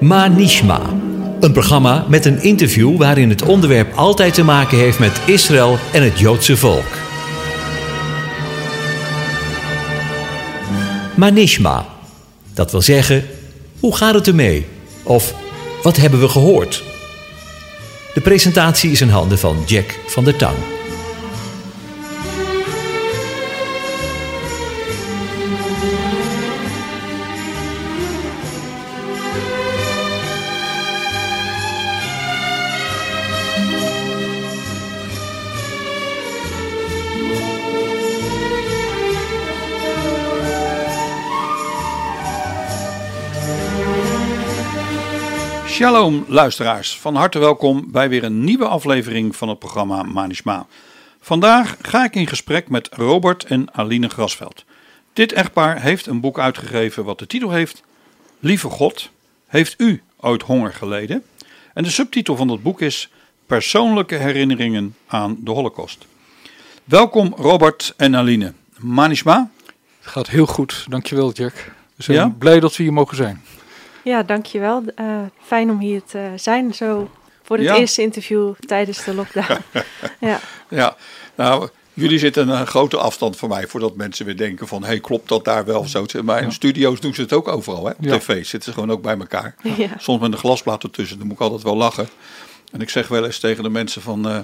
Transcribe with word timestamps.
Manishma. 0.00 0.80
Een 1.40 1.52
programma 1.52 2.04
met 2.08 2.24
een 2.24 2.42
interview 2.42 2.96
waarin 2.96 3.28
het 3.28 3.42
onderwerp 3.42 3.96
altijd 3.96 4.34
te 4.34 4.44
maken 4.44 4.78
heeft 4.78 4.98
met 4.98 5.20
Israël 5.26 5.78
en 5.92 6.02
het 6.02 6.18
Joodse 6.18 6.56
volk. 6.56 6.86
Manishma. 11.16 11.86
Dat 12.54 12.70
wil 12.70 12.82
zeggen, 12.82 13.24
hoe 13.80 13.96
gaat 13.96 14.14
het 14.14 14.26
ermee? 14.26 14.66
Of 15.02 15.34
wat 15.82 15.96
hebben 15.96 16.20
we 16.20 16.28
gehoord? 16.28 16.82
De 18.14 18.20
presentatie 18.20 18.90
is 18.90 19.00
in 19.00 19.08
handen 19.08 19.38
van 19.38 19.56
Jack 19.66 19.98
van 20.06 20.24
der 20.24 20.36
Tang. 20.36 20.56
Shalom 45.78 46.24
luisteraars, 46.28 46.98
van 46.98 47.14
harte 47.14 47.38
welkom 47.38 47.90
bij 47.90 48.08
weer 48.08 48.24
een 48.24 48.44
nieuwe 48.44 48.68
aflevering 48.68 49.36
van 49.36 49.48
het 49.48 49.58
programma 49.58 50.02
Manishma. 50.02 50.66
Vandaag 51.20 51.76
ga 51.82 52.04
ik 52.04 52.14
in 52.14 52.26
gesprek 52.26 52.68
met 52.68 52.88
Robert 52.92 53.44
en 53.44 53.74
Aline 53.74 54.08
Grasveld. 54.08 54.64
Dit 55.12 55.32
echtpaar 55.32 55.80
heeft 55.80 56.06
een 56.06 56.20
boek 56.20 56.38
uitgegeven 56.38 57.04
wat 57.04 57.18
de 57.18 57.26
titel 57.26 57.50
heeft 57.50 57.82
Lieve 58.40 58.68
God, 58.68 59.10
heeft 59.46 59.74
u 59.80 60.02
ooit 60.16 60.42
honger 60.42 60.72
geleden? 60.72 61.22
En 61.74 61.82
de 61.82 61.90
subtitel 61.90 62.36
van 62.36 62.46
dat 62.46 62.62
boek 62.62 62.80
is 62.80 63.10
Persoonlijke 63.46 64.16
herinneringen 64.16 64.96
aan 65.06 65.36
de 65.40 65.50
Holocaust. 65.50 66.06
Welkom 66.84 67.34
Robert 67.36 67.94
en 67.96 68.16
Aline. 68.16 68.52
Manishma? 68.78 69.50
Het 70.00 70.10
gaat 70.10 70.28
heel 70.28 70.46
goed, 70.46 70.84
dankjewel 70.88 71.32
Jack. 71.32 71.72
We 71.96 72.02
zijn 72.02 72.16
Ja? 72.16 72.34
blij 72.38 72.60
dat 72.60 72.76
we 72.76 72.82
hier 72.82 72.92
mogen 72.92 73.16
zijn. 73.16 73.42
Ja, 74.08 74.22
dankjewel. 74.22 74.82
Eh 74.94 75.06
fijn 75.42 75.70
om 75.70 75.78
hier 75.78 76.02
te 76.04 76.32
zijn, 76.36 76.74
zo 76.74 77.10
voor 77.42 77.56
het 77.56 77.64
Ja. 77.66 77.76
eerste 77.76 78.02
interview 78.02 78.52
tijdens 78.66 79.04
de 79.04 79.14
lockdown. 79.14 79.56
ja. 80.20 80.40
Ja, 80.68 80.96
nou, 81.34 81.68
jullie 81.94 82.18
zitten 82.18 82.48
een 82.48 82.66
grote 82.66 82.96
afstand 82.96 83.36
van 83.36 83.48
mij 83.48 83.66
voordat 83.66 83.96
mensen 83.96 84.24
weer 84.26 84.36
denken 84.36 84.68
van, 84.68 84.84
hey, 84.84 85.00
klopt 85.00 85.28
dat 85.28 85.44
daar 85.44 85.64
wel 85.64 85.84
zo? 85.86 86.06
Maar 86.24 86.38
in 86.38 86.44
Ja. 86.44 86.50
studio's 86.50 87.00
doen 87.00 87.14
ze 87.14 87.20
het 87.20 87.32
ook 87.32 87.48
overal, 87.48 87.84
hè? 87.84 87.90
Op 87.90 87.96
Ja. 88.00 88.18
tv 88.18 88.26
zitten 88.46 88.62
ze 88.62 88.72
gewoon 88.72 88.90
ook 88.90 89.02
bij 89.02 89.18
elkaar. 89.18 89.54
Ja. 89.76 89.88
Soms 89.98 90.20
met 90.20 90.32
een 90.32 90.38
glasplaat 90.38 90.82
ertussen, 90.82 91.18
dan 91.18 91.26
moet 91.26 91.36
ik 91.36 91.42
altijd 91.42 91.62
wel 91.62 91.76
lachen. 91.76 92.08
En 92.72 92.80
ik 92.80 92.90
zeg 92.90 93.08
wel 93.08 93.24
eens 93.24 93.38
tegen 93.38 93.62
de 93.62 93.70
mensen 93.70 94.02
van 94.02 94.28
eh, 94.28 94.38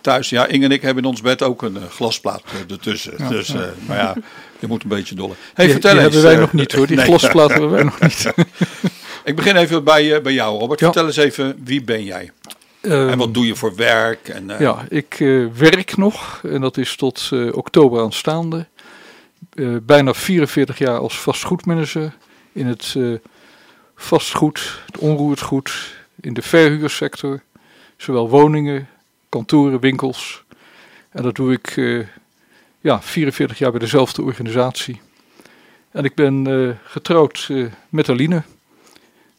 thuis, 0.00 0.28
ja, 0.28 0.46
Inge 0.46 0.64
en 0.64 0.70
ik 0.70 0.82
hebben 0.82 1.02
in 1.02 1.08
ons 1.08 1.20
bed 1.20 1.42
ook 1.42 1.62
een 1.62 1.76
eh, 1.76 1.82
glasplaat 1.82 2.42
eh, 2.44 2.72
ertussen. 2.72 3.14
Ja, 3.18 3.28
dus, 3.28 3.48
ja. 3.48 3.60
eh, 3.60 3.68
maar 3.86 3.96
ja, 3.96 4.16
je 4.58 4.66
moet 4.66 4.82
een 4.82 4.88
beetje 4.88 5.14
dollen. 5.14 5.36
Hey, 5.54 5.64
die, 5.64 5.74
vertel 5.74 5.92
die 5.92 6.00
eens. 6.00 6.14
hebben 6.14 6.30
wij 6.32 6.40
nog 6.40 6.52
niet 6.52 6.72
hoor, 6.72 6.86
die 6.86 6.96
nee. 7.04 7.04
glasplaat 7.04 7.50
hebben 7.50 7.70
wij 7.70 7.82
nog 7.90 8.00
niet. 8.00 8.32
Ik 9.24 9.36
begin 9.36 9.56
even 9.56 9.84
bij, 9.84 10.22
bij 10.22 10.32
jou, 10.32 10.58
Robert. 10.58 10.80
Ja. 10.80 10.86
Vertel 10.86 11.06
eens 11.06 11.16
even, 11.16 11.60
wie 11.64 11.82
ben 11.84 12.04
jij? 12.04 12.30
Ehm, 12.80 13.08
en 13.08 13.18
wat 13.18 13.34
doe 13.34 13.46
je 13.46 13.54
voor 13.54 13.74
werk? 13.74 14.28
En, 14.28 14.50
Ja, 14.58 14.84
ik 14.88 15.16
werk 15.58 15.96
nog 15.96 16.40
en 16.44 16.60
dat 16.60 16.76
is 16.76 16.96
tot 16.96 17.30
oktober 17.52 18.02
aanstaande. 18.02 18.66
Bijna 19.82 20.14
44 20.14 20.78
jaar 20.78 20.98
als 20.98 21.20
vastgoedmanager 21.20 22.12
in 22.52 22.66
het 22.66 22.96
vastgoed, 23.96 24.80
het 24.86 24.98
onroerend 24.98 25.40
goed, 25.40 25.94
in 26.20 26.34
de 26.34 26.42
verhuursector. 26.42 27.42
Zowel 27.96 28.28
woningen, 28.28 28.88
kantoren, 29.30 29.80
winkels. 29.80 30.44
En 31.10 31.22
dat 31.22 31.34
doe 31.34 31.52
ik 31.52 31.76
eh, 31.76 32.06
ja, 32.80 33.02
44 33.02 33.58
jaar 33.58 33.70
bij 33.70 33.80
dezelfde 33.80 34.22
organisatie. 34.22 35.00
En 35.90 36.04
ik 36.04 36.14
ben 36.14 36.46
eh, 36.46 36.76
getrouwd 36.84 37.46
eh, 37.50 37.64
met 37.88 38.08
Aline. 38.08 38.42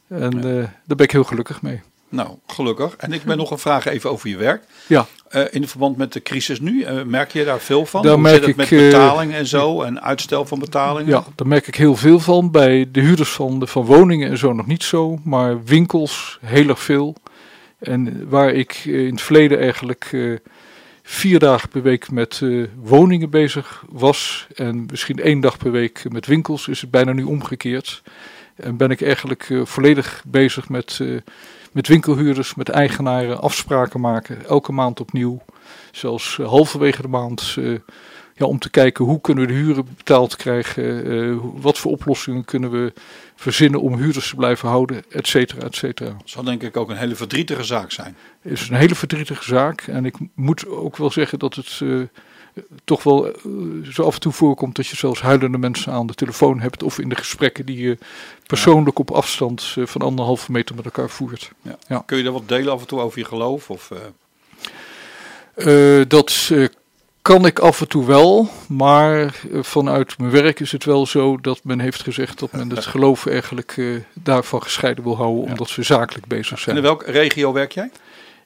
En 0.08 0.32
Ja. 0.32 0.72
daar 0.86 0.98
ben 0.98 1.06
ik 1.06 1.12
heel 1.12 1.24
gelukkig 1.24 1.62
mee. 1.62 1.82
Nou, 2.10 2.30
gelukkig. 2.48 2.96
En 2.96 3.14
ik 3.14 3.24
ben 3.24 3.38
nog 3.38 3.52
een 3.52 3.58
vraag 3.58 3.86
even 3.86 4.12
over 4.12 4.30
je 4.30 4.38
werk. 4.38 4.64
Ja. 4.88 5.06
In 5.52 5.68
verband 5.68 5.98
met 5.98 6.14
de 6.14 6.22
crisis 6.22 6.60
nu, 6.60 6.86
merk 7.06 7.32
je 7.32 7.44
daar 7.44 7.60
veel 7.60 7.86
van? 7.86 8.02
Daar 8.02 8.12
Hoe 8.14 8.22
merk 8.22 8.36
zit 8.36 8.42
het 8.44 8.52
ik, 8.52 8.56
met 8.56 8.72
eh, 8.72 8.78
betaling 8.78 9.34
en 9.34 9.48
zo 9.48 9.82
en 9.82 10.02
uitstel 10.02 10.46
van 10.46 10.60
betalingen? 10.60 11.10
Ja, 11.10 11.24
daar 11.36 11.48
merk 11.48 11.68
ik 11.68 11.76
heel 11.76 11.96
veel 11.96 12.20
van. 12.20 12.52
Bij 12.52 12.90
de 12.92 13.00
huurders 13.00 13.30
van, 13.32 13.60
de, 13.60 13.68
van 13.68 13.86
woningen 13.86 14.30
en 14.30 14.38
zo 14.38 14.54
nog 14.54 14.66
niet 14.68 14.84
zo, 14.84 15.20
maar 15.24 15.64
winkels 15.64 16.40
heel 16.42 16.68
erg 16.68 16.80
veel. 16.80 17.16
En 17.82 18.30
waar 18.30 18.54
ik 18.54 18.84
eh, 18.86 19.06
in 19.06 19.12
het 19.12 19.22
verleden 19.22 19.60
eigenlijk 19.60 20.10
eh, 20.12 20.34
vier 21.04 21.40
dagen 21.40 21.70
per 21.70 21.82
week 21.82 22.12
met 22.12 22.40
eh, 22.44 22.64
woningen 22.76 23.30
bezig 23.30 23.84
was 23.90 24.48
en 24.56 24.86
misschien 24.90 25.20
één 25.20 25.40
dag 25.40 25.58
per 25.58 25.72
week 25.72 26.06
met 26.10 26.26
winkels, 26.26 26.68
is 26.68 26.82
het 26.82 26.92
bijna 26.92 27.12
nu 27.12 27.24
omgekeerd. 27.24 28.02
En 28.56 28.78
ben 28.78 28.90
ik 28.90 29.02
eigenlijk 29.02 29.50
volledig 29.64 30.24
bezig 30.28 30.70
met, 30.70 31.00
met 31.72 31.88
winkelhuurders, 31.88 32.56
met 32.56 32.70
eigenaren, 32.70 33.42
afspraken 33.42 34.00
maken, 34.00 34.46
elke 34.46 34.72
maand 34.72 35.00
opnieuw. 35.00 35.42
Zelfs 35.92 36.38
halverwege 36.38 37.02
de 37.02 37.08
maand 37.08 37.58
ja, 38.34 38.46
om 38.46 38.60
te 38.60 38.70
kijken 38.70 39.06
hoe 39.06 39.22
kunnen 39.22 39.48
we 39.48 39.54
de 39.54 39.60
huren 39.60 39.86
betaald 39.98 40.36
krijgen, 40.36 41.62
wat 41.62 41.78
voor 41.78 41.92
oplossingen 41.92 42.46
kunnen 42.46 42.72
we 42.72 42.94
verzinnen 43.42 43.82
om 43.82 43.98
huurders 43.98 44.30
te 44.30 44.36
blijven 44.36 44.70
houden, 44.70 45.04
et 45.10 45.28
cetera, 45.28 45.66
et 45.66 45.76
cetera. 45.76 46.18
Zal 46.26 46.44
denk 46.44 46.64
ik 46.64 46.78
ook 46.78 46.90
een 46.90 46.98
hele 46.98 47.16
verdrietige 47.16 47.64
zaak 47.64 47.92
zijn. 47.92 48.18
Het 48.42 48.52
is 48.52 48.70
een 48.70 48.76
hele 48.76 48.96
verdrietige 48.96 49.44
zaak 49.44 49.82
en 49.82 50.06
ik 50.06 50.16
moet 50.36 50.68
ook 50.68 50.98
wel 50.98 51.12
zeggen 51.12 51.40
dat 51.40 51.56
het 51.56 51.80
eh, 51.84 52.00
toch 52.84 53.04
wel 53.04 53.28
eh, 53.28 53.42
zo 53.92 54.04
af 54.04 54.14
en 54.14 54.20
toe 54.20 54.32
voorkomt 54.32 54.76
dat 54.76 54.88
je 54.88 54.96
zelfs 54.96 55.22
huilende 55.22 55.58
mensen 55.58 55.94
aan 55.94 56.08
de 56.08 56.14
telefoon 56.14 56.60
hebt 56.60 56.84
of 56.84 57.00
in 57.00 57.10
de 57.10 57.16
gesprekken 57.16 57.66
die 57.66 57.78
je 57.78 57.98
persoonlijk 58.46 59.00
op 59.00 59.12
afstand 59.12 59.74
eh, 59.78 59.86
van 59.86 60.02
anderhalve 60.02 60.52
meter 60.52 60.76
met 60.76 60.86
elkaar 60.86 61.10
voert. 61.10 61.52
Ja. 61.62 61.78
Ja. 61.88 62.04
Kun 62.06 62.18
je 62.18 62.24
daar 62.24 62.34
wat 62.34 62.48
delen 62.48 62.74
af 62.74 62.82
en 62.82 62.88
toe 62.88 63.00
over 63.00 63.20
je 63.20 63.26
geloof? 63.26 63.70
Of, 63.70 63.92
dat 66.08 66.52
kan 67.22 67.46
ik 67.46 67.60
af 67.60 67.82
en 67.82 67.88
toe 67.88 68.06
wel, 68.06 68.50
maar 68.68 69.22
eh, 69.24 69.30
vanuit 69.62 70.18
mijn 70.18 70.32
werk 70.32 70.60
is 70.60 70.72
het 70.72 70.86
wel 70.86 71.06
zo 71.06 71.38
dat 71.38 71.60
men 71.64 71.80
heeft 71.80 72.04
gezegd 72.04 72.40
dat 72.40 72.52
men 72.52 72.70
het 72.70 72.86
geloof 72.96 73.26
eigenlijk 73.26 73.74
eh, 73.78 73.86
daarvan 74.14 74.64
gescheiden 74.64 75.04
wil 75.04 75.16
houden, 75.16 75.44
omdat 75.44 75.76
we 75.76 75.84
zakelijk 75.84 76.28
bezig 76.28 76.52
en 76.52 76.60
zijn. 76.60 76.76
in 76.76 76.82
welke 76.82 77.12
regio 77.12 77.54
werk 77.54 77.72
jij? 77.72 77.92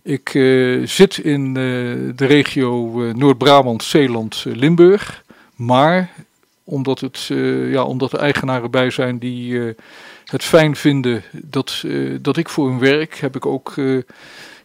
Ik 0.02 0.34
eh, 0.34 0.88
zit 0.88 1.18
in 1.18 1.54
de 1.54 2.26
regio 2.26 3.02
Noord-Brabant, 3.16 3.84
Zeeland, 3.84 4.44
Limburg, 4.48 5.24
maar 5.56 6.10
omdat, 6.64 7.00
het, 7.00 7.26
ja, 7.72 7.84
omdat 7.84 8.14
er 8.14 8.20
eigenaren 8.20 8.72
bij 8.72 8.90
zijn 8.90 9.20
die 9.20 9.60
het 10.26 10.44
fijn 10.44 10.76
vinden 10.76 11.24
dat, 11.32 11.84
dat 12.22 12.38
ik 12.38 12.50
voor 12.50 12.70
hun 12.70 12.80
werk, 12.80 13.16
heb 13.16 13.36
ik 13.36 13.46
ook 13.46 13.74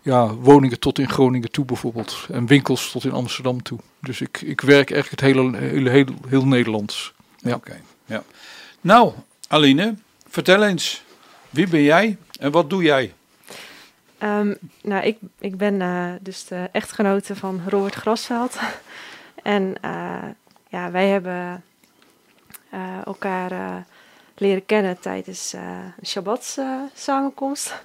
ja, 0.03 0.35
woningen 0.35 0.79
tot 0.79 0.99
in 0.99 1.09
Groningen 1.09 1.51
toe 1.51 1.65
bijvoorbeeld. 1.65 2.27
En 2.33 2.47
winkels 2.47 2.91
tot 2.91 3.05
in 3.05 3.13
Amsterdam 3.13 3.63
toe. 3.63 3.79
Dus 4.01 4.21
ik, 4.21 4.41
ik 4.41 4.61
werk 4.61 4.91
eigenlijk 4.91 5.23
het 5.23 5.35
hele, 5.35 5.57
hele, 5.57 5.91
heel, 5.91 6.07
heel 6.29 6.47
Nederlands. 6.47 7.13
Ja. 7.37 7.55
Oké, 7.55 7.81
ja. 8.05 8.23
Nou, 8.81 9.13
Aline, 9.49 9.95
vertel 10.29 10.63
eens. 10.63 11.03
Wie 11.51 11.69
ben 11.69 11.83
jij 11.83 12.17
en 12.39 12.51
wat 12.51 12.71
doe 12.71 12.83
jij? 12.83 13.15
Ehm, 14.19 14.55
nou, 14.83 15.05
ik, 15.05 15.19
ik 15.39 15.57
ben 15.57 15.83
eh, 15.83 16.13
dus 16.21 16.45
de 16.45 16.69
echtgenote 16.73 17.37
van 17.37 17.61
Robert 17.67 17.95
Grasveld. 17.95 18.59
en 19.43 19.75
eh, 19.81 20.29
ja, 20.69 20.91
wij 20.91 21.09
hebben 21.09 21.65
eh, 22.71 23.07
elkaar 23.07 23.53
eh, 23.53 23.77
leren 24.37 24.67
kennen 24.67 25.01
tijdens 25.01 25.53
eh 25.53 25.63
een 26.01 26.07
Shabbat 26.07 26.57
eh, 26.59 26.81
samenkomst. 26.95 27.83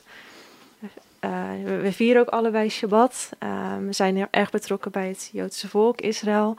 Eh, 1.26 1.64
we, 1.64 1.76
we 1.78 1.92
vieren 1.92 2.22
ook 2.22 2.30
allebei 2.30 2.70
Shabbat. 2.70 3.30
Ehm, 3.40 3.86
we 3.86 3.94
zijn 3.94 4.16
heel 4.16 4.28
erg 4.32 4.50
betrokken 4.50 4.92
bij 4.92 5.08
het 5.08 5.30
Joodse 5.34 5.70
volk, 5.70 6.02
Israël. 6.02 6.56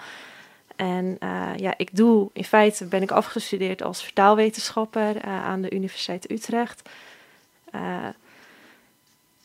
En 0.77 1.17
eh, 1.21 1.51
ja, 1.57 1.75
ik 1.77 1.97
doe, 1.97 2.31
in 2.33 2.45
feite 2.45 2.85
ben 2.85 3.03
ik 3.03 3.11
afgestudeerd 3.11 3.83
als 3.83 4.03
vertaalwetenschapper 4.03 5.17
eh, 5.17 5.45
aan 5.45 5.63
de 5.63 5.71
Universiteit 5.71 6.31
Utrecht. 6.31 6.89
Eh, 7.71 7.81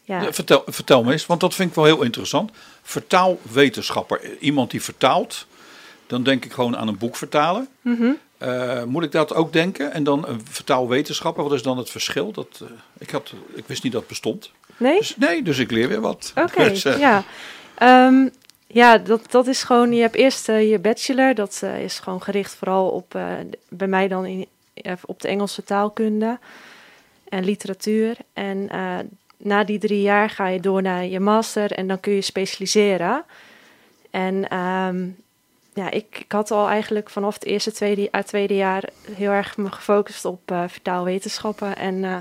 ja, 0.03 0.25
Eh, 0.25 0.31
Vertel, 0.31 0.63
vertel 0.65 1.03
me 1.03 1.11
eens, 1.11 1.25
want 1.25 1.39
dat 1.39 1.55
vind 1.55 1.69
ik 1.69 1.75
wel 1.75 1.85
heel 1.85 2.03
interessant. 2.03 2.51
Vertaalwetenschapper, 2.83 4.37
iemand 4.39 4.71
die 4.71 4.81
vertaalt, 4.81 5.45
dan 6.07 6.23
denk 6.23 6.45
ik 6.45 6.51
gewoon 6.51 6.77
aan 6.77 6.87
een 6.87 6.97
boek 6.97 7.15
vertalen. 7.15 7.67
mhm. 7.81 8.11
Eh, 8.41 8.83
moet 8.83 9.03
ik 9.03 9.11
dat 9.11 9.33
ook 9.33 9.53
denken? 9.53 9.93
En 9.93 10.03
dan 10.03 10.27
een 10.27 10.41
vertaalwetenschapper, 10.49 11.43
wat 11.43 11.53
is 11.53 11.61
dan 11.61 11.77
het 11.77 11.89
verschil? 11.89 12.31
Dat, 12.31 12.61
eh, 12.63 12.67
ik, 12.97 13.09
had, 13.09 13.33
ik 13.53 13.67
wist 13.67 13.83
niet 13.83 13.91
dat 13.91 14.01
het 14.01 14.09
bestond. 14.09 14.51
Nee? 14.77 14.97
Dus, 14.97 15.15
nee, 15.17 15.43
dus 15.43 15.57
ik 15.57 15.71
leer 15.71 15.87
weer 15.87 16.01
wat. 16.01 16.33
Oké, 16.35 16.63
Dus, 16.69 16.85
eh, 16.85 16.99
ja. 16.99 17.23
Ehm, 17.75 18.27
ja, 18.67 18.97
dat, 18.97 19.31
dat 19.31 19.47
is 19.47 19.63
gewoon, 19.63 19.93
je 19.93 20.01
hebt 20.01 20.15
eerst 20.15 20.47
je 20.47 20.79
bachelor, 20.81 21.35
dat 21.35 21.63
is 21.79 21.99
gewoon 21.99 22.21
gericht 22.21 22.55
vooral 22.55 22.89
op, 22.89 23.19
bij 23.69 23.87
mij 23.87 24.07
dan 24.07 24.25
in, 24.25 24.47
op 25.05 25.21
de 25.21 25.27
Engelse 25.27 25.63
taalkunde. 25.63 26.39
en 27.29 27.43
literatuur. 27.43 28.15
En 28.33 28.69
na 29.37 29.63
die 29.63 29.79
drie 29.79 30.01
jaar 30.01 30.29
ga 30.29 30.47
je 30.47 30.59
door 30.59 30.81
naar 30.81 31.05
je 31.05 31.19
master 31.19 31.71
en 31.71 31.87
dan 31.87 31.99
kun 31.99 32.13
je 32.13 32.21
specialiseren. 32.21 33.23
En 34.09 34.49
ehm, 34.49 35.07
ja, 35.73 35.91
ik, 35.91 36.17
ik 36.19 36.31
had 36.31 36.51
al 36.51 36.67
eigenlijk 36.67 37.09
vanaf 37.09 37.33
het 37.33 37.45
eerste, 37.45 37.71
tweede, 37.71 38.07
uit 38.11 38.27
tweede 38.27 38.55
jaar 38.55 38.89
heel 39.11 39.31
erg 39.31 39.57
me 39.57 39.71
gefocust 39.71 40.25
op 40.25 40.51
uh, 40.51 40.63
vertaalwetenschappen. 40.67 41.75
En 41.75 41.95
uh, 41.95 42.17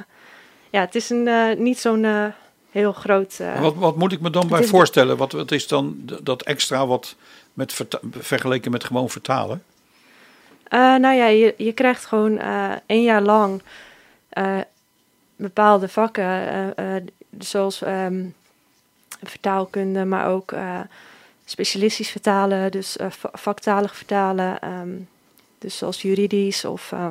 ja, 0.71 0.81
het 0.81 0.95
is 0.95 1.11
een, 1.11 1.27
uh, 1.27 1.57
niet 1.57 1.79
zo'n 1.79 2.33
heel 2.71 2.93
groot... 2.93 3.39
wat, 3.61 3.75
wat 3.75 3.97
moet 3.97 4.13
ik 4.13 4.21
me 4.21 4.31
dan 4.31 4.49
bij 4.49 4.65
voorstellen? 4.65 5.17
Wat, 5.17 5.33
wat 5.33 5.51
is 5.51 5.69
dan 5.69 5.97
dat 6.23 6.43
extra 6.43 6.87
wat 6.87 7.17
met 7.53 7.85
vergeleken 8.11 8.71
met 8.71 8.85
gewoon 8.85 9.11
vertalen? 9.11 9.63
nou 10.71 11.15
ja, 11.15 11.27
je, 11.27 11.55
je 11.57 11.73
krijgt 11.73 12.05
gewoon 12.05 12.39
één 12.87 13.03
jaar 13.03 13.23
lang 13.23 13.63
bepaalde 15.37 15.89
vakken, 15.89 16.75
zoals 17.39 17.83
um, 17.83 18.35
vertaalkunde, 19.23 20.05
maar 20.05 20.27
ook 20.27 20.53
specialistisch 21.51 22.11
vertalen, 22.11 22.71
dus 22.71 22.97
uh, 22.97 23.07
vaktalig 23.33 23.97
vertalen, 23.97 24.59
um, 24.81 25.09
dus 25.59 25.77
zoals 25.77 26.03
juridisch 26.03 26.65
of 26.65 26.93
uh, 26.93 27.07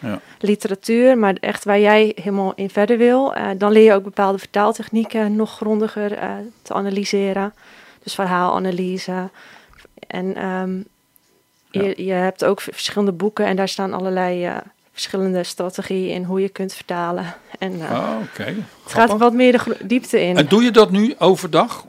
ja. 0.00 0.20
literatuur, 0.38 1.18
maar 1.18 1.36
echt 1.40 1.64
waar 1.64 1.80
jij 1.80 2.12
helemaal 2.14 2.52
in 2.54 2.70
verder 2.70 2.98
wil. 2.98 3.36
Uh, 3.36 3.48
dan 3.56 3.72
leer 3.72 3.84
je 3.84 3.94
ook 3.94 4.04
bepaalde 4.04 4.38
vertaaltechnieken 4.38 5.36
nog 5.36 5.56
grondiger 5.56 6.18
te 6.62 6.74
analyseren, 6.74 7.54
dus 8.02 8.14
verhaalanalyse. 8.14 9.30
En 10.06 10.44
um, 10.46 10.84
ja. 11.70 11.82
je, 11.82 12.04
je 12.04 12.12
hebt 12.12 12.44
ook 12.44 12.60
verschillende 12.60 13.12
boeken 13.12 13.46
en 13.46 13.56
daar 13.56 13.68
staan 13.68 13.92
allerlei 13.92 14.50
verschillende 14.92 15.44
strategieën 15.44 16.14
in 16.14 16.24
hoe 16.24 16.40
je 16.40 16.48
kunt 16.48 16.74
vertalen. 16.74 17.34
En 17.58 17.72
oh, 17.72 18.16
okay. 18.22 18.56
het 18.82 18.92
gaat 18.92 19.18
wat 19.18 19.32
meer 19.32 19.64
de 19.64 19.86
diepte 19.86 20.20
in. 20.20 20.36
En 20.36 20.46
doe 20.46 20.62
je 20.62 20.70
dat 20.70 20.90
nu 20.90 21.14
overdag? 21.18 21.86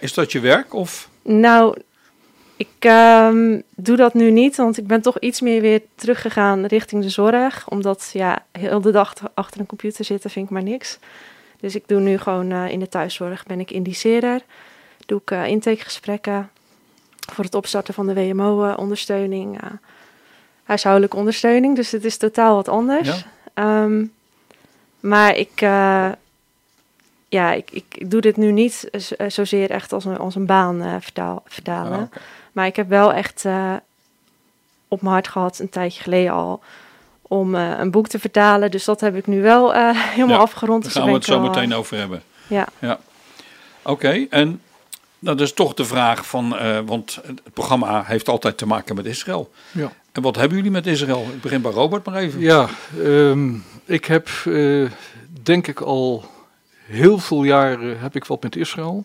Is 0.00 0.14
dat 0.14 0.32
je 0.32 0.40
werk? 0.40 0.74
Of? 0.74 1.08
Nou, 1.22 1.76
ik 2.56 2.84
um, 2.84 3.62
doe 3.76 3.96
dat 3.96 4.14
nu 4.14 4.30
niet, 4.30 4.56
want 4.56 4.78
ik 4.78 4.86
ben 4.86 5.02
toch 5.02 5.18
iets 5.18 5.40
meer 5.40 5.60
weer 5.60 5.82
teruggegaan 5.94 6.66
richting 6.66 7.02
de 7.02 7.08
zorg. 7.08 7.68
Omdat 7.68 8.10
ja, 8.12 8.44
heel 8.52 8.80
de 8.80 8.90
dag 8.90 9.14
achter 9.34 9.60
een 9.60 9.66
computer 9.66 10.04
zitten 10.04 10.30
vind 10.30 10.44
ik 10.44 10.50
maar 10.50 10.62
niks. 10.62 10.98
Dus 11.60 11.74
ik 11.74 11.82
doe 11.86 12.00
nu 12.00 12.18
gewoon 12.18 12.52
uh, 12.52 12.70
in 12.70 12.80
de 12.80 12.88
thuiszorg, 12.88 13.46
ben 13.46 13.60
ik 13.60 13.70
indiceerder. 13.70 14.42
Doe 15.06 15.20
ik 15.20 15.30
uh, 15.30 15.46
intakegesprekken 15.46 16.50
voor 17.32 17.44
het 17.44 17.54
opstarten 17.54 17.94
van 17.94 18.06
de 18.06 18.14
WMO-ondersteuning. 18.14 19.62
Uh, 19.64 19.70
huishoudelijke 20.62 21.16
ondersteuning, 21.16 21.76
dus 21.76 21.90
het 21.90 22.04
is 22.04 22.16
totaal 22.16 22.54
wat 22.54 22.68
anders. 22.68 23.24
Ja. 23.54 23.82
Um, 23.82 24.12
maar 25.00 25.36
ik 25.36 25.60
ja, 27.28 27.52
ik, 27.52 27.70
ik 27.70 28.10
doe 28.10 28.20
dit 28.20 28.36
nu 28.36 28.52
niet 28.52 28.88
eh, 28.90 29.28
zozeer 29.28 29.70
echt 29.70 29.92
als 29.92 30.04
een, 30.04 30.18
als 30.18 30.34
een 30.34 30.46
baan 30.46 30.82
uh, 30.82 30.94
vertaal, 31.00 31.42
vertalen. 31.46 31.98
Oh, 32.00 32.20
maar 32.52 32.66
ik 32.66 32.76
heb 32.76 32.88
wel 32.88 33.12
echt 33.12 33.44
uh, 33.44 33.74
op 34.88 35.00
mijn 35.02 35.12
hart 35.12 35.28
gehad, 35.28 35.58
een 35.58 35.68
tijdje 35.68 36.02
geleden 36.02 36.32
al, 36.32 36.62
om 37.22 37.54
uh, 37.54 37.78
een 37.78 37.90
boek 37.90 38.08
te 38.08 38.18
vertalen. 38.18 38.70
Dus 38.70 38.84
dat 38.84 39.00
heb 39.00 39.16
ik 39.16 39.26
nu 39.26 39.42
wel 39.42 39.72
helemaal 40.14 40.36
ja, 40.36 40.42
afgerond. 40.42 40.82
Daar 40.82 40.92
dus 40.92 41.02
gaan 41.02 41.10
we 41.10 41.16
het 41.16 41.24
zo 41.24 41.40
meteen 41.40 41.74
over 41.74 41.96
hebben. 41.96 42.22
Ja. 42.46 42.66
ja. 42.78 42.98
Oké, 43.82 43.90
okay, 43.90 44.26
en 44.30 44.60
dat 45.18 45.40
is 45.40 45.52
toch 45.52 45.74
de 45.74 45.84
vraag 45.84 46.26
van, 46.26 46.56
want 46.86 47.20
het 47.26 47.52
programma 47.52 48.04
heeft 48.04 48.28
altijd 48.28 48.58
te 48.58 48.66
maken 48.66 48.94
met 48.94 49.06
Israël. 49.06 49.52
Ja. 49.70 49.92
En 50.12 50.22
wat 50.22 50.36
hebben 50.36 50.56
jullie 50.56 50.72
met 50.72 50.86
Israël? 50.86 51.26
Ik 51.32 51.40
begin 51.40 51.62
bij 51.62 51.70
Robert 51.72 52.06
maar 52.06 52.14
even. 52.14 52.40
Ja, 52.40 52.68
um, 52.98 53.64
ik 53.84 54.04
heb 54.04 54.28
denk 55.42 55.66
ik 55.66 55.80
al 55.80 56.24
heel 56.88 57.18
veel 57.18 57.44
jaren 57.44 58.00
heb 58.00 58.16
ik 58.16 58.24
wat 58.24 58.42
met 58.42 58.56
Israël. 58.56 59.04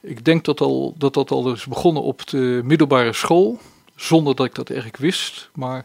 Ik 0.00 0.24
denk 0.24 0.44
dat, 0.44 0.60
al, 0.60 0.94
dat 0.98 1.14
dat 1.14 1.30
al 1.30 1.52
is 1.52 1.66
begonnen 1.66 2.02
op 2.02 2.26
de 2.26 2.60
middelbare 2.64 3.12
school, 3.12 3.58
zonder 3.96 4.34
dat 4.34 4.46
ik 4.46 4.54
dat 4.54 4.68
eigenlijk 4.68 4.98
wist. 4.98 5.50
Maar 5.54 5.84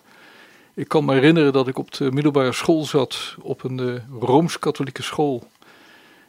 ik 0.74 0.88
kan 0.88 1.06
me 1.06 1.13
herinneren 1.13 1.54
dat 1.54 1.68
ik 1.68 1.77
op 1.77 1.92
de 1.92 2.12
middelbare 2.12 2.54
school 2.54 2.86
zat, 2.86 3.36
op 3.42 3.63
een 3.63 3.77
uh, 3.81 3.94
rooms-katholieke 4.19 5.04
school. 5.04 5.48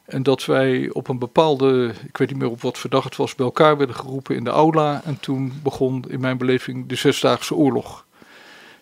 En 0.05 0.23
dat 0.23 0.45
wij 0.45 0.91
op 0.93 1.09
een 1.09 1.19
bepaalde, 1.19 1.93
ik 2.07 2.17
weet 2.17 2.29
niet 2.29 2.39
meer 2.39 2.51
op 2.51 2.61
wat 2.61 2.79
verdacht 2.79 3.05
het 3.05 3.17
was, 3.17 3.35
bij 3.35 3.47
elkaar 3.47 3.77
werden 3.77 3.97
geroepen 3.97 4.37
in 4.37 4.45
de 4.45 4.51
aula. 4.51 5.03
En 5.05 5.21
toen 5.21 5.53
begon 5.63 6.05
in 6.09 6.21
mijn 6.21 6.39
beleving 6.39 6.89
de 6.89 6.95
Zesdaagse 6.95 7.55
Oorlog. 7.55 8.05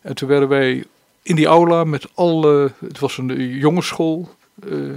En 0.00 0.14
toen 0.14 0.28
werden 0.28 0.48
wij 0.48 0.84
in 1.22 1.36
die 1.36 1.46
aula 1.46 1.84
met 1.84 2.08
alle, 2.14 2.72
het 2.78 2.98
was 2.98 3.18
een 3.18 3.48
jongensschool, 3.48 4.28
uh, 4.64 4.94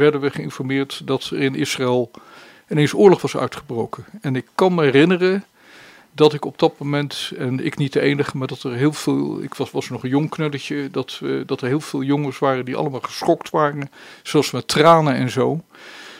werden 0.00 0.20
we 0.20 0.30
geïnformeerd 0.30 1.02
dat 1.04 1.24
er 1.24 1.38
in 1.38 1.54
Israël 1.54 2.10
ineens 2.68 2.94
oorlog 2.94 3.22
was 3.22 3.36
uitgebroken. 3.36 4.04
En 4.20 4.36
ik 4.36 4.46
kan 4.54 4.74
me 4.74 4.82
herinneren 4.82 5.44
dat 6.12 6.32
ik 6.32 6.44
op 6.44 6.58
dat 6.58 6.78
moment, 6.78 7.32
en 7.38 7.64
ik 7.64 7.76
niet 7.76 7.92
de 7.92 8.00
enige, 8.00 8.36
maar 8.36 8.46
dat 8.46 8.62
er 8.62 8.72
heel 8.72 8.92
veel, 8.92 9.42
ik 9.42 9.54
was, 9.54 9.70
was 9.70 9.88
nog 9.88 10.02
een 10.02 10.08
jong 10.08 10.30
knulletje, 10.30 10.90
dat, 10.90 11.20
dat 11.46 11.60
er 11.60 11.68
heel 11.68 11.80
veel 11.80 12.02
jongens 12.02 12.38
waren 12.38 12.64
die 12.64 12.76
allemaal 12.76 13.00
geschokt 13.00 13.50
waren, 13.50 13.90
zoals 14.22 14.50
met 14.50 14.68
tranen 14.68 15.14
en 15.14 15.30
zo. 15.30 15.60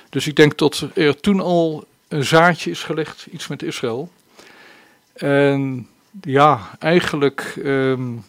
Dus 0.09 0.27
ik 0.27 0.37
denk 0.37 0.59
dat 0.59 0.89
er 0.95 1.21
toen 1.21 1.41
al 1.41 1.85
een 2.09 2.25
zaadje 2.25 2.71
is 2.71 2.83
gelegd, 2.83 3.27
iets 3.31 3.47
met 3.47 3.63
Israël. 3.63 4.11
En 5.13 5.89
ja, 6.23 6.71
eigenlijk 6.79 7.55
um, 7.65 8.25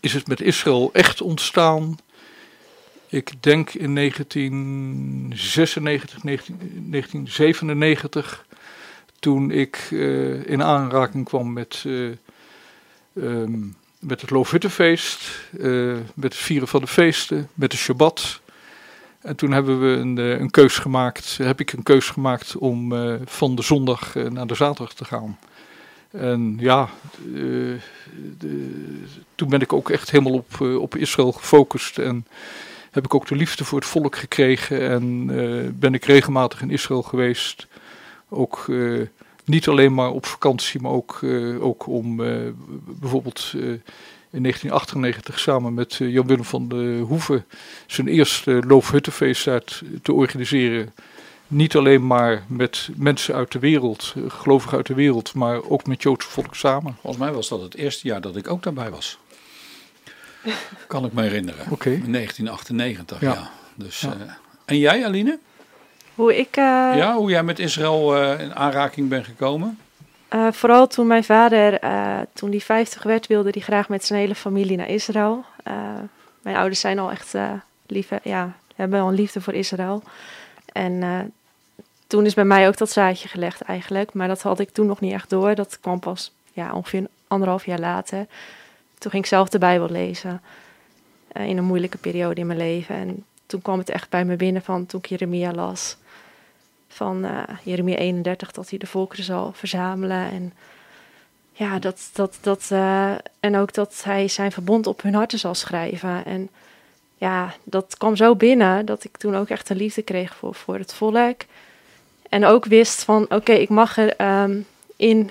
is 0.00 0.12
het 0.12 0.26
met 0.26 0.40
Israël 0.40 0.90
echt 0.92 1.20
ontstaan 1.20 1.98
ik 3.10 3.42
denk 3.42 3.74
in 3.74 3.94
1996, 3.94 6.22
1997, 6.22 8.46
toen 9.18 9.50
ik 9.50 9.88
uh, 9.90 10.46
in 10.46 10.62
aanraking 10.62 11.24
kwam 11.24 11.52
met, 11.52 11.84
uh, 11.86 12.10
um, 13.14 13.76
met 13.98 14.20
het 14.20 14.30
Loofhuttenfeest, 14.30 15.48
uh, 15.58 15.96
met 16.14 16.32
het 16.32 16.42
vieren 16.42 16.68
van 16.68 16.80
de 16.80 16.86
feesten, 16.86 17.48
met 17.54 17.70
de 17.70 17.76
Shabbat. 17.76 18.40
En 19.20 19.36
toen 19.36 19.52
hebben 19.52 19.80
we 19.80 19.86
een, 19.86 20.16
een 20.16 20.50
keus 20.50 20.78
gemaakt, 20.78 21.36
heb 21.36 21.60
ik 21.60 21.72
een 21.72 21.82
keus 21.82 22.08
gemaakt 22.08 22.56
om 22.56 22.94
van 23.24 23.54
de 23.54 23.62
zondag 23.62 24.14
naar 24.14 24.46
de 24.46 24.54
zaterdag 24.54 24.94
te 24.94 25.04
gaan. 25.04 25.38
En 26.10 26.56
ja, 26.60 26.88
de, 28.38 28.96
toen 29.34 29.48
ben 29.48 29.60
ik 29.60 29.72
ook 29.72 29.90
echt 29.90 30.10
helemaal 30.10 30.32
op, 30.32 30.60
op 30.60 30.96
Israël 30.96 31.32
gefocust 31.32 31.98
en 31.98 32.26
heb 32.90 33.04
ik 33.04 33.14
ook 33.14 33.26
de 33.26 33.36
liefde 33.36 33.64
voor 33.64 33.78
het 33.78 33.88
volk 33.88 34.16
gekregen 34.16 34.90
en 34.90 35.28
uh, 35.30 35.68
ben 35.72 35.94
ik 35.94 36.04
regelmatig 36.04 36.62
in 36.62 36.70
Israël 36.70 37.02
geweest. 37.02 37.66
Ook 38.28 38.66
uh, 38.66 39.06
niet 39.44 39.68
alleen 39.68 39.94
maar 39.94 40.10
op 40.10 40.26
vakantie, 40.26 40.80
maar 40.80 40.92
ook, 40.92 41.18
uh, 41.20 41.64
ook 41.64 41.86
om 41.86 42.16
bijvoorbeeld 42.86 43.50
in 44.32 44.42
1998 44.42 45.38
samen 45.38 45.74
met 45.74 45.94
Jan 45.94 46.26
Willem 46.26 46.44
van 46.44 46.68
de 46.68 47.02
Hoeven 47.06 47.44
zijn 47.86 48.08
eerste 48.08 48.62
Loofhuttenfeest 48.66 49.44
te 50.02 50.12
organiseren. 50.12 50.92
Niet 51.46 51.76
alleen 51.76 52.06
maar 52.06 52.44
met 52.48 52.88
mensen 52.96 53.34
uit 53.34 53.52
de 53.52 53.58
wereld, 53.58 54.14
gelovigen 54.28 54.76
uit 54.76 54.86
de 54.86 54.94
wereld, 54.94 55.34
maar 55.34 55.62
ook 55.68 55.86
met 55.86 56.02
Joodse 56.02 56.28
volk 56.28 56.54
samen. 56.54 56.96
Volgens 57.00 57.22
mij 57.22 57.32
was 57.32 57.48
dat 57.48 57.60
het 57.60 57.74
eerste 57.74 58.06
jaar 58.06 58.20
dat 58.20 58.36
ik 58.36 58.50
ook 58.50 58.62
daarbij 58.62 58.90
was. 58.90 59.18
Kan 60.86 61.04
ik 61.04 61.12
me 61.12 61.22
herinneren. 61.22 61.70
Okay. 61.70 61.92
In 61.92 62.12
1998, 62.12 63.20
ja. 63.20 63.32
ja. 63.32 63.50
Dus, 63.74 64.00
ja. 64.00 64.08
Uh, 64.08 64.32
en 64.64 64.78
jij, 64.78 65.04
Aline? 65.04 65.38
Hoe 66.14 66.38
ik... 66.38 66.56
Uh, 66.56 66.64
ja, 66.96 67.14
hoe 67.14 67.30
jij 67.30 67.42
met 67.42 67.58
Israël 67.58 68.16
uh, 68.16 68.40
in 68.40 68.54
aanraking 68.54 69.08
bent 69.08 69.24
gekomen? 69.24 69.78
vooral 70.50 70.86
toen 70.86 71.06
mijn 71.06 71.24
vader, 71.24 71.78
toen 72.32 72.50
hij 72.50 72.60
50 72.60 73.02
werd, 73.02 73.26
wilde 73.26 73.48
hij 73.52 73.60
graag 73.60 73.88
met 73.88 74.04
zijn 74.04 74.20
hele 74.20 74.34
familie 74.34 74.76
naar 74.76 74.88
Israël. 74.88 75.44
mijn 76.42 76.56
ouders 76.56 76.80
zijn 76.80 76.98
al 76.98 77.10
echt 77.10 77.34
lieve, 77.86 78.20
ja, 78.22 78.56
hebben 78.76 79.00
al 79.00 79.08
een 79.08 79.14
liefde 79.14 79.40
voor 79.40 79.54
Israël. 79.54 80.02
En 80.72 81.32
toen 82.06 82.26
is 82.26 82.34
bij 82.34 82.44
mij 82.44 82.68
ook 82.68 82.76
dat 82.76 82.90
zaadje 82.90 83.28
gelegd 83.28 83.60
eigenlijk. 83.60 84.12
Maar 84.12 84.28
dat 84.28 84.42
had 84.42 84.58
ik 84.58 84.70
toen 84.70 84.86
nog 84.86 85.00
niet 85.00 85.12
echt 85.12 85.30
door. 85.30 85.54
Dat 85.54 85.78
kwam 85.80 85.98
pas 86.00 86.32
ja, 86.52 86.72
ongeveer 86.72 87.06
anderhalf 87.28 87.66
jaar 87.66 87.78
later. 87.78 88.26
Toen 89.00 89.10
ging 89.10 89.22
ik 89.22 89.28
zelf 89.28 89.48
de 89.48 89.58
Bijbel 89.58 89.90
lezen. 89.90 90.42
Uh, 91.32 91.46
in 91.46 91.56
een 91.56 91.64
moeilijke 91.64 91.98
periode 91.98 92.40
in 92.40 92.46
mijn 92.46 92.58
leven. 92.58 92.94
En 92.94 93.24
toen 93.46 93.62
kwam 93.62 93.78
het 93.78 93.90
echt 93.90 94.10
bij 94.10 94.24
me 94.24 94.36
binnen 94.36 94.62
van 94.62 94.86
toen 94.86 95.00
ik 95.00 95.06
Jeremia 95.06 95.52
las. 95.52 95.96
Van 96.88 97.24
uh, 97.24 97.42
Jeremia 97.62 97.96
31, 97.96 98.52
dat 98.52 98.70
hij 98.70 98.78
de 98.78 98.86
volkeren 98.86 99.24
zal 99.24 99.52
verzamelen. 99.52 100.30
En 100.30 100.52
ja, 101.52 101.78
dat, 101.78 102.10
dat, 102.12 102.38
dat, 102.40 102.68
uh, 102.72 103.12
en 103.40 103.56
ook 103.56 103.74
dat 103.74 104.00
hij 104.04 104.28
zijn 104.28 104.52
verbond 104.52 104.86
op 104.86 105.02
hun 105.02 105.14
harten 105.14 105.38
zal 105.38 105.54
schrijven. 105.54 106.24
En 106.24 106.50
ja, 107.16 107.54
dat 107.64 107.94
kwam 107.98 108.16
zo 108.16 108.36
binnen 108.36 108.86
dat 108.86 109.04
ik 109.04 109.16
toen 109.16 109.36
ook 109.36 109.48
echt 109.48 109.68
een 109.68 109.76
liefde 109.76 110.02
kreeg 110.02 110.34
voor, 110.34 110.54
voor 110.54 110.78
het 110.78 110.94
volk. 110.94 111.40
En 112.28 112.44
ook 112.44 112.64
wist 112.64 113.04
van, 113.04 113.26
oké, 113.28 113.52
ik 113.52 113.68
mag 113.68 113.96
er 113.96 114.42
um, 114.42 114.66
in 114.96 115.30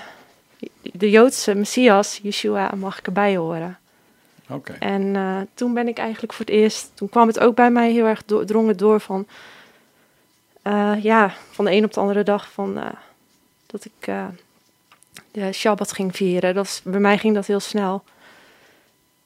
de 0.82 1.10
Joodse 1.10 1.56
Messias, 1.56 2.20
Yeshua, 2.24 2.72
mag 2.76 3.00
ik 3.00 3.06
erbij 3.06 3.38
horen. 3.38 3.78
Oké. 4.50 4.74
En 4.80 5.16
eh, 5.16 5.38
toen 5.54 5.74
ben 5.74 5.88
ik 5.88 5.98
eigenlijk 5.98 6.34
voor 6.34 6.46
het 6.46 6.56
eerst, 6.56 6.92
toen 6.94 7.10
kwam 7.10 7.28
het 7.28 7.40
ook 7.40 7.56
bij 7.56 7.72
mij 7.72 7.92
heel 7.92 8.06
erg 8.06 8.26
do 8.26 8.46
drong 8.46 8.68
het 8.68 8.80
door 8.80 9.00
van, 9.00 9.28
eh, 10.62 10.94
ja, 11.02 11.34
van 11.52 11.66
de 11.66 11.72
een 11.72 11.84
op 11.84 11.94
de 11.94 12.00
andere 12.00 12.24
dag 12.24 12.52
van, 12.52 12.78
eh, 12.78 12.86
dat 13.66 13.86
ik 13.86 14.12
de 15.32 15.52
Shabbat 15.52 15.92
ging 15.92 16.16
vieren. 16.16 16.56
Dat 16.56 16.66
is, 16.66 16.82
bij 16.84 17.00
mij 17.00 17.18
ging 17.18 17.36
dat 17.36 17.46
heel 17.46 17.60
snel. 17.60 18.04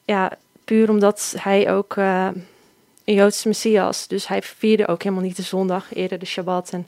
Ja, 0.04 0.32
puur 0.64 0.90
omdat 0.90 1.34
hij 1.38 1.72
ook 1.72 1.96
een 1.96 3.14
Joodse 3.14 3.48
Messias, 3.48 4.06
dus 4.06 4.28
hij 4.28 4.42
vierde 4.42 4.88
ook 4.88 5.02
helemaal 5.02 5.24
niet 5.24 5.36
de 5.36 5.42
zondag, 5.42 5.94
eerder 5.94 6.18
de 6.18 6.26
Shabbat. 6.26 6.70
En 6.70 6.86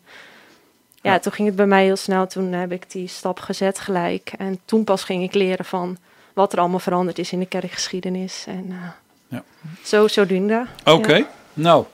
ja, 1.06 1.12
Ja. 1.12 1.18
toen 1.18 1.32
ging 1.32 1.48
het 1.48 1.56
bij 1.56 1.66
mij 1.66 1.84
heel 1.84 1.96
snel. 1.96 2.26
Toen 2.26 2.52
heb 2.52 2.72
ik 2.72 2.90
die 2.90 3.08
stap 3.08 3.40
gezet 3.40 3.78
gelijk. 3.78 4.32
En 4.38 4.58
toen 4.64 4.84
pas 4.84 5.04
ging 5.04 5.22
ik 5.22 5.34
leren 5.34 5.64
van 5.64 5.96
wat 6.32 6.52
er 6.52 6.58
allemaal 6.58 6.78
veranderd 6.78 7.18
is 7.18 7.32
in 7.32 7.38
de 7.38 7.46
kerkgeschiedenis. 7.46 8.44
En 8.46 8.66
eh, 8.70 8.88
Ja. 9.28 9.42
zo, 9.84 10.08
zodoende. 10.08 10.66
Oké, 10.84 11.14
Ja. 11.16 11.26
nou. 11.54 11.84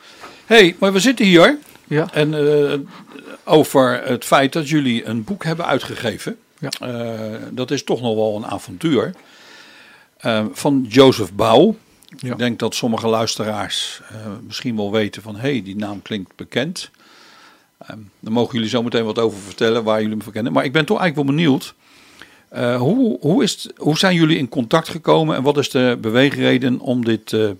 hey, 0.46 0.76
maar 0.78 0.92
we 0.92 1.00
zitten 1.00 1.24
hier 1.24 1.58
Ja, 1.84 2.08
en 2.12 2.34
eh, 2.34 2.78
over 3.44 4.02
het 4.04 4.24
feit 4.24 4.52
dat 4.52 4.68
jullie 4.68 5.04
een 5.04 5.24
boek 5.24 5.44
hebben 5.44 5.66
uitgegeven. 5.66 6.38
Ja. 6.58 6.68
Eh, 6.80 7.42
dat 7.50 7.70
is 7.70 7.84
toch 7.84 8.00
nog 8.00 8.14
wel 8.14 8.36
een 8.36 8.46
avontuur. 8.46 9.14
Van 10.52 10.86
Jozef 10.88 11.32
Bouw. 11.32 11.76
Ja. 12.16 12.32
Ik 12.32 12.38
denk 12.38 12.58
dat 12.58 12.74
sommige 12.74 13.06
luisteraars 13.06 14.00
eh, 14.10 14.16
misschien 14.46 14.76
wel 14.76 14.92
weten 14.92 15.22
van... 15.22 15.34
hé, 15.34 15.40
hey, 15.50 15.62
die 15.62 15.76
naam 15.76 16.02
klinkt 16.02 16.36
bekend. 16.36 16.90
Ehm 17.86 17.98
daar 18.20 18.32
mogen 18.32 18.54
jullie 18.54 18.68
zo 18.68 18.82
meteen 18.82 19.04
wat 19.04 19.18
over 19.18 19.38
vertellen 19.38 19.84
waar 19.84 19.96
jullie 20.00 20.14
hem 20.14 20.22
voor 20.22 20.32
kennen. 20.32 20.52
Maar 20.52 20.64
ik 20.64 20.72
ben 20.72 20.84
toch 20.84 20.98
eigenlijk 21.00 21.28
wel 21.28 21.36
benieuwd... 21.36 21.74
eh, 22.48 22.76
hoe, 22.76 23.18
hoe, 23.20 23.42
is 23.42 23.62
het, 23.62 23.72
hoe 23.78 23.98
zijn 23.98 24.14
jullie 24.14 24.38
in 24.38 24.48
contact 24.48 24.88
gekomen 24.88 25.36
en 25.36 25.42
wat 25.42 25.58
is 25.58 25.70
de 25.70 25.98
beweegreden 26.00 26.80
om, 26.80 27.04
dit, 27.04 27.32
eh, 27.32 27.50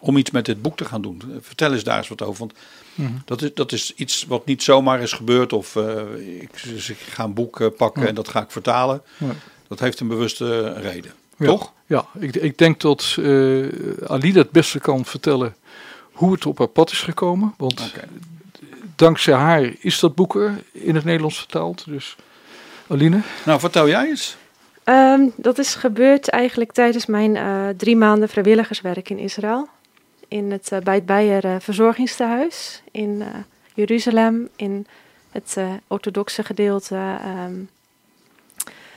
om 0.00 0.16
iets 0.16 0.30
met 0.30 0.44
dit 0.44 0.62
boek 0.62 0.76
te 0.76 0.84
gaan 0.84 1.02
doen? 1.02 1.22
Vertel 1.40 1.72
eens 1.72 1.84
daar 1.84 1.98
eens 1.98 2.08
wat 2.08 2.22
over, 2.22 2.38
want 2.38 2.52
Mhm. 2.94 3.12
dat 3.24 3.42
is, 3.42 3.50
dat 3.54 3.72
is 3.72 3.94
iets 3.94 4.24
wat 4.28 4.46
niet 4.46 4.62
zomaar 4.62 5.00
is 5.00 5.12
gebeurd. 5.12 5.52
Of 5.52 5.76
eh, 5.76 6.00
ik, 6.40 6.62
dus 6.62 6.90
ik 6.90 6.96
ga 6.98 7.24
een 7.24 7.34
boek 7.34 7.70
pakken 7.76 8.02
Ja. 8.02 8.08
en 8.08 8.14
dat 8.14 8.28
ga 8.28 8.42
ik 8.42 8.50
vertalen. 8.50 9.02
Ja. 9.16 9.26
Dat 9.68 9.80
heeft 9.80 10.00
een 10.00 10.08
bewuste 10.08 10.72
reden. 10.72 11.12
Ja. 11.36 11.46
Toch? 11.46 11.72
Ja, 11.86 12.06
ik, 12.18 12.36
ik 12.36 12.58
denk 12.58 12.80
dat 12.80 13.16
Alida 14.06 14.38
het 14.40 14.50
beste 14.50 14.78
kan 14.78 15.04
vertellen 15.04 15.54
hoe 16.12 16.32
het 16.32 16.46
op 16.46 16.58
haar 16.58 16.66
pad 16.68 16.90
is 16.90 17.00
gekomen. 17.00 17.54
Want. 17.56 17.92
Dankzij 18.98 19.34
haar 19.34 19.70
is 19.78 19.98
dat 20.00 20.14
boek 20.14 20.34
er 20.34 20.62
in 20.72 20.94
het 20.94 21.04
Nederlands 21.04 21.38
vertaald. 21.38 21.84
Dus 21.86 22.16
Aline? 22.88 23.20
Nou, 23.44 23.60
vertel 23.60 23.88
jij 23.88 24.08
eens. 24.08 24.36
Ehm, 24.84 25.22
dat 25.36 25.58
is 25.58 25.74
gebeurd 25.74 26.28
eigenlijk 26.28 26.72
tijdens 26.72 27.06
mijn 27.06 27.36
eh, 27.36 27.68
drie 27.76 27.96
maanden 27.96 28.28
vrijwilligerswerk 28.28 29.10
in 29.10 29.18
Israël. 29.18 29.68
In 30.28 30.50
het, 30.52 30.72
eh, 30.72 30.78
bij 30.78 30.94
het 30.94 31.06
Beier 31.06 31.44
eh, 31.44 31.54
verzorgingstehuis 31.58 32.82
in 32.90 33.22
eh, 33.22 33.28
Jeruzalem, 33.74 34.48
in 34.56 34.86
het 35.30 35.54
eh, 35.56 35.70
orthodoxe 35.86 36.42
gedeelte. 36.42 36.94
ehm, 37.24 37.54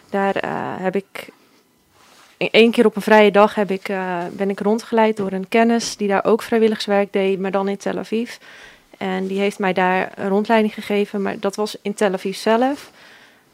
daar 0.10 0.36
eh, 0.36 0.76
heb 0.78 0.96
ik 0.96 1.30
één 2.38 2.72
keer 2.72 2.86
op 2.86 2.96
een 2.96 3.02
vrije 3.02 3.32
dag 3.32 3.56
heb 3.56 3.72
ik, 3.72 3.90
eh, 3.90 4.18
ben 4.32 4.50
ik 4.50 4.60
rondgeleid 4.60 5.18
door 5.18 5.32
een 5.32 5.48
kennis 5.50 5.98
die 5.98 6.08
daar 6.08 6.26
ook 6.26 6.42
vrijwilligerswerk 6.42 7.14
deed, 7.14 7.40
maar 7.40 7.52
dan 7.52 7.68
in 7.68 7.78
Tel 7.78 7.98
Aviv. 7.98 8.36
En 9.02 9.28
die 9.28 9.40
heeft 9.40 9.60
mij 9.60 9.74
daar 9.74 10.12
een 10.16 10.28
rondleiding 10.28 10.74
gegeven, 10.74 11.22
maar 11.22 11.40
dat 11.40 11.56
was 11.56 11.78
in 11.82 11.94
Tel 11.94 12.14
Aviv 12.14 12.36
zelf. 12.36 12.92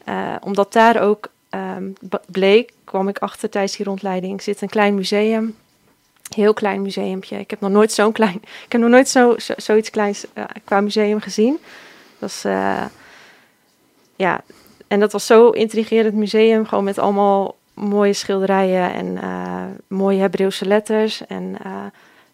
Eh, 0.04 0.34
omdat 0.40 0.72
daar 0.72 1.02
ook 1.02 1.28
ehm, 1.50 1.90
bleek, 2.26 2.72
kwam 2.84 3.08
ik 3.08 3.18
achter 3.18 3.50
tijdens 3.50 3.76
die 3.76 3.86
rondleiding, 3.86 4.42
zit 4.42 4.62
een 4.62 4.68
klein 4.68 4.94
museum. 4.94 5.56
Heel 6.34 6.54
klein 6.54 6.82
museumpje. 6.82 7.38
Ik 7.38 7.50
heb 7.50 7.60
nog 7.60 7.70
nooit 7.70 7.92
zo'n 7.92 8.12
klein, 8.12 8.34
ik 8.66 8.72
heb 8.72 8.80
nog 8.80 8.90
nooit 8.90 9.08
zo, 9.08 9.38
zo, 9.38 9.54
zoiets 9.56 9.90
kleins 9.90 10.24
eh, 10.32 10.44
qua 10.64 10.80
museum 10.80 11.20
gezien. 11.20 11.58
Dat 12.18 12.28
is, 12.28 12.44
eh, 12.44 12.84
ja, 14.16 14.40
en 14.88 15.00
dat 15.00 15.12
was 15.12 15.26
zo 15.26 15.50
intrigerend 15.50 16.14
museum, 16.14 16.66
gewoon 16.66 16.84
met 16.84 16.98
allemaal 16.98 17.56
mooie 17.74 18.12
schilderijen 18.12 18.92
en 18.92 19.18
mooie 19.86 20.20
Hebreeuwse 20.20 20.64
letters. 20.64 21.26
En 21.26 21.56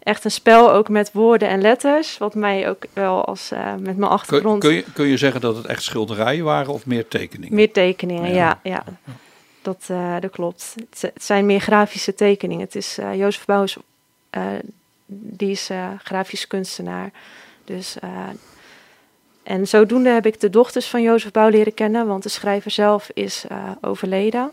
echt 0.04 0.25
een 0.25 0.30
spel 0.30 0.73
ook 0.73 0.88
met 0.88 1.12
woorden 1.12 1.49
en 1.49 1.61
letters, 1.61 2.18
wat 2.18 2.34
mij 2.34 2.68
ook 2.68 2.84
wel 2.92 3.25
als 3.25 3.50
eh, 3.50 3.73
met 3.73 3.82
mijn 3.82 3.96
Kun, 3.96 4.08
achtergrond... 4.08 4.61
kun, 4.61 4.73
je, 4.73 4.84
kun 4.94 5.06
je 5.06 5.16
zeggen 5.16 5.40
dat 5.40 5.56
het 5.56 5.66
echt 5.66 5.82
schilderijen 5.82 6.44
waren 6.44 6.73
of 6.73 6.87
meer 6.87 7.08
tekeningen? 7.08 7.54
Meer 7.54 7.73
tekeningen, 7.73 8.34
Ja. 8.34 8.34
ja. 8.34 8.58
ja, 8.62 8.84
Dat, 9.62 9.84
eh, 9.87 10.16
dat 10.20 10.30
klopt. 10.30 10.75
Het, 10.90 11.12
zijn 11.23 11.46
meer 11.46 11.61
grafische 11.61 12.14
tekeningen. 12.14 12.64
Het 12.64 12.75
is 12.75 12.99
eh, 12.99 13.14
Jozef 13.14 13.44
Bouwers, 13.44 13.76
die 15.06 15.50
is 15.50 15.70
grafisch 16.02 16.46
kunstenaar. 16.46 17.11
Dus, 17.64 17.96
en 19.42 19.68
zodoende 19.68 20.08
heb 20.11 20.26
ik 20.26 20.40
de 20.40 20.50
dochters 20.50 20.87
van 20.87 21.02
Jozef 21.02 21.30
Bouw 21.30 21.49
leren 21.49 21.75
kennen, 21.75 22.06
want 22.06 22.23
de 22.23 22.28
schrijver 22.28 22.70
zelf 22.70 23.11
is 23.14 23.44
overleden. 23.80 24.50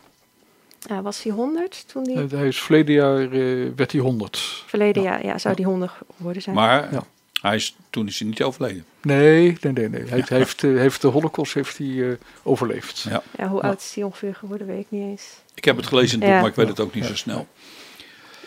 Eh, 0.89 0.99
was 0.99 1.23
hij 1.23 1.31
100 1.31 1.83
toen 1.87 2.03
die... 2.03 2.17
Hij 2.37 2.47
is 2.47 2.61
verleden 2.61 2.93
jaar 2.95 3.21
eh, 3.31 3.67
werd 3.75 3.91
hij 3.91 4.01
100. 4.01 4.63
verleden 4.67 5.03
jaar, 5.03 5.25
ja, 5.25 5.37
zou 5.37 5.55
die 5.55 5.65
100 5.65 5.91
geworden 6.17 6.41
zijn. 6.41 6.55
Maar 6.55 6.87
Ja. 6.93 7.03
hij 7.41 7.55
is, 7.55 7.75
toen 7.89 8.07
is 8.07 8.19
hij 8.19 8.27
niet 8.27 8.43
overleden. 8.43 8.85
Nee, 9.01 9.57
nee, 9.61 9.73
nee. 9.73 9.89
nee. 9.89 10.03
Hij, 10.05 10.23
heeft, 10.25 10.63
eh, 10.63 10.75
heeft 10.75 11.01
de 11.01 11.07
Holocaust 11.07 11.53
heeft 11.53 11.77
hij, 11.77 12.09
eh, 12.09 12.15
overleefd. 12.43 12.99
Ja. 13.09 13.21
ja, 13.37 13.47
hoe 13.47 13.61
Ja. 13.61 13.67
oud 13.67 13.79
is 13.79 13.91
hij 13.95 14.03
ongeveer 14.03 14.35
geworden, 14.35 14.67
weet 14.67 14.79
ik 14.79 14.87
niet 14.89 15.03
eens. 15.03 15.23
Ik 15.53 15.65
heb 15.65 15.75
het 15.77 15.87
gelezen 15.87 16.13
in 16.13 16.19
het 16.21 16.27
boek, 16.27 16.35
Ja. 16.35 16.39
maar 16.41 16.49
ik 16.49 16.55
weet 16.55 16.67
het 16.67 16.79
ook 16.79 16.93
niet 16.93 17.05
zo 17.05 17.15
snel. 17.15 17.47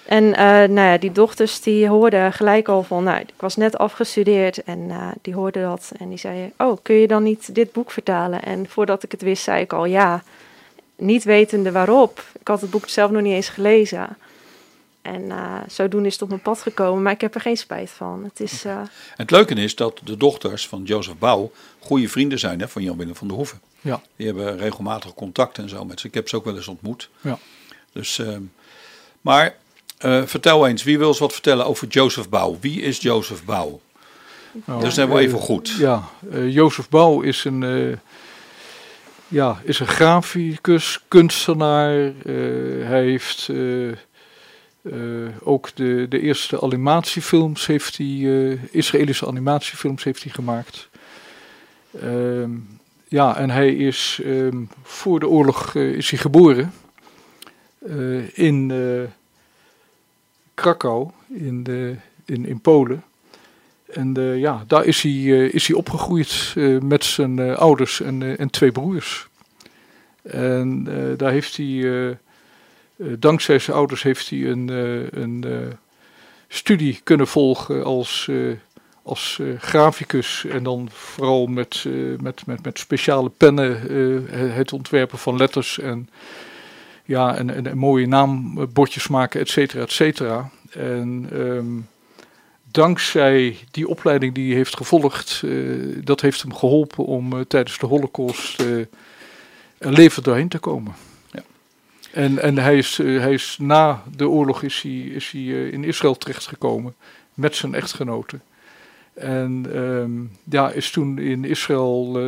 En 0.05 0.35
eh, 0.35 0.45
nou 0.47 0.75
ja, 0.89 0.99
die 0.99 1.13
dochters 1.13 1.61
die 1.61 1.89
hoorden 1.89 2.33
gelijk 2.33 2.69
al 2.69 2.83
van, 2.83 3.05
nou, 3.05 3.21
ik 3.21 3.33
was 3.37 3.57
net 3.57 3.79
afgestudeerd 3.79 4.63
en 4.63 4.91
eh, 4.91 5.09
die 5.23 5.35
hoorden 5.35 5.63
dat 5.63 5.93
en 5.99 6.09
die 6.09 6.19
zeiden, 6.19 6.53
oh, 6.59 6.79
kun 6.83 6.95
je 6.95 7.07
dan 7.07 7.23
niet 7.23 7.55
dit 7.55 7.73
boek 7.73 7.91
vertalen? 7.91 8.43
En 8.43 8.69
voordat 8.69 9.03
ik 9.03 9.11
het 9.11 9.23
wist, 9.23 9.43
zei 9.43 9.61
ik 9.61 9.73
al 9.73 9.85
ja, 9.85 10.23
niet 10.97 11.25
wetende 11.25 11.73
waarop. 11.73 12.25
Ik 12.41 12.49
had 12.49 12.61
het 12.61 12.71
boek 12.71 12.89
zelf 12.89 13.11
nog 13.11 13.23
niet 13.23 13.33
eens 13.33 13.49
gelezen. 13.49 14.17
En 15.03 15.31
eh, 15.31 15.55
zodoende 15.69 16.07
is 16.07 16.13
het 16.13 16.23
op 16.23 16.29
mijn 16.29 16.41
pad 16.41 16.63
gekomen, 16.63 17.03
maar 17.03 17.13
ik 17.13 17.21
heb 17.21 17.35
er 17.35 17.41
geen 17.41 17.57
spijt 17.57 17.91
van. 17.91 18.25
Het 18.25 18.41
is, 18.41 18.65
eh, 18.65 18.77
En 18.77 18.89
het 19.17 19.31
leuke 19.31 19.55
is 19.55 19.75
dat 19.75 20.01
de 20.05 20.17
dochters 20.17 20.69
van 20.69 20.83
Jozef 20.83 21.19
Bouw 21.19 21.53
goede 21.79 22.09
vrienden 22.09 22.39
zijn 22.39 22.61
hè, 22.61 22.69
van 22.69 22.83
Jan 22.83 22.97
Willem 22.97 23.17
van 23.17 23.29
der 23.29 23.37
Hoeven. 23.37 23.61
Ja. 23.81 24.03
Die 24.17 24.27
hebben 24.27 24.59
regelmatig 24.59 25.15
contact 25.15 25.59
en 25.59 25.69
zo 25.69 25.85
met 25.85 26.01
ze. 26.01 26.07
Ik 26.07 26.15
heb 26.15 26.29
ze 26.29 26.37
ook 26.37 26.45
wel 26.45 26.57
eens 26.57 26.69
ontmoet. 26.69 27.11
Ja. 27.21 27.39
Dus, 27.93 28.19
ehm, 28.19 28.43
maar 29.21 29.57
eh, 29.99 30.23
vertel 30.25 30.67
eens, 30.67 30.83
wie 30.83 30.99
wil 30.99 31.09
eens 31.09 31.19
wat 31.19 31.33
vertellen 31.33 31.67
over 31.67 31.89
Jozef 31.89 32.29
Bouw? 32.29 32.59
Wie 32.61 32.81
is 32.81 32.99
Jozef 32.99 33.45
Bouw? 33.45 33.81
Nou, 34.65 34.81
Dat 34.81 34.91
is 34.91 34.97
even 34.97 35.39
goed. 35.39 35.69
Ja, 35.79 36.09
eh, 36.31 36.53
Jozef 36.53 36.89
Bouw 36.89 37.21
is 37.21 37.45
een, 37.45 37.63
eh, 37.63 37.99
ja, 39.35 39.61
is 39.63 39.81
een 39.81 39.87
graficus, 39.87 41.01
kunstenaar. 41.09 42.05
Eh, 42.07 42.35
hij 42.87 43.05
heeft 43.05 43.49
eh, 43.49 43.91
eh, 43.91 43.97
ook 45.43 45.75
de, 45.75 46.07
de 46.09 46.21
eerste 46.21 46.61
animatiefilms, 46.61 47.67
heeft 47.67 47.97
hij, 47.97 48.59
Israëlische 48.71 49.27
animatiefilms 49.27 50.05
heeft 50.05 50.23
hij 50.23 50.33
gemaakt. 50.33 50.89
Ehm, 52.01 52.51
ja, 53.09 53.37
en 53.37 53.51
hij 53.51 53.75
is 53.75 54.21
ehm, 54.25 54.63
voor 54.83 55.21
de 55.21 55.29
oorlog 55.29 55.75
is 55.75 56.11
hij 56.11 56.19
geboren 56.19 56.73
in 58.33 58.73
Krakau, 60.55 61.11
in, 61.29 61.63
de, 61.63 61.97
in, 62.25 62.47
in 62.47 62.61
Polen. 62.61 63.05
En 63.95 64.17
eh, 64.17 64.39
ja, 64.39 64.65
daar 64.67 64.85
is 64.85 65.03
hij, 65.03 65.13
eh, 65.13 65.55
is 65.55 65.67
hij 65.67 65.77
opgegroeid 65.77 66.53
eh, 66.57 66.79
met 66.79 67.05
zijn 67.05 67.57
ouders 67.57 68.01
en, 68.01 68.39
en 68.39 68.51
twee 68.51 68.73
broers. 68.73 69.29
En 70.23 70.85
daar 71.17 71.31
heeft 71.31 71.57
hij, 71.57 72.19
dankzij 72.97 73.59
zijn 73.59 73.77
ouders, 73.77 74.03
heeft 74.03 74.31
hij 74.31 74.47
een, 74.47 74.69
een 75.23 75.45
studie 76.49 77.01
kunnen 77.03 77.27
volgen 77.27 77.85
als, 77.85 78.31
als 79.03 79.41
graficus. 79.59 80.45
En 80.45 80.63
dan 80.63 80.89
vooral 80.93 81.47
met, 81.47 81.85
met, 82.21 82.47
met, 82.47 82.65
met 82.65 82.79
speciale 82.79 83.29
pennen 83.29 83.81
het 84.53 84.73
ontwerpen 84.73 85.19
van 85.19 85.37
letters 85.37 85.79
en, 85.79 86.09
ja, 87.05 87.37
en, 87.37 87.55
en, 87.55 87.67
en 87.67 87.79
mooie 87.79 88.07
naambordjes 88.07 89.09
maken, 89.09 89.41
et 89.41 89.49
cetera, 89.49 89.83
et 89.83 89.93
cetera. 89.93 90.51
En 90.71 91.29
ehm, 91.33 91.94
dankzij 92.75 93.59
die 93.71 93.89
opleiding 93.89 94.35
die 94.35 94.47
hij 94.47 94.57
heeft 94.57 94.77
gevolgd, 94.77 95.43
eh, 95.45 95.51
dat 96.05 96.21
heeft 96.21 96.43
hem 96.43 96.55
geholpen 96.55 97.05
om 97.05 97.33
eh, 97.33 97.41
tijdens 97.41 97.79
de 97.79 97.87
Holocaust 97.87 98.61
eh 98.61 98.87
er 99.79 99.93
levend 99.93 100.25
doorheen 100.25 100.49
te 100.49 100.59
komen. 100.59 100.95
Ja. 101.31 101.43
En, 102.13 102.39
en 102.39 102.59
hij, 102.59 102.77
is, 102.77 102.97
hij 102.97 103.33
is 103.33 103.57
na 103.61 104.03
de 104.17 104.29
oorlog 104.29 104.63
is 104.63 104.83
hij, 104.83 104.93
is 104.93 105.31
hij 105.31 105.43
in 105.69 105.85
Israël 105.85 106.15
terechtgekomen 106.15 106.95
met 107.35 107.57
zijn 107.57 107.75
echtgenote. 107.75 108.39
En 109.15 109.67
ehm, 109.73 110.53
ja, 110.55 110.71
is 110.71 110.91
toen 110.91 111.19
in 111.19 111.45
Israël 111.45 112.19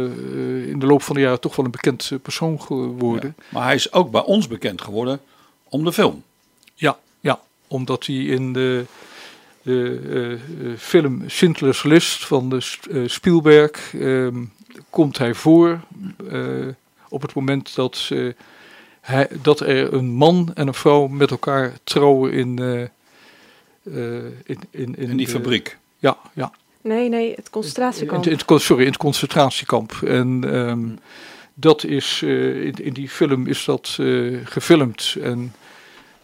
in 0.66 0.78
de 0.78 0.86
loop 0.86 1.02
van 1.02 1.14
de 1.14 1.20
jaren 1.20 1.40
toch 1.40 1.56
wel 1.56 1.64
een 1.64 1.70
bekend 1.70 2.10
persoon 2.22 2.60
geworden. 2.60 3.34
Ja. 3.36 3.44
Maar 3.48 3.64
hij 3.64 3.74
is 3.74 3.92
ook 3.92 4.10
bij 4.10 4.24
ons 4.24 4.48
bekend 4.48 4.82
geworden 4.82 5.20
om 5.68 5.84
de 5.84 5.92
film. 5.92 6.22
Ja, 6.74 6.98
ja, 7.20 7.40
omdat 7.66 8.06
hij 8.06 8.16
in 8.16 8.52
de, 8.52 8.84
de 9.66 10.00
eh, 10.11 10.32
eh, 10.73 10.78
film 10.78 11.23
Schindler's 11.26 11.82
List 11.82 12.26
van 12.26 12.49
de 12.50 12.70
eh, 12.90 13.02
Spielberg 13.06 13.94
ehm, 13.94 14.44
komt 14.90 15.18
hij 15.18 15.35
voor 15.35 15.80
eh, 16.30 16.66
op 17.08 17.23
het 17.23 17.35
moment 17.35 17.75
dat, 17.75 18.11
hij, 19.00 19.28
dat 19.42 19.61
er 19.61 19.92
een 19.92 20.06
man 20.11 20.50
en 20.54 20.66
een 20.66 20.75
vrouw 20.75 21.06
met 21.06 21.30
elkaar 21.30 21.73
trouwen 21.85 22.32
in, 22.32 22.58
eh, 22.58 22.82
eh, 24.23 24.25
in, 24.44 24.58
in, 24.70 24.94
In 24.96 25.16
die 25.16 25.26
de- 25.26 25.32
fabriek. 25.32 25.76
Ja, 25.99 26.16
ja. 26.35 26.52
Nee, 26.80 27.08
nee, 27.08 27.32
het 27.35 27.50
concentratiekamp. 27.50 28.25
In, 28.25 28.30
in, 28.32 28.38
het- 28.46 28.62
sorry, 28.62 28.82
in 28.82 28.88
het 28.88 28.96
concentratiekamp. 28.96 29.92
En 30.04 30.44
ehm, 30.52 30.85
dat 31.54 31.85
is, 31.85 32.20
eh, 32.25 32.64
in, 32.64 32.75
in 32.75 32.92
die 32.92 33.08
film 33.08 33.46
is 33.46 33.64
dat 33.64 33.96
eh, 34.00 34.37
gefilmd. 34.44 35.16
En 35.23 35.54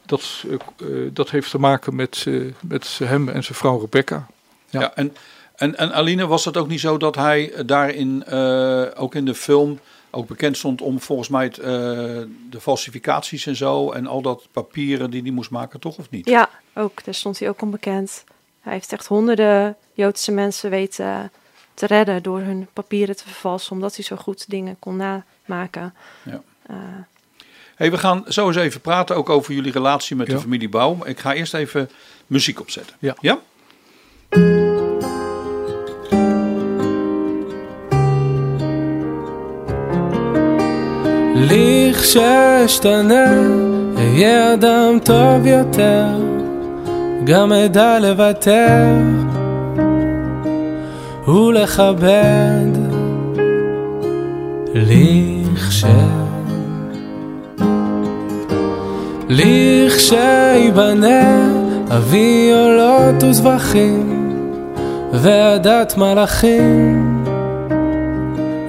dat, 0.06 0.44
eh, 0.80 0.86
dat 1.12 1.30
heeft 1.30 1.50
te 1.50 1.58
maken 1.58 1.94
met, 1.94 2.24
eh, 2.28 2.40
met 2.60 3.00
hem 3.04 3.28
en 3.28 3.44
zijn 3.44 3.58
vrouw 3.58 3.78
Rebecca. 3.78 4.26
Ja. 4.70 4.80
Ja. 4.80 4.94
en, 4.94 5.16
en, 5.56 5.76
en 5.76 5.92
Aline, 5.92 6.26
was 6.26 6.44
het 6.44 6.56
ook 6.56 6.68
niet 6.68 6.80
zo 6.80 6.96
dat 6.96 7.14
hij 7.14 7.52
daarin, 7.66 8.24
eh, 8.24 8.84
ook 8.94 9.14
in 9.14 9.24
de 9.24 9.34
film, 9.34 9.78
ook 10.10 10.26
bekend 10.26 10.56
stond 10.56 10.80
om 10.80 11.00
volgens 11.00 11.28
mij 11.28 11.44
het, 11.44 11.58
eh, 11.58 11.66
de 12.50 12.60
falsificaties 12.60 13.46
en 13.46 13.56
zo 13.56 13.90
en 13.90 14.06
al 14.06 14.22
dat 14.22 14.48
papieren 14.52 15.10
die 15.10 15.22
hij 15.22 15.30
moest 15.30 15.50
maken, 15.50 15.80
toch 15.80 15.98
of 15.98 16.10
niet? 16.10 16.28
Ja, 16.28 16.48
ook. 16.74 17.04
Daar 17.04 17.14
stond 17.14 17.38
hij 17.38 17.48
ook 17.48 17.62
onbekend. 17.62 18.24
Hij 18.60 18.72
heeft 18.72 18.92
echt 18.92 19.06
honderden 19.06 19.76
Joodse 19.92 20.32
mensen 20.32 20.70
weten 20.70 21.30
te 21.74 21.86
redden 21.86 22.22
door 22.22 22.40
hun 22.40 22.68
papieren 22.72 23.16
te 23.16 23.24
vervalsen, 23.24 23.72
omdat 23.72 23.94
hij 23.94 24.04
zo 24.04 24.16
goed 24.16 24.50
dingen 24.50 24.76
kon 24.78 24.96
namaken. 24.96 25.94
Ja. 26.24 26.42
Eh, 26.66 26.76
Hey, 27.81 27.91
we 27.91 27.97
gaan 27.97 28.23
zo 28.27 28.47
eens 28.47 28.55
even 28.55 28.81
praten 28.81 29.15
ook 29.15 29.29
over 29.29 29.53
jullie 29.53 29.71
relatie 29.71 30.15
met 30.15 30.27
de 30.27 30.33
Ja. 30.33 30.39
familie 30.39 30.69
Bouw. 30.69 30.97
Ik 31.05 31.19
ga 31.19 31.33
eerst 31.33 31.53
even 31.53 31.89
muziek 32.27 32.59
opzetten. 32.59 32.95
Ja. 32.99 33.15
ja? 33.21 33.39
לכשאשתנה, 41.97 43.25
אהיה 43.97 44.53
אדם 44.53 44.99
טוב 45.03 45.45
יותר, 45.45 46.05
גם 47.23 47.51
אדע 47.53 47.99
לוותר 47.99 48.85
ולכבד. 51.27 52.77
לכש... 54.73 55.83
לכשייבנה 59.34 61.22
אבי 61.96 62.50
עולות 62.54 63.22
וזבחים 63.22 64.32
ועדת 65.12 65.96
מלאכים 65.96 67.24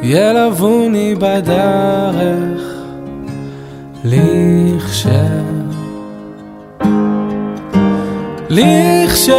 ילווני 0.04 1.16
בדרך 1.20 2.62
לכש... 4.04 5.08
לכש... 8.50 9.30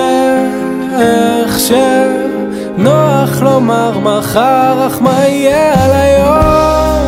איך 1.01 1.59
שנוח 1.59 3.43
לומר 3.43 3.99
מחר, 3.99 4.87
אך 4.87 5.03
מה 5.03 5.25
יהיה 5.25 5.85
על 5.85 5.93
היום? 5.93 7.05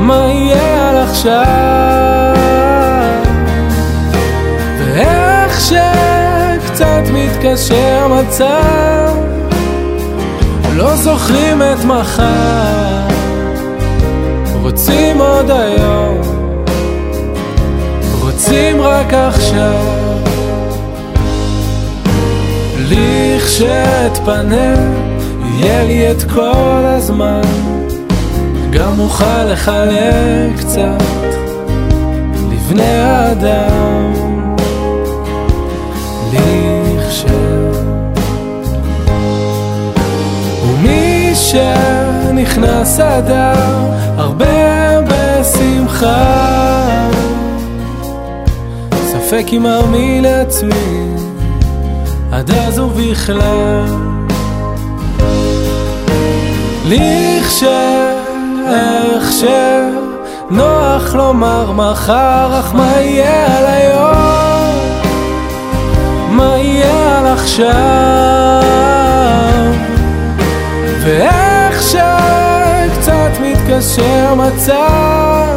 מה 0.00 0.26
יהיה 0.26 0.90
על 0.90 0.96
עכשיו? 0.96 2.29
שקצת 6.80 7.02
מתקשר 7.14 8.08
מצב, 8.08 9.14
לא 10.76 10.96
זוכרים 10.96 11.62
את 11.62 11.84
מחר, 11.84 13.08
רוצים 14.62 15.20
עוד 15.20 15.50
היום, 15.50 16.20
רוצים 18.20 18.80
רק 18.80 19.14
עכשיו. 19.14 19.86
לכשאתפנה, 22.88 24.74
יהיה 25.44 25.84
לי 25.84 26.10
את 26.10 26.22
כל 26.22 26.82
הזמן, 26.84 27.42
גם 28.70 29.00
אוכל 29.00 29.44
לחלק 29.44 30.58
קצת 30.58 31.02
לבני 32.50 32.82
האדם. 32.82 34.10
לכש... 36.32 36.69
ומי 41.54 42.46
שנכנס 42.46 43.00
אדר, 43.00 43.52
הרבה 44.16 45.00
בשמחה. 45.00 46.50
ספק 48.92 49.44
אם 49.52 49.66
אאמין 49.66 50.22
לעצמי, 50.22 51.14
עד 52.32 52.50
אז 52.50 52.78
ובכלל. 52.78 53.84
לכש... 56.84 57.64
איך 58.68 59.32
שנוח 60.50 61.14
לומר 61.14 61.72
מחר, 61.72 62.60
אך 62.60 62.74
מה 62.74 62.92
יהיה 63.00 63.58
על 63.58 63.66
היום? 63.66 64.78
מה 66.30 66.56
יהיה 66.58 67.18
על 67.18 67.26
עכשיו? 67.26 67.70
ואיך 71.02 71.82
שקצת 71.82 73.30
מתקשר 73.42 74.34
מצב, 74.34 75.56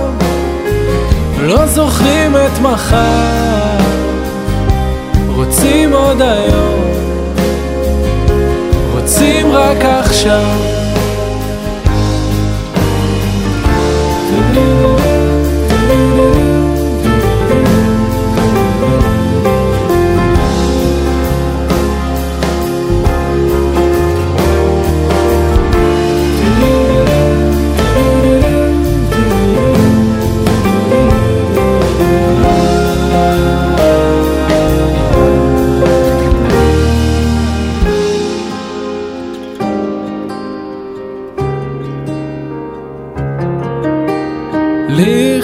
לא 1.39 1.65
זוכרים 1.65 2.35
את 2.35 2.59
מחר, 2.61 3.77
רוצים 5.27 5.93
עוד 5.93 6.21
היום, 6.21 6.83
רוצים 8.93 9.51
רק 9.51 9.85
עכשיו. 9.85 10.72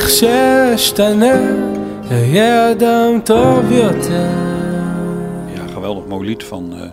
לכשאשתנה, 0.09 1.41
אהיה 2.11 2.71
אדם 2.71 3.21
טוב 3.25 3.73
יותר. 3.73 4.29
Ja, 5.57 5.67
geweldig 5.75 6.07
mooi 6.09 6.27
lied 6.27 6.45
van 6.45 6.65
eh 6.77 6.91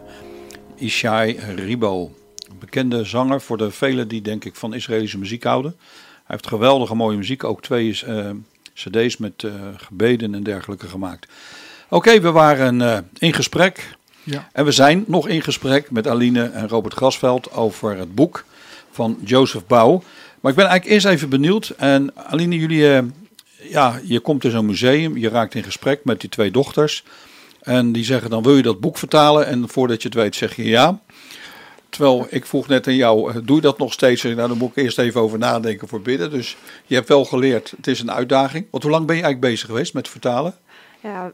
Ishai 0.87 1.39
Ribo. 1.55 2.11
Een 2.49 2.59
bekende 2.59 3.03
zanger 3.03 3.41
voor 3.41 3.57
de 3.57 3.71
velen 3.71 4.07
die 4.07 4.21
denk 4.21 4.45
ik 4.45 4.55
van 4.55 4.73
Israëlische 4.73 5.17
muziek 5.17 5.43
houden. 5.43 5.75
Hij 6.13 6.25
heeft 6.25 6.47
geweldige 6.47 6.95
mooie 6.95 7.17
muziek. 7.17 7.43
Ook 7.43 7.61
twee 7.61 7.99
eh, 8.05 8.29
cd's 8.73 9.17
met 9.17 9.43
eh, 9.43 9.51
gebeden 9.75 10.35
en 10.35 10.43
dergelijke 10.43 10.87
gemaakt. 10.87 11.27
Oké, 11.89 12.19
we 12.21 12.31
waren 12.31 12.81
eh, 12.81 12.97
in 13.17 13.33
gesprek. 13.33 13.97
Ja. 14.23 14.49
En 14.53 14.65
we 14.65 14.71
zijn 14.71 15.03
nog 15.07 15.27
in 15.27 15.41
gesprek 15.41 15.91
met 15.91 16.07
Aline 16.07 16.43
en 16.43 16.67
Robert 16.67 16.93
Grasveld 16.93 17.51
over 17.51 17.97
het 17.97 18.15
boek 18.15 18.45
van 18.91 19.17
Joseph 19.23 19.67
Bouw. 19.67 20.03
Maar 20.46 20.54
ik 20.54 20.60
ben 20.60 20.70
eigenlijk 20.70 21.04
eerst 21.04 21.14
even 21.16 21.28
benieuwd. 21.28 21.68
En 21.76 22.10
Aline, 22.16 22.56
jullie, 22.56 22.92
eh, 22.92 23.02
ja, 23.70 24.00
je 24.04 24.20
komt 24.20 24.44
in 24.44 24.50
zo'n 24.50 24.66
museum, 24.66 25.16
je 25.16 25.28
raakt 25.28 25.54
in 25.54 25.62
gesprek 25.62 26.04
met 26.04 26.20
die 26.20 26.30
twee 26.30 26.50
dochters. 26.50 27.04
En 27.62 27.92
die 27.92 28.04
zeggen 28.04 28.30
dan 28.30 28.42
wil 28.42 28.56
je 28.56 28.62
dat 28.62 28.80
boek 28.80 28.98
vertalen? 28.98 29.46
En 29.46 29.68
voordat 29.68 30.02
je 30.02 30.08
het 30.08 30.16
weet 30.16 30.34
zeg 30.36 30.56
je 30.56 30.64
ja. 30.64 31.00
Terwijl 31.88 32.26
ik 32.30 32.46
vroeg 32.46 32.68
net 32.68 32.86
aan 32.86 32.94
jou, 32.94 33.30
eh, 33.30 33.36
doe 33.44 33.56
je 33.56 33.62
dat 33.62 33.78
nog 33.78 33.92
steeds? 33.92 34.22
Nou, 34.22 34.36
dan 34.36 34.56
moet 34.56 34.70
ik 34.70 34.76
eerst 34.76 34.98
even 34.98 35.20
over 35.20 35.38
nadenken 35.38 35.88
voor 35.88 36.00
bidden. 36.00 36.30
Dus 36.30 36.56
je 36.86 36.94
hebt 36.94 37.08
wel 37.08 37.24
geleerd, 37.24 37.72
het 37.76 37.86
is 37.86 38.00
een 38.00 38.12
uitdaging. 38.12 38.66
Want 38.70 38.82
hoe 38.82 38.92
lang 38.92 39.06
ben 39.06 39.16
je 39.16 39.22
eigenlijk 39.22 39.52
bezig 39.52 39.68
geweest 39.68 39.94
met 39.94 40.08
vertalen? 40.08 40.54
ja, 41.00 41.32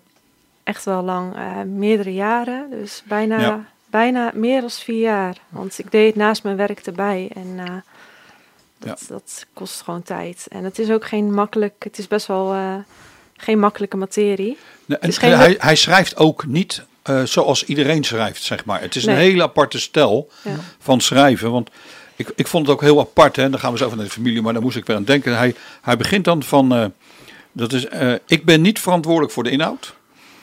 echt 0.62 0.84
wel 0.84 1.02
lang, 1.02 1.34
eh, 1.34 1.62
meerdere 1.62 2.14
jaren. 2.14 2.70
Dus 2.70 3.02
bijna, 3.06 3.40
Ja. 3.40 3.64
bijna 3.90 4.30
meer 4.34 4.60
dan 4.60 4.70
vier 4.70 5.00
jaar. 5.00 5.36
Want 5.48 5.78
ik 5.78 5.90
deed 5.90 6.06
het 6.06 6.16
naast 6.16 6.42
mijn 6.42 6.56
werk 6.56 6.80
erbij. 6.80 7.30
En 7.34 7.58
dat, 8.86 9.04
dat 9.08 9.46
kost 9.52 9.80
gewoon 9.82 10.02
tijd. 10.02 10.46
En 10.48 10.64
het 10.64 10.78
is 10.78 10.90
ook 10.90 11.04
geen 11.06 11.34
makkelijk, 11.34 11.74
het 11.78 11.98
is 11.98 12.08
best 12.08 12.26
wel 12.26 12.52
eh, 12.52 12.74
geen 13.36 13.58
makkelijke 13.58 13.96
materie. 13.96 14.56
Nee, 14.84 14.98
en 14.98 15.08
is 15.08 15.18
geen- 15.18 15.36
hij, 15.36 15.56
hij 15.58 15.76
schrijft 15.76 16.16
ook 16.16 16.46
niet 16.46 16.84
eh, 17.02 17.22
zoals 17.22 17.64
iedereen 17.64 18.04
schrijft, 18.04 18.42
zeg 18.42 18.64
maar. 18.64 18.80
Het 18.80 18.96
is 18.96 19.04
een 19.06 19.16
hele 19.16 19.42
aparte 19.42 19.78
stijl 19.80 20.30
Ja. 20.44 20.56
van 20.78 21.00
schrijven. 21.00 21.50
Want 21.50 21.70
ik, 22.16 22.32
ik 22.36 22.46
vond 22.46 22.66
het 22.66 22.74
ook 22.74 22.80
heel 22.82 23.00
apart. 23.00 23.36
Hè. 23.36 23.50
Dan 23.50 23.60
gaan 23.60 23.72
we 23.72 23.78
zo 23.78 23.84
over 23.84 23.96
naar 23.96 24.06
de 24.06 24.12
familie, 24.12 24.42
maar 24.42 24.52
daar 24.52 24.62
moest 24.62 24.76
ik 24.76 24.86
weer 24.86 24.96
aan 24.96 25.04
denken. 25.04 25.36
Hij, 25.36 25.54
hij 25.82 25.96
begint 25.96 26.24
dan 26.24 26.42
van... 26.42 26.74
eh, 26.74 26.84
dat 27.52 27.72
is, 27.72 27.86
ik 28.26 28.44
ben 28.44 28.60
niet 28.60 28.80
verantwoordelijk 28.80 29.32
voor 29.32 29.42
de 29.44 29.50
inhoud. 29.50 29.94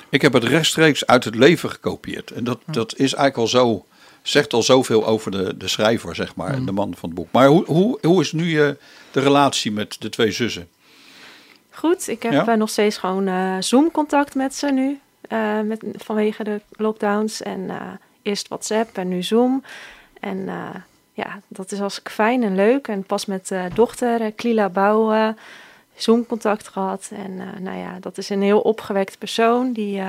Ik 0.10 0.21
heb 0.21 0.34
het 0.34 0.43
rechtstreeks 0.43 1.06
uit 1.06 1.23
het 1.23 1.36
leven 1.36 1.69
gekopieerd. 1.69 2.32
En 2.32 2.43
dat, 2.43 2.60
dat 2.65 2.91
is 2.91 3.13
eigenlijk 3.13 3.38
al 3.38 3.47
zo... 3.47 3.86
Zegt 4.21 4.53
al 4.53 4.63
zoveel 4.63 5.05
over 5.05 5.32
de, 5.32 5.58
de 5.58 5.67
schrijver, 5.67 6.15
zeg 6.15 6.36
maar. 6.36 6.53
en 6.53 6.65
De 6.65 6.71
man 6.71 6.93
van 6.95 7.10
het 7.10 7.17
boek. 7.17 7.27
Maar 7.32 7.47
hoe, 7.47 7.65
hoe, 7.65 7.97
hoe 8.01 8.21
is 8.21 8.32
nu 8.32 8.62
eh, 8.62 8.69
de 9.12 9.19
relatie 9.19 9.71
met 9.71 9.95
de 9.99 10.10
twee 10.10 10.32
zussen? 10.32 10.67
Goed, 11.69 12.08
ik 12.08 12.23
heb 12.23 12.32
Ja? 12.32 12.47
eh, 12.47 12.58
nog 12.58 12.69
steeds 12.69 12.97
gewoon 12.97 13.27
eh, 13.27 13.55
Zoom-contact 13.60 14.36
met 14.36 14.55
ze 14.55 14.71
nu. 14.71 14.99
met, 15.65 15.84
vanwege 15.95 16.43
de 16.43 16.62
lockdowns. 16.71 17.41
En 17.41 17.69
eerst 18.21 18.47
WhatsApp 18.47 18.97
en 18.97 19.08
nu 19.08 19.23
Zoom. 19.23 19.63
En 20.19 20.49
ja, 21.13 21.39
dat 21.47 21.71
is 21.71 21.79
hartstikke 21.79 22.12
fijn 22.12 22.43
en 22.43 22.55
leuk. 22.55 22.88
En 22.88 23.03
pas 23.03 23.25
met 23.25 23.51
dochter, 23.73 24.32
Klila 24.32 24.69
Bouw, 24.69 25.12
eh, 25.12 25.29
Zoom-contact 25.95 26.67
gehad. 26.67 27.12
En 27.13 27.63
nou 27.63 27.77
ja, 27.77 27.97
dat 27.99 28.17
is 28.17 28.29
een 28.29 28.41
heel 28.41 28.60
opgewekt 28.60 29.17
persoon. 29.17 29.71
Die, 29.73 30.01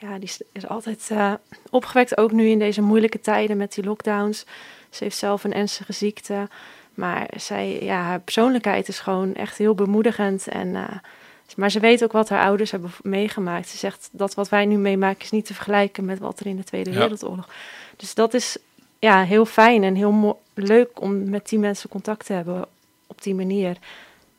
ja, 0.00 0.18
die 0.18 0.30
is, 0.52 0.66
altijd 0.66 1.08
eh, 1.10 1.32
opgewekt, 1.70 2.18
ook 2.18 2.32
nu 2.32 2.48
in 2.48 2.58
deze 2.58 2.82
moeilijke 2.82 3.20
tijden 3.20 3.56
met 3.56 3.74
die 3.74 3.84
lockdowns. 3.84 4.44
Ze 4.90 5.04
heeft 5.04 5.16
zelf 5.16 5.44
een 5.44 5.54
ernstige 5.54 5.92
ziekte. 5.92 6.48
Maar 6.94 7.28
zij, 7.36 7.82
ja, 7.82 8.02
haar 8.02 8.20
persoonlijkheid 8.20 8.88
is 8.88 8.98
gewoon 8.98 9.34
echt 9.34 9.58
heel 9.58 9.74
bemoedigend. 9.74 10.48
En, 10.48 10.74
eh, 10.76 10.96
maar 11.56 11.70
ze 11.70 11.80
weet 11.80 12.04
ook 12.04 12.12
wat 12.12 12.28
haar 12.28 12.44
ouders 12.44 12.70
hebben 12.70 12.90
meegemaakt. 13.02 13.68
Ze 13.68 13.76
zegt 13.76 14.08
dat 14.12 14.34
wat 14.34 14.48
wij 14.48 14.66
nu 14.66 14.76
meemaken 14.76 15.22
is 15.22 15.30
niet 15.30 15.46
te 15.46 15.54
vergelijken 15.54 16.04
met 16.04 16.18
wat 16.18 16.40
er 16.40 16.46
in 16.46 16.56
de 16.56 16.64
Tweede 16.64 16.90
Ja. 16.90 16.98
Wereldoorlog. 16.98 17.48
Dus 17.96 18.14
dat 18.14 18.34
is 18.34 18.56
ja, 18.98 19.24
heel 19.24 19.44
fijn 19.44 19.82
en 19.82 19.94
heel 19.94 20.40
leuk 20.54 21.00
om 21.00 21.30
met 21.30 21.48
die 21.48 21.58
mensen 21.58 21.88
contact 21.88 22.26
te 22.26 22.32
hebben 22.32 22.66
op 23.06 23.22
die 23.22 23.34
manier. 23.34 23.76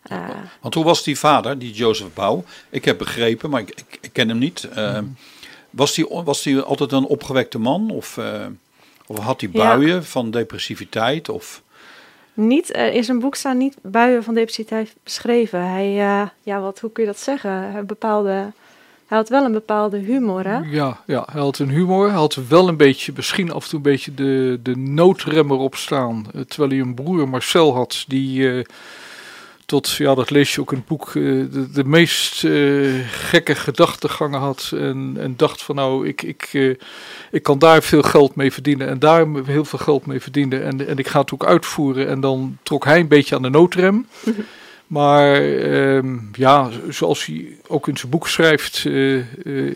Eh, 0.01 0.29
Want 0.61 0.73
hoe 0.73 0.83
was 0.83 1.03
die 1.03 1.19
vader, 1.19 1.59
die 1.59 1.73
Jozef 1.73 2.13
Bouw? 2.13 2.43
Ik 2.69 2.85
heb 2.85 2.97
begrepen, 2.97 3.49
maar 3.49 3.61
ik, 3.61 3.69
ik, 3.69 3.97
ik 4.01 4.13
ken 4.13 4.29
hem 4.29 4.37
niet. 4.37 4.67
Mhm. 4.75 5.05
Was, 5.69 5.93
die, 5.95 6.05
was 6.23 6.41
die 6.43 6.59
altijd 6.59 6.91
een 6.91 7.05
opgewekte 7.05 7.59
man? 7.59 7.89
Of, 7.91 8.17
eh, 8.17 8.45
of 9.07 9.17
had 9.19 9.41
hij 9.41 9.49
Ja. 9.53 9.63
buien 9.67 10.05
van 10.05 10.31
depressiviteit? 10.31 11.29
Of, 11.29 11.61
Niet, 12.33 12.75
er 12.75 12.93
in 12.93 13.03
zijn 13.03 13.19
boek 13.19 13.35
staan 13.35 13.57
niet 13.57 13.77
buien 13.81 14.23
van 14.23 14.33
depressiviteit 14.33 14.95
beschreven. 15.03 15.69
Hij, 15.69 15.85
eh, 15.99 16.27
ja, 16.43 16.59
wat, 16.59 16.79
hoe 16.79 16.91
kun 16.91 17.03
je 17.03 17.09
dat 17.09 17.19
zeggen? 17.19 17.51
Hij, 17.71 17.85
bepaalde, 17.85 18.31
hij 19.07 19.17
had 19.17 19.29
wel 19.29 19.43
een 19.45 19.51
bepaalde 19.51 19.97
humor, 19.97 20.43
hè? 20.47 20.57
Ja, 20.57 21.01
ja, 21.05 21.27
hij 21.31 21.41
had 21.41 21.59
een 21.59 21.69
humor. 21.69 22.07
Hij 22.07 22.17
had 22.17 22.35
wel 22.47 22.67
een 22.67 22.77
beetje, 22.77 23.11
misschien 23.15 23.51
af 23.51 23.63
en 23.63 23.69
toe 23.69 23.77
een 23.77 23.83
beetje 23.91 24.13
de, 24.13 24.59
de 24.63 24.75
noodremmer 24.77 25.57
op 25.57 25.75
staan. 25.75 26.25
terwijl 26.47 26.69
hij 26.71 26.79
een 26.79 26.93
broer 26.95 27.29
Marcel 27.29 27.73
had, 27.73 28.03
die 28.07 28.51
eh, 28.51 28.63
tot, 29.69 29.91
ja, 29.91 30.15
dat 30.15 30.29
lees 30.29 30.55
je 30.55 30.61
ook 30.61 30.71
in 30.71 30.77
het 30.77 30.87
boek, 30.87 31.07
eh, 31.07 31.13
de, 31.13 31.69
de 31.73 31.83
meest 31.83 32.43
eh, 32.43 32.51
gekke 33.07 33.55
gedachtegangen 33.55 34.39
had. 34.39 34.71
En, 34.73 35.15
en 35.19 35.33
dacht 35.37 35.63
van 35.63 35.75
nou, 35.75 36.07
ik, 36.07 36.21
ik, 36.21 36.49
eh, 36.51 36.75
ik 37.31 37.43
kan 37.43 37.59
daar 37.59 37.83
veel 37.83 38.01
geld 38.01 38.35
mee 38.35 38.51
verdienen 38.51 38.87
en 38.87 38.99
daar 38.99 39.27
heel 39.45 39.65
veel 39.65 39.79
geld 39.79 40.05
mee 40.05 40.19
verdienen. 40.19 40.63
En, 40.63 40.87
en 40.87 40.97
ik 40.97 41.07
ga 41.07 41.19
het 41.19 41.33
ook 41.33 41.45
uitvoeren. 41.45 42.07
En 42.07 42.19
dan 42.19 42.57
trok 42.63 42.85
hij 42.85 42.99
een 42.99 43.07
beetje 43.07 43.35
aan 43.35 43.41
de 43.41 43.49
noodrem. 43.49 44.07
Maar 44.89 45.41
ehm, 45.59 46.17
ja, 46.31 46.69
zoals 46.89 47.25
hij 47.25 47.57
ook 47.67 47.87
in 47.87 47.97
zijn 47.97 48.11
boek 48.11 48.27
schrijft, 48.27 48.85
eh, 48.85 49.17
eh, 49.17 49.75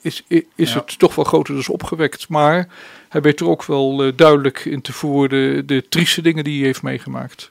is, 0.00 0.22
is 0.54 0.72
Ja. 0.72 0.78
het 0.78 0.98
toch 0.98 1.14
wel 1.14 1.24
grotendeels 1.24 1.68
opgewekt. 1.68 2.28
Maar 2.28 2.68
hij 3.08 3.20
weet 3.20 3.40
er 3.40 3.48
ook 3.48 3.64
wel 3.64 4.04
eh, 4.04 4.12
duidelijk 4.16 4.64
in 4.64 4.80
te 4.80 4.92
voeren 4.92 5.66
de 5.66 5.88
trieste 5.88 6.22
dingen 6.22 6.44
die 6.44 6.56
hij 6.56 6.66
heeft 6.66 6.82
meegemaakt. 6.82 7.50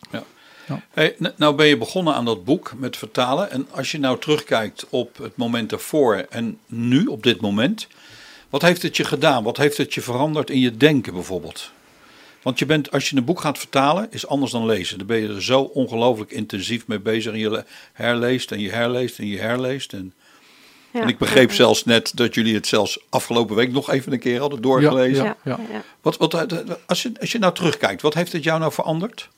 Hey, 0.93 1.15
n- 1.23 1.33
nou 1.35 1.55
ben 1.55 1.65
je 1.67 1.77
begonnen 1.77 2.13
aan 2.13 2.25
dat 2.25 2.43
boek 2.43 2.73
met 2.77 2.97
vertalen. 2.97 3.51
En 3.51 3.67
als 3.71 3.91
je 3.91 3.99
nou 3.99 4.19
terugkijkt 4.19 4.85
op 4.89 5.17
het 5.17 5.37
moment 5.37 5.69
daarvoor 5.69 6.15
en 6.29 6.57
nu, 6.67 7.05
op 7.05 7.23
dit 7.23 7.41
moment. 7.41 7.87
Wat 8.49 8.61
heeft 8.61 8.81
het 8.81 8.97
je 8.97 9.03
gedaan? 9.03 9.43
Wat 9.43 9.57
heeft 9.57 9.77
het 9.77 9.93
je 9.93 10.01
veranderd 10.01 10.49
in 10.49 10.59
je 10.59 10.77
denken 10.77 11.13
bijvoorbeeld? 11.13 11.71
Want 12.41 12.59
je 12.59 12.65
bent, 12.65 12.91
als 12.91 13.09
je 13.09 13.15
een 13.17 13.25
boek 13.25 13.39
gaat 13.41 13.57
vertalen, 13.57 14.07
is 14.11 14.27
anders 14.27 14.51
dan 14.51 14.65
lezen. 14.65 14.97
Dan 14.97 15.07
ben 15.07 15.17
je 15.21 15.27
er 15.27 15.43
zo 15.43 15.61
ongelooflijk 15.61 16.31
intensief 16.31 16.87
mee 16.87 16.99
bezig. 16.99 17.33
En 17.33 17.39
je 17.39 17.49
le- 17.49 17.65
herleest 17.93 18.51
en 18.51 18.59
je 18.59 18.71
herleest 18.71 19.19
en 19.19 19.27
je 19.27 19.39
herleest. 19.39 19.93
En, 19.93 20.13
Ja, 20.93 21.01
en 21.01 21.07
ik 21.07 21.17
begreep 21.17 21.49
ja. 21.49 21.55
zelfs 21.55 21.85
net 21.85 22.11
dat 22.15 22.33
jullie 22.33 22.53
het 22.55 22.67
zelfs 22.67 22.99
afgelopen 23.09 23.55
week 23.55 23.71
nog 23.71 23.89
even 23.91 24.11
een 24.11 24.19
keer 24.19 24.39
hadden 24.39 24.61
doorgelezen. 24.61 25.23
Ja. 25.23 25.37
Ja, 25.43 25.59
ja. 25.71 25.81
Wat, 26.01 26.17
wat, 26.17 26.35
als, 26.85 27.01
je, 27.01 27.11
als 27.19 27.31
je 27.31 27.39
nou 27.39 27.53
terugkijkt, 27.53 28.01
wat 28.01 28.13
heeft 28.13 28.31
het 28.31 28.43
jou 28.43 28.59
nou 28.59 28.71
veranderd? 28.71 29.29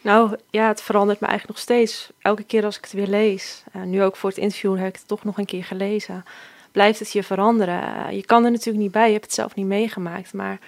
Nou 0.00 0.36
ja, 0.50 0.68
het 0.68 0.82
verandert 0.82 1.20
me 1.20 1.26
eigenlijk 1.26 1.58
nog 1.58 1.66
steeds. 1.66 2.10
Elke 2.18 2.44
keer 2.44 2.64
als 2.64 2.76
ik 2.76 2.82
het 2.82 2.92
weer 2.92 3.06
lees, 3.06 3.62
eh, 3.72 3.82
nu 3.82 4.02
ook 4.02 4.16
voor 4.16 4.30
het 4.30 4.38
interview 4.38 4.76
heb 4.76 4.86
ik 4.86 4.96
het 4.96 5.08
toch 5.08 5.24
nog 5.24 5.38
een 5.38 5.46
keer 5.46 5.64
gelezen, 5.64 6.24
blijft 6.72 6.98
het 6.98 7.12
je 7.12 7.22
veranderen. 7.22 8.06
Eh, 8.06 8.12
je 8.12 8.24
kan 8.24 8.44
er 8.44 8.50
natuurlijk 8.50 8.78
niet 8.78 8.92
bij, 8.92 9.06
je 9.06 9.12
hebt 9.12 9.24
het 9.24 9.34
zelf 9.34 9.54
niet 9.54 9.66
meegemaakt, 9.66 10.32
maar 10.32 10.58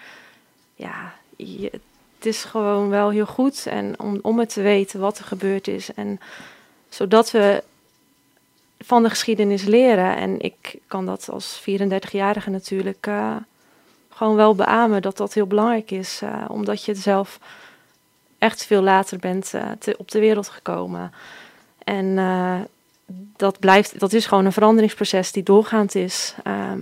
ja, 0.75 1.13
het 2.17 2.27
is 2.27 2.45
gewoon 2.45 2.89
wel 2.89 3.11
heel 3.11 3.27
goed 3.27 3.67
en 3.67 4.01
om, 4.01 4.19
om 4.23 4.39
het 4.39 4.53
te 4.53 4.63
weten 4.63 5.01
wat 5.01 5.19
er 5.19 5.25
gebeurd 5.25 5.69
is 5.69 5.95
en 5.95 6.21
zodat 6.89 7.31
we 7.31 7.63
van 8.79 9.03
de 9.03 9.09
geschiedenis 9.09 9.63
leren. 9.63 10.17
En 10.17 10.41
ik 10.41 10.75
kan 10.87 11.07
dat 11.07 11.29
als 11.31 11.61
34-jarige 11.61 12.51
natuurlijk 12.51 13.07
eh, 13.07 13.37
gewoon 14.09 14.37
wel 14.37 14.55
beamen 14.55 15.03
dat 15.03 15.17
dat 15.17 15.35
heel 15.35 15.47
belangrijk 15.47 15.91
is, 15.91 16.23
omdat 16.49 16.85
je 16.85 16.93
het 16.93 17.01
zelf 17.01 17.39
echt 18.41 18.65
veel 18.67 18.83
later 18.83 19.19
bent 19.19 19.53
te- 19.79 19.95
op 19.99 20.11
de 20.11 20.19
wereld 20.21 20.49
gekomen. 20.49 21.13
En 21.85 22.19
eh, 22.19 22.59
dat, 23.37 23.59
blijft, 23.59 23.99
dat 24.01 24.13
is 24.13 24.27
gewoon 24.27 24.45
een 24.45 24.53
veranderingsproces 24.53 25.33
die 25.33 25.43
doorgaand 25.43 25.95
is. 25.95 26.35
ehm, 26.45 26.79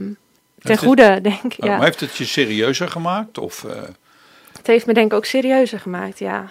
ten 0.59 0.71
het- 0.73 0.79
goede, 0.79 1.21
denk 1.21 1.43
ik. 1.55 1.59
Maar 1.59 1.69
Ja. 1.71 1.81
heeft 1.83 2.01
het 2.01 2.17
je 2.17 2.25
serieuzer 2.25 2.89
gemaakt? 2.89 3.39
Of, 3.39 3.65
eh, 3.65 3.83
Het 4.57 4.67
heeft 4.67 4.87
me 4.87 4.95
denk 4.95 5.07
ik 5.13 5.17
ook 5.19 5.25
serieuzer 5.25 5.81
gemaakt, 5.81 6.19
ja. 6.19 6.47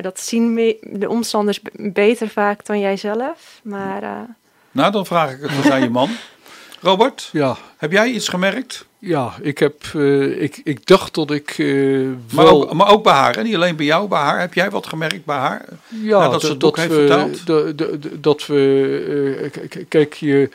Dat 0.00 0.20
zien 0.20 0.54
de 0.82 1.08
omstanders 1.08 1.60
beter 1.72 2.28
vaak 2.28 2.64
dan 2.66 2.80
jij 2.80 2.96
zelf. 2.96 3.60
Maar 3.62 4.26
nou, 4.70 4.92
dan 4.92 5.06
vraag 5.06 5.30
ik 5.32 5.40
het 5.40 5.50
eens 5.50 5.70
aan 5.70 5.82
je 5.82 5.90
man. 5.90 6.10
Robert, 6.88 7.28
Ja, 7.32 7.56
heb 7.76 7.92
jij 7.92 8.10
iets 8.10 8.28
gemerkt? 8.28 8.86
ja 8.98 9.34
ik, 9.42 9.58
heb, 9.58 9.82
eh, 9.94 10.42
ik, 10.42 10.60
ik 10.64 10.86
dacht 10.86 11.14
dat 11.14 11.30
ik 11.30 11.50
eh, 11.58 12.00
Maar, 12.32 12.46
ook, 12.46 12.72
maar 12.72 12.90
ook 12.92 13.02
bij 13.02 13.12
haar, 13.12 13.34
hè? 13.34 13.42
niet 13.42 13.54
alleen 13.54 13.76
bij 13.76 13.86
jou, 13.86 14.08
bij 14.08 14.18
haar. 14.18 14.40
Heb 14.40 14.54
jij 14.54 14.70
wat 14.70 14.86
gemerkt 14.86 15.24
bij 15.24 15.36
haar? 15.36 15.64
Ja, 16.02 16.18
nadat 16.18 16.40
ze 16.40 16.48
het 16.48 16.58
boek 16.58 16.76
heeft 16.76 17.46
da- 17.46 17.86
dat 18.20 18.46
we, 18.46 19.50
eh, 19.60 19.80
kijk, 19.88 20.14
je, 20.14 20.48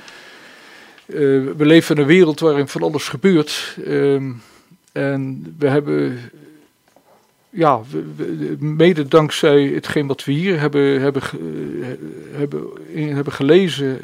we 1.06 1.66
leven 1.66 1.96
in 1.96 2.02
een 2.02 2.08
wereld 2.08 2.40
waarin 2.40 2.68
van 2.68 2.84
alles 2.84 3.08
gebeurt. 3.08 3.78
ehm, 3.86 4.32
en 4.92 5.56
we 5.60 5.68
hebben, 5.68 6.20
ja, 7.50 7.82
we- 7.92 8.06
we- 8.16 8.56
mede 8.60 9.08
dankzij 9.08 9.62
hetgeen 9.64 10.08
wat 10.08 10.24
we 10.26 10.32
hier 10.32 10.60
hebben, 10.60 11.02
hebben, 11.02 11.22
hebben, 12.32 12.64
hebben 13.16 13.34
gelezen. 13.34 14.00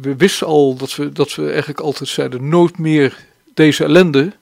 We 0.00 0.16
wisten 0.16 0.46
al 0.46 0.76
dat 0.76 0.94
we, 0.96 1.12
dat 1.12 1.34
we 1.34 1.48
eigenlijk 1.50 1.80
altijd 1.80 2.08
zeiden, 2.08 2.48
nooit 2.48 2.78
meer 2.78 3.26
deze 3.54 3.84
ellende. 3.84 4.32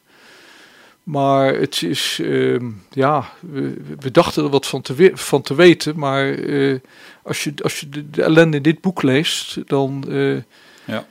Maar 1.03 1.55
het 1.55 1.83
is, 1.83 2.19
ehm, 2.23 2.71
ja, 2.91 3.29
we, 3.41 3.77
we 3.99 4.11
dachten 4.11 4.45
er 4.45 4.51
wat 4.51 4.67
van 4.67 4.81
te, 4.83 4.95
we- 4.95 5.11
van 5.17 5.43
te 5.43 5.55
weten. 5.55 5.99
Maar 5.99 6.35
eh, 6.35 6.79
als 7.23 7.45
je, 7.45 7.53
als 7.63 7.81
je 7.81 7.89
de, 7.89 8.11
de 8.11 8.23
ellende 8.23 8.57
in 8.57 8.63
dit 8.63 8.81
boek 8.81 9.03
leest, 9.03 9.59
dan 9.69 10.05
eh, 10.09 10.37
Ja. 10.85 11.07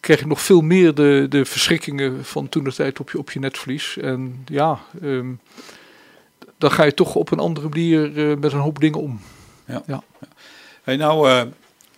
krijg 0.00 0.20
je 0.20 0.26
nog 0.26 0.40
veel 0.40 0.60
meer 0.60 0.94
de, 0.94 1.26
de 1.28 1.44
verschrikkingen 1.44 2.24
van 2.24 2.48
toen 2.48 2.64
de 2.64 2.72
tijd 2.72 3.00
op 3.00 3.10
je, 3.10 3.18
op 3.18 3.30
je 3.30 3.38
netvlies. 3.38 3.96
En 3.96 4.42
ja, 4.46 4.80
ehm, 5.02 5.32
dan 6.58 6.70
ga 6.70 6.84
je 6.84 6.94
toch 6.94 7.14
op 7.14 7.30
een 7.30 7.38
andere 7.38 7.68
manier 7.68 8.30
eh, 8.30 8.36
met 8.36 8.52
een 8.52 8.58
hoop 8.58 8.80
dingen 8.80 9.00
om. 9.00 9.20
Hey, 10.82 10.96
nou, 10.96 11.28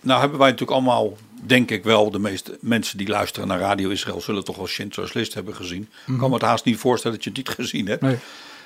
nou 0.01 0.19
hebben 0.19 0.39
wij 0.39 0.49
natuurlijk 0.49 0.77
allemaal, 0.77 1.17
denk 1.45 1.71
ik 1.71 1.83
wel, 1.83 2.11
de 2.11 2.19
meeste 2.19 2.57
mensen 2.61 2.97
die 2.97 3.07
luisteren 3.07 3.47
naar 3.47 3.59
Radio 3.59 3.89
Israël 3.89 4.21
zullen 4.21 4.43
toch 4.43 4.55
wel 4.57 4.67
Schindler's 4.67 5.13
List 5.13 5.33
hebben 5.33 5.55
gezien. 5.55 5.89
Ik 6.07 6.17
kan 6.17 6.29
me 6.29 6.35
het 6.35 6.43
haast 6.45 6.65
niet 6.65 6.77
voorstellen 6.77 7.15
dat 7.15 7.23
je 7.25 7.29
het 7.29 7.39
niet 7.39 7.49
gezien 7.67 7.87
hebt. 7.87 8.01
Nee. 8.01 8.17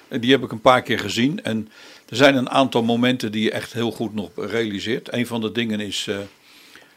En 0.08 0.20
die 0.22 0.32
heb 0.32 0.44
ik 0.44 0.52
een 0.52 0.62
paar 0.62 0.82
keer 0.82 1.00
gezien. 1.00 1.44
En 1.44 1.70
er 2.10 2.16
zijn 2.16 2.36
een 2.36 2.50
aantal 2.50 2.84
momenten 2.84 3.32
die 3.32 3.44
je 3.44 3.52
echt 3.52 3.74
heel 3.74 3.92
goed 3.92 4.14
nog 4.14 4.30
realiseert. 4.36 5.14
Een 5.14 5.28
van 5.28 5.42
de 5.42 5.52
dingen 5.52 5.80
is 5.80 6.06
eh, 6.08 6.18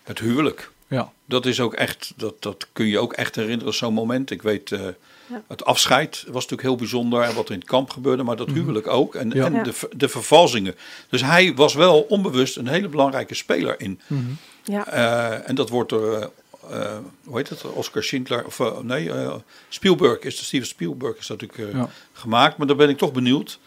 het 0.03 0.19
huwelijk. 0.19 0.71
Ja. 0.89 1.13
Dat 1.25 1.47
is 1.47 1.61
ook 1.61 1.75
echt, 1.75 2.13
dat, 2.17 2.43
dat 2.43 2.67
kun 2.73 2.87
je 2.87 2.99
ook 2.99 3.13
echt 3.13 3.35
herinneren, 3.37 3.75
zo'n 3.75 3.95
moment. 3.95 4.31
Ik 4.31 4.43
weet, 4.43 4.73
eh, 4.73 4.81
Ja. 5.27 5.43
het 5.49 5.65
afscheid 5.65 6.23
was 6.27 6.33
natuurlijk 6.43 6.63
heel 6.63 6.77
bijzonder 6.77 7.23
en 7.23 7.35
wat 7.35 7.47
er 7.47 7.53
in 7.55 7.59
het 7.61 7.69
kamp 7.69 7.91
gebeurde, 7.91 8.23
maar 8.23 8.37
dat 8.37 8.51
huwelijk 8.51 8.87
ook. 8.87 9.15
En, 9.15 9.27
Mhm. 9.29 9.37
Ja. 9.37 9.45
en 9.45 9.63
de, 9.63 9.73
de 9.97 10.09
vervalsingen. 10.09 10.75
Dus 11.09 11.23
hij 11.23 11.55
was 11.55 11.75
wel 11.75 12.01
onbewust 12.01 12.57
een 12.57 12.67
hele 12.69 12.89
belangrijke 12.89 13.35
speler 13.35 13.81
in. 13.81 14.01
Mhm. 14.07 14.23
Ja. 14.65 14.87
Eh, 14.87 15.49
en 15.49 15.55
dat 15.55 15.69
wordt 15.69 15.91
door, 15.91 16.15
eh, 16.15 16.27
eh, 16.71 16.97
hoe 17.25 17.37
heet 17.37 17.49
het, 17.49 17.65
Oscar 17.65 18.03
Schindler, 18.03 18.45
of 18.47 18.61
nee, 18.83 19.11
eh, 19.13 19.35
Spielberg, 19.69 20.19
is 20.19 20.39
de 20.39 20.45
Steven 20.45 20.67
Spielberg 20.67 21.17
is 21.19 21.27
dat 21.27 21.41
natuurlijk 21.41 21.75
eh, 21.75 21.81
Ja. 21.81 21.89
gemaakt. 22.13 22.57
Maar 22.57 22.67
daar 22.67 22.77
ben 22.77 22.89
ik 22.89 22.99
toch 22.99 23.13
benieuwd. 23.13 23.59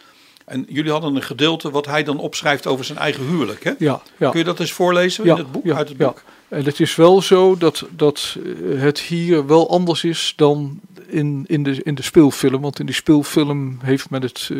En 0.44 0.66
jullie 0.68 0.90
hadden 0.90 1.16
een 1.16 1.22
gedeelte 1.22 1.70
wat 1.70 1.86
hij 1.86 2.02
dan 2.04 2.18
opschrijft 2.18 2.66
over 2.66 2.84
zijn 2.84 2.98
eigen 2.98 3.24
huwelijk. 3.28 3.64
Hè? 3.64 3.72
Ja, 3.78 4.02
ja. 4.18 4.30
Kun 4.30 4.38
je 4.38 4.44
dat 4.44 4.60
eens 4.60 4.72
voorlezen 4.72 5.24
in 5.24 5.36
het 5.36 5.52
boek, 5.52 5.64
ja, 5.64 5.76
uit 5.76 5.88
het 5.88 5.98
ja. 5.98 6.06
boek? 6.06 6.22
En 6.48 6.64
het 6.64 6.80
is 6.80 6.94
wel 6.94 7.22
zo 7.22 7.56
dat, 7.56 7.84
dat 7.90 8.36
het 8.76 8.98
hier 8.98 9.46
wel 9.46 9.70
anders 9.70 10.04
is 10.04 10.32
dan 10.36 10.80
in, 11.06 11.44
in, 11.46 11.62
de, 11.62 11.82
in 11.82 11.94
de 11.94 12.02
speelfilm. 12.02 12.60
Want 12.60 12.78
in 12.78 12.86
die 12.86 12.94
speelfilm 12.94 13.78
heeft 13.82 14.10
men 14.10 14.22
het 14.22 14.48
eh, 14.52 14.58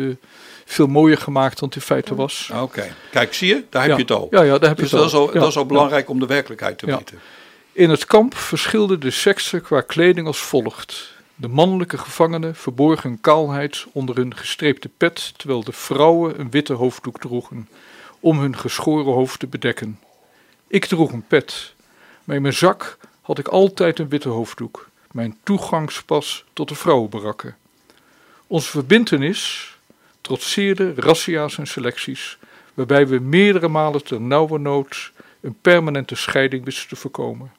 veel 0.71 0.87
mooier 0.87 1.17
gemaakt 1.17 1.59
dan 1.59 1.67
het 1.67 1.77
in 1.77 1.83
feite 1.83 2.15
was. 2.15 2.51
Oké, 2.61 2.95
kijk, 3.11 3.33
zie 3.33 3.47
je? 3.47 3.63
Daar 3.69 3.81
heb 3.81 3.91
Ja. 3.91 3.95
je 3.97 4.01
het 4.01 4.11
al. 4.11 4.27
Ja, 4.31 4.41
ja, 4.41 4.57
daar 4.57 4.69
heb 4.69 4.77
dus 4.77 4.89
je 4.89 4.95
het 4.95 5.11
dat 5.11 5.13
is, 5.13 5.27
al, 5.27 5.33
Ja, 5.33 5.39
dat 5.39 5.49
is 5.49 5.55
al 5.55 5.61
ja. 5.61 5.67
belangrijk 5.67 6.09
om 6.09 6.19
de 6.19 6.25
werkelijkheid 6.25 6.77
te 6.77 6.85
Ja. 6.87 6.97
weten. 6.97 7.19
In 7.71 7.89
het 7.89 8.05
kamp 8.05 8.35
verschilden 8.35 8.99
de 8.99 9.11
seksen 9.11 9.61
qua 9.61 9.81
kleding 9.81 10.27
als 10.27 10.39
volgt. 10.39 11.13
De 11.35 11.47
mannelijke 11.47 11.97
gevangenen 11.97 12.55
verborgen 12.55 13.09
hun 13.09 13.21
kaalheid 13.21 13.85
onder 13.91 14.15
hun 14.15 14.35
gestreepte 14.35 14.89
pet, 14.97 15.33
terwijl 15.37 15.63
de 15.63 15.71
vrouwen 15.71 16.39
een 16.39 16.49
witte 16.51 16.73
hoofddoek 16.73 17.19
droegen, 17.19 17.69
om 18.19 18.39
hun 18.39 18.57
geschoren 18.57 19.13
hoofd 19.13 19.39
te 19.39 19.47
bedekken. 19.47 19.99
Ik 20.67 20.85
droeg 20.85 21.11
een 21.11 21.27
pet, 21.27 21.73
maar 22.23 22.35
in 22.35 22.41
mijn 22.41 22.53
zak 22.53 22.97
had 23.21 23.37
ik 23.39 23.47
altijd 23.47 23.99
een 23.99 24.09
witte 24.09 24.29
hoofddoek, 24.29 24.89
mijn 25.11 25.37
toegangspas 25.43 26.43
tot 26.53 26.67
de 26.69 26.75
vrouwenbarakken. 26.75 27.55
Onze 28.47 28.69
verbintenis 28.69 29.73
trotseerde 30.29 30.93
razzia's 30.95 31.57
en 31.57 31.67
selecties, 31.67 32.37
waarbij 32.73 33.07
we 33.07 33.19
meerdere 33.19 33.67
malen 33.67 34.03
ter 34.03 34.21
nauwe 34.21 34.59
nood 34.59 35.11
een 35.41 35.55
permanente 35.61 36.15
scheiding 36.15 36.65
wisten 36.65 36.87
te 36.87 36.95
voorkomen. 36.95 37.51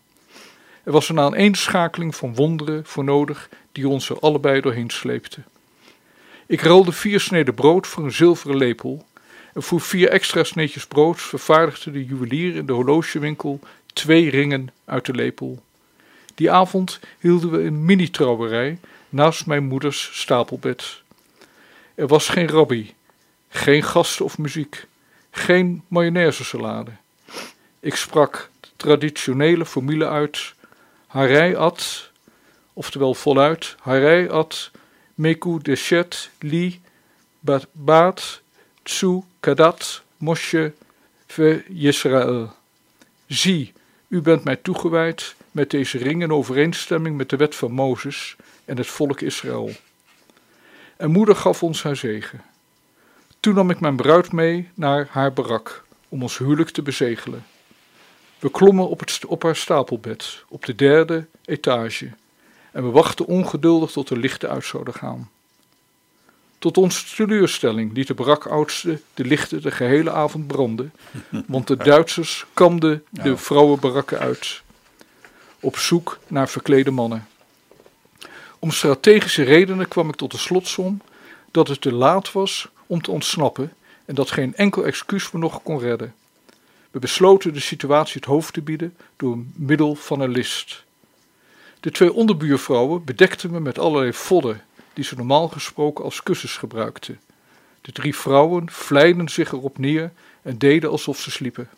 Er 0.85 0.93
was 0.93 1.09
een 1.09 1.21
aaneenschakeling 1.21 2.17
van 2.17 2.35
wonderen 2.35 2.87
voor 2.87 3.05
nodig 3.05 3.49
die 3.73 3.89
ons 3.89 4.09
er 4.09 4.19
allebei 4.19 4.61
doorheen 4.61 4.91
sleepte. 4.91 5.41
Ik 6.47 6.61
ruilde 6.61 6.93
vier 6.93 7.21
sneden 7.21 7.55
brood 7.55 7.87
voor 7.87 8.05
een 8.05 8.13
zilveren 8.13 8.57
lepel 8.57 9.07
en 9.55 9.63
voor 9.63 9.81
vier 9.81 10.09
extra 10.09 10.45
sneetjes 10.45 10.87
brood 10.87 11.21
vervaardigde 11.21 11.91
de 11.91 12.05
juwelier 12.05 12.57
in 12.57 12.67
de 12.67 12.73
horlogewinkel 12.73 13.61
twee 13.93 14.31
ringen 14.31 14.69
uit 14.85 15.07
de 15.07 15.15
lepel. 15.15 15.63
Die 16.35 16.51
avond 16.51 17.01
hielden 17.21 17.51
we 17.51 17.63
een 17.63 17.85
mini-trouwerij 17.85 18.79
naast 19.09 19.47
mijn 19.47 19.65
moeders 19.65 20.11
stapelbed. 20.13 21.03
Er 21.95 22.07
was 22.07 22.29
geen 22.29 22.49
rabbi, 22.49 22.95
geen 23.49 23.83
gasten 23.83 24.25
of 24.25 24.39
muziek, 24.39 24.87
geen 25.31 25.83
mayonaise 25.89 26.45
salade. 26.45 26.91
Ik 27.81 27.95
sprak 27.95 28.51
de 28.61 28.69
traditionele 28.77 29.67
formule 29.67 30.09
uit. 30.09 30.55
Harij 31.07 31.57
at, 31.57 32.11
oftewel 32.73 33.15
voluit, 33.15 33.77
Harij 33.81 34.31
at, 34.31 34.71
Meku 35.15 35.59
deshet, 35.63 36.31
li, 36.39 36.81
baat, 37.73 38.41
tsu, 38.83 39.23
kadat, 39.41 40.03
moshe, 40.17 40.73
ve 41.27 41.65
Yisrael. 41.69 42.53
Zie, 43.27 43.73
u 44.09 44.21
bent 44.21 44.45
mij 44.45 44.57
toegewijd 44.57 45.35
met 45.51 45.71
deze 45.71 45.99
ring 45.99 46.23
in 46.23 46.33
overeenstemming 46.33 47.17
met 47.17 47.29
de 47.29 47.37
wet 47.37 47.55
van 47.55 47.73
Mozes 47.73 48.37
en 48.65 48.77
het 48.77 48.87
volk 48.87 49.21
Israël. 49.21 49.71
En 51.01 51.11
moeder 51.11 51.37
gaf 51.37 51.63
ons 51.63 51.83
haar 51.83 51.97
zegen. 51.97 52.43
Toen 53.41 53.55
nam 53.55 53.71
ik 53.71 53.81
mijn 53.81 53.97
bruid 53.97 54.33
mee 54.33 54.69
naar 54.75 55.09
haar 55.11 55.33
barak 55.33 55.85
om 56.09 56.23
ons 56.23 56.39
huwelijk 56.39 56.71
te 56.71 56.83
bezegelen. 56.83 57.47
We 58.39 58.51
klommen 58.51 58.89
op, 58.89 59.01
het, 59.01 59.25
op 59.27 59.43
haar 59.43 59.57
stapelbed, 59.57 60.45
op 60.49 60.65
de 60.65 60.75
derde 60.75 61.27
etage, 61.45 62.11
en 62.73 62.83
we 62.83 62.91
wachten 62.91 63.27
ongeduldig 63.27 63.91
tot 63.91 64.09
de 64.09 64.17
lichten 64.17 64.51
uit 64.51 64.65
zouden 64.65 64.95
gaan. 64.95 65.31
Tot 66.59 66.79
onze 66.79 67.15
teleurstelling 67.15 67.93
liet 67.93 68.07
de 68.07 68.15
barakoudste 68.15 69.01
de 69.15 69.25
lichten 69.25 69.63
de 69.63 69.71
gehele 69.71 70.11
avond 70.11 70.47
branden, 70.47 70.93
want 71.47 71.67
de 71.67 71.77
Duitsers 71.77 72.47
kamden 72.55 73.05
de 73.11 73.37
vrouwenbarakken 73.37 74.19
uit, 74.19 74.63
op 75.61 75.77
zoek 75.77 76.19
naar 76.27 76.49
verklede 76.49 76.91
mannen. 76.91 77.29
Om 78.63 78.71
strategische 78.71 79.43
redenen 79.43 79.89
kwam 79.89 80.09
ik 80.09 80.15
tot 80.15 80.31
de 80.31 80.39
slotsom 80.39 81.01
dat 81.51 81.69
het 81.69 81.81
te 81.81 81.93
laat 81.93 82.33
was 82.33 82.69
om 82.87 83.03
te 83.03 83.11
ontsnappen 83.11 83.73
en 84.05 84.15
dat 84.15 84.31
geen 84.31 84.55
enkel 84.55 84.87
excuus 84.87 85.31
me 85.31 85.39
nog 85.39 85.63
kon 85.63 85.79
redden. 85.79 86.15
We 86.91 86.99
besloten 86.99 87.53
de 87.53 87.61
situatie 87.61 88.15
het 88.15 88.25
hoofd 88.25 88.53
te 88.53 88.63
bieden 88.63 88.97
door 89.17 89.39
middel 89.55 89.95
van 89.95 90.21
een 90.21 90.31
list. 90.31 90.85
De 91.81 91.91
twee 91.91 92.13
onderbuurvrouwen 92.13 93.05
bedekten 93.05 93.51
me 93.51 93.61
met 93.61 93.79
allerlei 93.79 94.13
vodden 94.13 94.63
die 94.93 95.05
ze 95.05 95.15
normaal 95.15 95.49
gesproken 95.49 96.05
als 96.05 96.23
kussens 96.23 96.57
gebruikten. 96.57 97.21
De 97.81 97.93
drie 97.93 98.17
vrouwen 98.17 98.71
vlijden 98.71 99.29
zich 99.29 99.53
erop 99.53 99.79
neer 99.79 100.13
en 100.43 100.59
deden 100.59 100.91
alsof 100.91 101.21
ze 101.21 101.31
sliepen. 101.31 101.69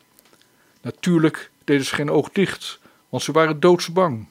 Natuurlijk 0.80 1.50
deden 1.64 1.84
ze 1.84 1.94
geen 1.94 2.10
oog 2.10 2.30
dicht, 2.32 2.78
want 3.08 3.22
ze 3.22 3.32
waren 3.32 3.60
doodsbang. 3.60 4.26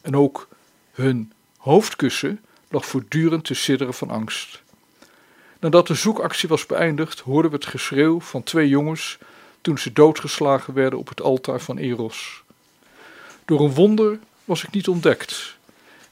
En 0.00 0.16
ook 0.16 0.48
hun 0.92 1.32
hoofdkussen 1.66 2.40
lag 2.68 2.86
voortdurend 2.86 3.44
te 3.44 3.54
sidderen 3.54 3.94
van 3.94 4.10
angst. 4.10 4.62
Nadat 5.60 5.86
de 5.86 5.94
zoekactie 5.94 6.48
was 6.48 6.66
beëindigd, 6.66 7.20
hoorden 7.20 7.50
we 7.50 7.56
het 7.56 7.66
geschreeuw 7.66 8.20
van 8.20 8.42
twee 8.42 8.68
jongens 8.68 9.18
toen 9.60 9.78
ze 9.78 9.92
doodgeslagen 9.92 10.74
werden 10.74 10.98
op 10.98 11.08
het 11.08 11.20
altaar 11.20 11.60
van 11.60 11.78
Eros. 11.78 12.42
Door 13.44 13.60
een 13.60 13.74
wonder 13.74 14.18
was 14.44 14.64
ik 14.64 14.70
niet 14.70 14.88
ontdekt. 14.88 15.56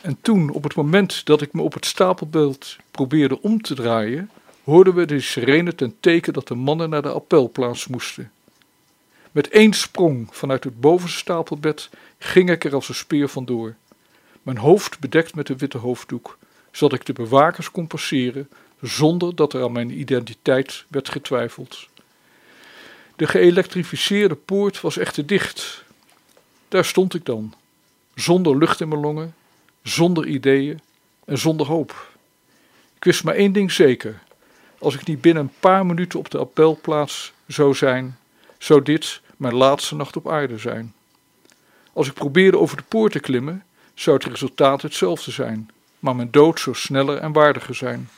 En 0.01 0.19
toen, 0.21 0.51
op 0.51 0.63
het 0.63 0.75
moment 0.75 1.27
dat 1.27 1.41
ik 1.41 1.53
me 1.53 1.63
op 1.63 1.75
het 1.75 1.87
stapelbeeld 1.87 2.77
probeerde 2.91 3.43
om 3.43 3.63
te 3.63 3.75
draaien, 3.75 4.31
hoorden 4.65 4.95
we 4.95 5.05
de 5.05 5.21
sirene 5.21 5.75
ten 5.75 5.97
teken 6.01 6.33
dat 6.33 6.49
de 6.49 6.55
mannen 6.55 6.91
naar 6.91 7.03
de 7.03 7.13
appelplaats 7.13 7.87
moesten. 7.87 8.31
Met 9.33 9.49
één 9.49 9.73
sprong 9.73 10.29
vanuit 10.31 10.65
het 10.65 10.81
bovenste 10.81 11.19
stapelbed 11.19 11.91
ging 12.19 12.51
ik 12.51 12.65
er 12.65 12.75
als 12.75 12.89
een 12.89 12.95
speer 12.95 13.29
vandoor. 13.29 13.75
Mijn 14.45 14.59
hoofd 14.59 14.99
bedekt 14.99 15.35
met 15.35 15.49
een 15.49 15.59
witte 15.59 15.79
hoofddoek, 15.79 16.39
zodat 16.71 16.99
ik 16.99 17.07
de 17.07 17.13
bewakers 17.13 17.71
kon 17.71 17.87
passeren 17.87 18.49
zonder 18.81 19.37
dat 19.37 19.53
er 19.53 19.63
aan 19.63 19.73
mijn 19.73 19.99
identiteit 19.99 20.85
werd 20.89 21.09
getwijfeld. 21.09 21.89
De 23.17 23.27
geëlektrificeerde 23.27 24.35
poort 24.35 24.81
was 24.81 24.97
echter 24.97 25.27
dicht. 25.27 25.85
Daar 26.69 26.85
stond 26.85 27.15
ik 27.15 27.25
dan, 27.25 27.55
zonder 28.15 28.59
lucht 28.59 28.81
in 28.81 28.89
mijn 28.89 29.01
longen, 29.01 29.35
zonder 29.83 30.27
ideeën 30.27 30.81
en 31.25 31.39
zonder 31.39 31.67
hoop. 31.67 32.13
Ik 32.97 33.05
wist 33.05 33.25
maar 33.25 33.35
één 33.35 33.53
ding 33.53 33.73
zeker: 33.73 34.23
als 34.79 34.95
ik 34.95 35.07
niet 35.07 35.21
binnen 35.21 35.43
een 35.43 35.53
paar 35.61 35.87
minuten 35.87 36.19
op 36.19 36.31
de 36.31 36.39
appelplaats 36.39 37.33
zou 37.47 37.75
zijn, 37.75 38.19
zou 38.59 38.83
dit 38.83 39.21
mijn 39.37 39.55
laatste 39.55 39.95
nacht 39.95 40.17
op 40.17 40.29
aarde 40.29 40.59
zijn. 40.59 40.95
Als 41.93 42.07
ik 42.07 42.15
probeerde 42.15 42.59
over 42.59 42.77
de 42.77 42.83
poort 42.83 43.13
te 43.13 43.21
klimmen, 43.21 43.65
zou 43.95 44.17
het 44.17 44.27
resultaat 44.27 44.83
hetzelfde 44.83 45.31
zijn, 45.31 45.71
maar 45.99 46.17
mijn 46.17 46.31
dood 46.31 46.61
zou 46.61 46.77
sneller 46.77 47.19
en 47.19 47.33
waardiger 47.33 47.75
zijn. 47.75 48.09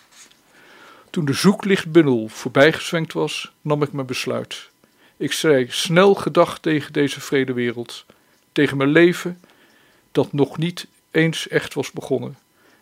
Toen 1.10 1.24
de 1.24 1.32
zoeklichtbundel 1.32 2.28
voorbijgezwenkt 2.28 3.12
was, 3.12 3.52
nam 3.60 3.82
ik 3.82 3.92
mijn 3.92 4.06
besluit. 4.06 4.68
Ik 5.16 5.32
zei 5.32 5.66
snel 5.70 6.14
gedag 6.14 6.58
tegen 6.58 6.92
deze 6.92 7.20
vrede 7.20 7.52
wereld, 7.52 8.04
tegen 8.52 8.76
mijn 8.76 8.90
leven 8.90 9.40
dat 10.12 10.32
nog 10.32 10.58
niet 10.58 10.86
eens 11.10 11.48
echt 11.48 11.74
was 11.74 11.90
begonnen, 11.90 12.36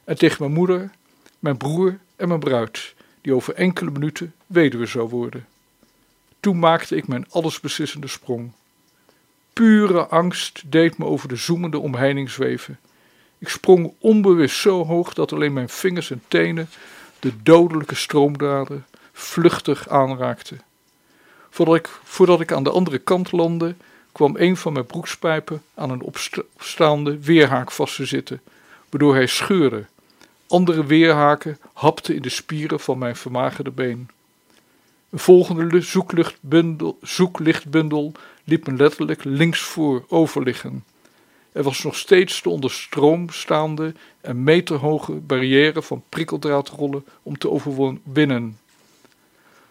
en 0.04 0.18
tegen 0.18 0.36
mijn 0.38 0.52
moeder, 0.52 0.90
mijn 1.38 1.56
broer 1.56 1.98
en 2.16 2.28
mijn 2.28 2.40
bruid, 2.40 2.94
die 3.20 3.34
over 3.34 3.54
enkele 3.54 3.90
minuten 3.90 4.34
weduwe 4.46 4.86
zou 4.86 5.08
worden. 5.08 5.46
Toen 6.40 6.58
maakte 6.58 6.96
ik 6.96 7.06
mijn 7.06 7.26
allesbeslissende 7.30 8.08
sprong. 8.08 8.52
Pure 9.54 10.06
angst 10.06 10.62
deed 10.66 10.98
me 10.98 11.04
over 11.04 11.28
de 11.28 11.36
zoemende 11.36 11.78
omheining 11.78 12.30
zweven. 12.30 12.78
Ik 13.38 13.48
sprong 13.48 13.92
onbewust 13.98 14.60
zo 14.60 14.84
hoog 14.84 15.14
dat 15.14 15.32
alleen 15.32 15.52
mijn 15.52 15.68
vingers 15.68 16.10
en 16.10 16.22
tenen 16.28 16.68
de 17.18 17.42
dodelijke 17.42 17.94
stroomdraden 17.94 18.86
vluchtig 19.12 19.88
aanraakten. 19.88 20.60
Voordat 21.50 21.74
ik, 21.74 21.88
voordat 22.02 22.40
ik 22.40 22.52
aan 22.52 22.62
de 22.62 22.70
andere 22.70 22.98
kant 22.98 23.32
landde, 23.32 23.74
kwam 24.12 24.36
een 24.36 24.56
van 24.56 24.72
mijn 24.72 24.86
broekspijpen 24.86 25.62
aan 25.74 25.90
een 25.90 26.02
opsta- 26.02 26.42
opstaande 26.54 27.18
weerhaak 27.20 27.70
vast 27.70 27.96
te 27.96 28.04
zitten, 28.04 28.40
waardoor 28.90 29.14
hij 29.14 29.26
scheurde. 29.26 29.84
Andere 30.48 30.86
weerhaken 30.86 31.58
hapten 31.72 32.14
in 32.14 32.22
de 32.22 32.28
spieren 32.28 32.80
van 32.80 32.98
mijn 32.98 33.16
vermagerde 33.16 33.70
been. 33.70 34.08
Een 35.10 35.18
volgende 35.18 35.80
zoeklichtbundel, 35.80 36.98
zoeklichtbundel 37.02 38.12
liet 38.44 38.66
me 38.66 38.74
letterlijk 38.74 39.24
links 39.24 39.60
voor 39.60 40.04
overliggen. 40.08 40.84
Er 41.52 41.62
was 41.62 41.82
nog 41.82 41.96
steeds 41.96 42.42
de 42.42 42.48
onder 42.48 42.70
stroom 42.70 43.30
staande 43.30 43.94
en 44.20 44.42
meterhoge 44.42 45.12
barrière 45.12 45.82
van 45.82 46.02
prikkeldraadrollen 46.08 47.04
om 47.22 47.38
te 47.38 47.50
overwinnen. 47.50 48.58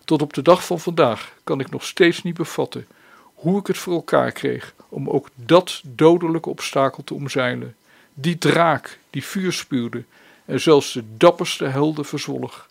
Tot 0.05 0.21
op 0.21 0.33
de 0.33 0.41
dag 0.41 0.65
van 0.65 0.79
vandaag 0.79 1.33
kan 1.43 1.59
ik 1.59 1.69
nog 1.69 1.83
steeds 1.83 2.23
niet 2.23 2.35
bevatten 2.35 2.87
hoe 3.33 3.59
ik 3.59 3.67
het 3.67 3.77
voor 3.77 3.93
elkaar 3.93 4.31
kreeg 4.31 4.73
om 4.89 5.09
ook 5.09 5.29
dat 5.35 5.81
dodelijke 5.85 6.49
obstakel 6.49 7.03
te 7.03 7.13
omzeilen. 7.13 7.75
Die 8.13 8.37
draak 8.37 8.99
die 9.09 9.23
vuur 9.23 9.51
spuwde 9.51 10.03
en 10.45 10.59
zelfs 10.59 10.93
de 10.93 11.03
dapperste 11.17 11.65
helden 11.65 12.05
verzwolg. 12.05 12.69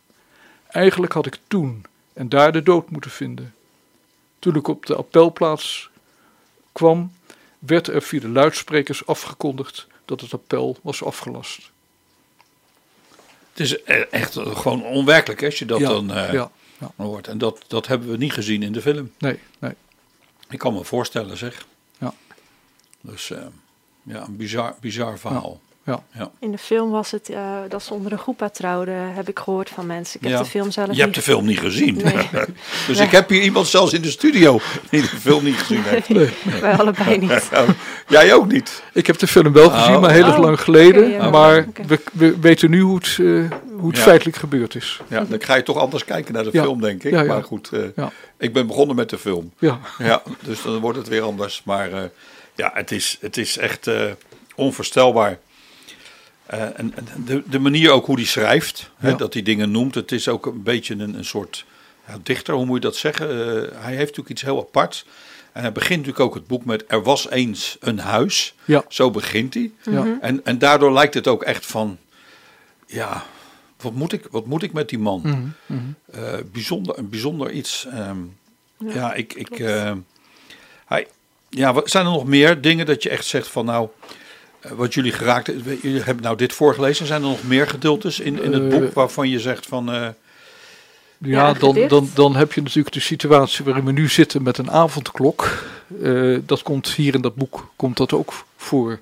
Eigenlijk 0.66 1.12
had 1.12 1.26
ik 1.26 1.38
toen 1.48 1.84
en 2.12 2.28
daar 2.28 2.52
de 2.52 2.62
dood 2.62 2.90
moeten 2.90 3.10
vinden. 3.10 3.54
Toen 4.38 4.54
ik 4.54 4.68
op 4.68 4.86
de 4.86 4.96
appelplaats 4.96 5.90
kwam, 6.72 7.12
werd 7.58 7.88
er 7.88 8.02
via 8.02 8.20
de 8.20 8.28
luidsprekers 8.28 9.06
afgekondigd 9.06 9.86
dat 10.04 10.20
het 10.20 10.32
appel 10.32 10.78
was 10.82 11.04
afgelast. 11.04 11.70
Het 13.50 13.60
is 13.60 13.72
e- 13.72 14.06
echt 14.10 14.38
gewoon 14.38 14.84
onwerkelijk 14.84 15.40
hè, 15.40 15.46
als 15.46 15.58
je 15.58 15.64
dat 15.64 15.78
ja, 15.78 15.88
dan 15.88 16.10
eh, 16.10 16.32
ja, 16.32 16.50
ja. 16.78 16.90
hoort. 16.96 17.28
En 17.28 17.38
dat, 17.38 17.64
dat 17.66 17.86
hebben 17.86 18.10
we 18.10 18.16
niet 18.16 18.32
gezien 18.32 18.62
in 18.62 18.72
de 18.72 18.82
film. 18.82 19.12
Nee, 19.18 19.38
nee. 19.58 19.74
Ik 20.48 20.58
kan 20.58 20.74
me 20.74 20.84
voorstellen, 20.84 21.36
zeg. 21.36 21.66
Ja. 21.98 22.14
Dus 23.00 23.30
eh, 23.30 23.42
ja, 24.02 24.22
een 24.22 24.36
bizar, 24.36 24.74
bizar 24.80 25.18
verhaal. 25.18 25.60
Ja. 25.84 26.02
Ja. 26.12 26.30
In 26.38 26.50
de 26.50 26.58
film 26.58 26.90
was 26.90 27.10
het 27.10 27.28
eh, 27.28 27.40
dat 27.68 27.82
ze 27.82 27.94
onder 27.94 28.12
een 28.12 28.18
groep 28.18 28.48
trouwden, 28.52 29.14
heb 29.14 29.28
ik 29.28 29.38
gehoord 29.38 29.68
van 29.70 29.86
mensen. 29.86 30.16
Ik 30.20 30.26
heb 30.26 30.36
Ja. 30.36 30.42
de 30.42 30.48
film 30.50 30.70
zelf 30.70 30.86
Je 30.86 30.92
niet 30.92 31.00
hebt 31.02 31.14
de 31.14 31.22
film 31.22 31.46
niet 31.46 31.58
gezien. 31.58 31.96
Nee. 32.04 32.28
dus 32.86 32.98
ik 33.06 33.10
heb 33.10 33.28
hier 33.28 33.42
iemand 33.42 33.66
zelfs 33.66 33.92
in 33.92 34.02
de 34.02 34.10
studio 34.10 34.60
die 34.90 35.00
de 35.00 35.06
film 35.08 35.44
niet 35.44 35.56
gezien 35.56 35.82
heeft. 35.82 36.08
Nee, 36.08 36.30
wij 36.60 36.76
allebei 36.76 37.18
niet. 37.26 37.50
Jij 38.08 38.34
ook 38.34 38.52
niet. 38.52 38.82
Ik 38.92 39.06
heb 39.06 39.18
de 39.18 39.26
film 39.26 39.52
wel 39.52 39.70
gezien, 39.70 39.94
Oh. 39.94 40.00
maar 40.00 40.10
heel 40.10 40.24
erg 40.24 40.36
Oh, 40.36 40.40
lang 40.44 40.60
geleden. 40.60 41.10
ja. 41.10 41.30
Maar 41.30 41.66
we, 41.86 42.00
we 42.12 42.40
weten 42.40 42.70
nu 42.70 42.80
hoe 42.80 42.94
het, 42.96 43.06
eh, 43.20 43.58
hoe 43.78 43.88
het 43.88 43.96
Ja. 43.96 44.02
feitelijk 44.02 44.36
gebeurd 44.36 44.74
is. 44.74 45.00
Ja, 45.08 45.24
dan 45.24 45.42
ga 45.42 45.54
je 45.54 45.62
toch 45.62 45.76
anders 45.76 46.04
kijken 46.04 46.34
naar 46.34 46.44
de 46.44 46.50
Ja. 46.52 46.62
film, 46.62 46.80
denk 46.80 47.04
ik. 47.04 47.12
Ja, 47.12 47.20
ja. 47.22 47.26
Maar 47.32 47.44
goed, 47.44 47.68
eh, 47.72 47.80
Ja. 47.96 48.10
ik 48.38 48.52
ben 48.52 48.66
begonnen 48.66 48.96
met 48.96 49.10
de 49.10 49.18
film. 49.18 49.52
Ja, 49.58 49.78
Ja, 49.98 50.22
dus 50.40 50.62
dan 50.62 50.78
wordt 50.78 50.98
het 50.98 51.08
weer 51.08 51.22
anders. 51.22 51.62
Maar 51.64 51.92
eh, 51.92 52.02
ja, 52.54 52.70
het 52.74 52.90
is, 52.90 53.18
het 53.20 53.36
is 53.36 53.58
echt 53.58 53.86
eh, 53.86 54.02
onvoorstelbaar. 54.56 55.38
Eh, 56.52 56.78
en, 56.78 56.94
de, 57.24 57.42
de 57.46 57.58
manier 57.58 57.90
ook 57.90 58.06
hoe 58.06 58.16
hij 58.16 58.24
schrijft, 58.24 58.90
hè, 58.96 59.08
Ja. 59.08 59.16
dat 59.16 59.32
hij 59.32 59.42
dingen 59.42 59.70
noemt. 59.70 59.94
Het 59.94 60.12
is 60.12 60.28
ook 60.28 60.46
een 60.46 60.62
beetje 60.62 60.94
een, 60.94 61.14
een 61.14 61.24
soort 61.24 61.64
ja, 62.08 62.18
dichter, 62.22 62.54
hoe 62.54 62.64
moet 62.66 62.74
je 62.82 62.88
dat 62.88 62.96
zeggen? 62.96 63.28
Eh, 63.28 63.36
hij 63.82 63.90
heeft 63.90 64.00
natuurlijk 64.00 64.28
iets 64.28 64.42
heel 64.42 64.58
aparts. 64.60 65.06
En 65.52 65.60
hij 65.62 65.72
begint 65.72 65.98
natuurlijk 65.98 66.24
ook 66.24 66.34
het 66.34 66.46
boek 66.46 66.64
met 66.64 66.84
Er 66.88 67.02
was 67.02 67.30
eens 67.30 67.76
een 67.80 67.98
huis. 67.98 68.54
ja, 68.64 68.84
Zo 68.88 69.10
begint 69.10 69.54
hij. 69.54 69.70
ja. 69.82 70.18
En, 70.20 70.44
en 70.44 70.58
daardoor 70.58 70.92
lijkt 70.92 71.14
het 71.14 71.26
ook 71.26 71.42
echt 71.42 71.66
van, 71.66 71.98
ja, 72.86 73.24
wat 73.80 73.92
moet 73.92 74.12
ik, 74.12 74.26
wat 74.30 74.46
moet 74.46 74.62
ik 74.62 74.72
met 74.72 74.88
die 74.88 74.98
man? 74.98 75.20
Mhm, 75.24 75.40
mhm. 75.66 75.80
Eh, 76.10 76.38
bijzonder, 76.52 76.98
een 76.98 77.08
bijzonder 77.08 77.50
iets. 77.50 77.86
Ehm, 77.90 78.18
ja, 78.78 78.92
Ja, 78.94 79.14
ik, 79.14 79.32
ik, 79.34 79.58
eh, 79.58 79.92
hij, 80.86 81.06
ja, 81.48 81.72
wat 81.72 81.90
zijn 81.90 82.06
er 82.06 82.12
nog 82.12 82.26
meer 82.26 82.60
dingen 82.60 82.86
dat 82.86 83.02
je 83.02 83.08
echt 83.08 83.24
zegt 83.26 83.48
van 83.48 83.64
nou, 83.64 83.88
wat 84.70 84.94
jullie 84.94 85.12
geraakt, 85.12 85.46
jullie 85.82 86.02
hebben 86.02 86.22
nou 86.24 86.36
dit 86.36 86.52
voorgelezen, 86.52 87.06
zijn 87.06 87.22
er 87.22 87.28
nog 87.28 87.42
meer 87.42 87.66
gedeeltes 87.68 88.20
in, 88.20 88.42
in 88.42 88.52
het 88.52 88.72
Eh, 88.72 88.78
boek 88.80 88.92
waarvan 88.92 89.28
je 89.28 89.40
zegt 89.40 89.66
van, 89.66 89.92
eh, 89.92 90.08
Ja, 91.18 91.52
dan, 91.52 91.78
dan, 91.88 92.10
dan 92.14 92.36
heb 92.36 92.52
je 92.52 92.62
natuurlijk 92.62 92.94
de 92.94 93.00
situatie 93.00 93.64
waarin 93.64 93.84
we 93.84 93.92
nu 93.92 94.08
zitten 94.08 94.42
met 94.42 94.58
een 94.58 94.70
avondklok. 94.70 95.64
Eh, 96.02 96.38
dat 96.46 96.62
komt 96.62 96.88
hier 96.88 97.14
in 97.14 97.20
dat 97.20 97.34
boek 97.34 97.68
komt 97.76 97.96
dat 97.96 98.12
ook 98.12 98.32
voor. 98.56 98.98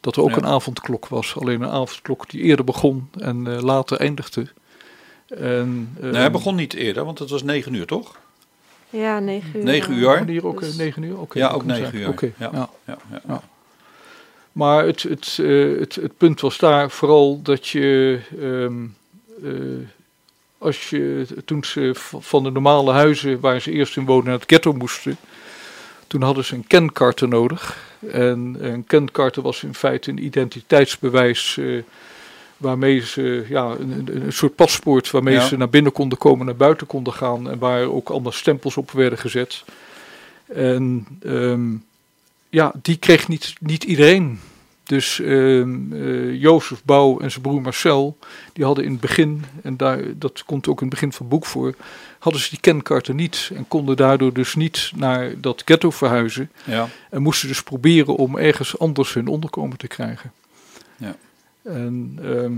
Dat 0.00 0.16
er 0.16 0.22
ook 0.22 0.30
Ja. 0.30 0.36
een 0.36 0.46
avondklok 0.46 1.08
was. 1.08 1.36
Alleen 1.36 1.60
een 1.62 1.68
avondklok 1.70 2.30
die 2.30 2.42
eerder 2.42 2.64
begon 2.64 3.08
en 3.20 3.46
eh, 3.46 3.62
later 3.62 3.98
eindigde. 4.00 4.46
En, 5.28 5.88
nee, 6.00 6.10
ehm, 6.10 6.14
hij 6.20 6.30
begon 6.30 6.54
niet 6.54 6.74
eerder, 6.74 7.04
want 7.04 7.18
het 7.18 7.30
was 7.30 7.42
negen 7.42 7.74
uur 7.74 7.86
toch? 7.86 8.16
Ja, 8.90 9.18
negen 9.18 9.50
uur. 9.54 9.64
Negen 9.64 9.92
eh, 9.92 9.98
uur. 9.98 10.24
Hier 10.26 10.46
ook 10.46 10.60
Dus- 10.60 10.70
eh, 10.72 10.76
negen 10.76 11.02
uur? 11.02 11.20
Oké, 11.20 11.38
ja, 11.38 11.48
ook 11.48 11.64
negen 11.64 11.94
uur. 11.96 12.08
Oké, 12.08 12.32
ja, 12.38 12.50
ja. 12.86 12.98
ja. 13.28 13.42
Maar 14.58 14.86
het, 14.86 15.02
het, 15.02 15.38
eh, 15.40 15.78
het, 15.78 15.94
het 15.94 16.16
punt 16.16 16.40
was 16.40 16.58
daar 16.58 16.90
vooral 16.90 17.42
dat 17.42 17.68
je, 17.68 18.18
ehm, 18.40 18.84
eh, 19.44 19.86
als 20.58 20.90
je, 20.90 21.26
toen 21.44 21.64
ze 21.64 21.90
van 22.18 22.42
de 22.42 22.50
normale 22.50 22.92
huizen 22.92 23.40
waar 23.40 23.60
ze 23.60 23.70
eerst 23.72 23.96
in 23.96 24.04
woonden 24.04 24.24
naar 24.30 24.38
het 24.40 24.48
ghetto 24.48 24.72
moesten, 24.72 25.16
toen 26.06 26.22
hadden 26.22 26.44
ze 26.44 26.54
een 26.54 26.66
kenkaarten 26.66 27.28
nodig. 27.28 27.76
En 28.10 28.56
een 28.60 28.84
kenkaarten 28.84 29.42
was 29.42 29.62
in 29.62 29.74
feite 29.74 30.10
een 30.10 30.24
identiteitsbewijs 30.24 31.56
eh, 31.58 31.82
waarmee 32.56 33.00
ze, 33.00 33.44
ja, 33.48 33.64
een, 33.78 34.08
een- 34.12 34.32
soort 34.32 34.54
paspoort 34.54 35.10
waarmee 35.10 35.34
Ja. 35.34 35.46
ze 35.46 35.56
naar 35.56 35.68
binnen 35.70 35.92
konden 35.92 36.18
komen, 36.18 36.46
naar 36.46 36.56
buiten 36.56 36.86
konden 36.86 37.12
gaan 37.12 37.50
en 37.50 37.58
waar 37.58 37.82
ook 37.84 38.08
allemaal 38.10 38.32
stempels 38.32 38.76
op 38.76 38.90
werden 38.90 39.18
gezet. 39.18 39.64
En 40.46 41.06
ehm, 41.22 41.70
ja, 42.48 42.72
die 42.82 42.96
kreeg 42.96 43.28
niet, 43.28 43.54
niet 43.60 43.84
iedereen. 43.84 44.40
Dus 44.84 45.20
eh, 45.20 46.40
Jozef 46.40 46.84
Bouw 46.84 47.18
en 47.20 47.30
zijn 47.30 47.42
broer 47.42 47.60
Marcel, 47.62 48.18
die 48.52 48.64
hadden 48.64 48.84
in 48.84 48.90
het 48.90 49.00
begin, 49.00 49.44
en 49.62 49.76
daar, 49.76 50.00
dat 50.18 50.42
komt 50.44 50.68
ook 50.68 50.76
in 50.80 50.86
het 50.86 50.94
begin 50.94 51.12
van 51.12 51.26
het 51.26 51.34
boek 51.34 51.46
voor, 51.46 51.74
hadden 52.18 52.42
ze 52.42 52.50
die 52.50 52.60
kenkaarten 52.60 53.16
niet 53.16 53.50
en 53.54 53.68
konden 53.68 53.96
daardoor 53.96 54.32
dus 54.32 54.54
niet 54.54 54.92
naar 54.96 55.40
dat 55.40 55.62
ghetto 55.64 55.90
verhuizen. 55.90 56.50
ja. 56.64 56.88
En 57.10 57.22
moesten 57.22 57.48
dus 57.48 57.62
proberen 57.62 58.16
om 58.16 58.36
ergens 58.36 58.78
anders 58.78 59.14
hun 59.14 59.26
onderkomen 59.26 59.76
te 59.78 59.86
krijgen. 59.86 60.32
Ja. 60.96 61.16
En 61.62 62.18
ehm, 62.22 62.54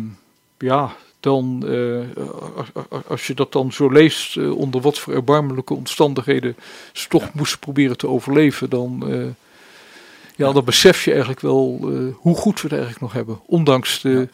ja, 0.67 0.97
dan, 1.21 1.65
eh, 1.69 2.23
als- 3.09 3.27
je 3.27 3.35
dat 3.35 3.53
dan 3.53 3.73
zo 3.73 3.91
leest, 3.93 4.37
eh, 4.37 4.57
onder 4.57 4.81
wat 4.81 4.99
voor 4.99 5.15
erbarmelijke 5.15 5.75
omstandigheden 5.75 6.57
ze 6.93 7.09
toch 7.09 7.35
moesten 7.35 7.59
proberen 7.59 7.97
te 7.97 8.09
overleven, 8.09 8.71
dan, 8.71 9.05
ja, 10.37 10.47
Ja. 10.47 10.53
dan 10.53 10.65
besef 10.65 11.05
je 11.05 11.11
eigenlijk 11.11 11.41
wel 11.41 11.79
eh, 11.83 11.89
hoe 12.17 12.37
goed 12.37 12.55
we 12.55 12.63
het 12.63 12.73
eigenlijk 12.73 13.01
nog 13.01 13.13
hebben. 13.13 13.41
Ondanks 13.47 14.01
de 14.01 14.09
Ja. 14.11 14.27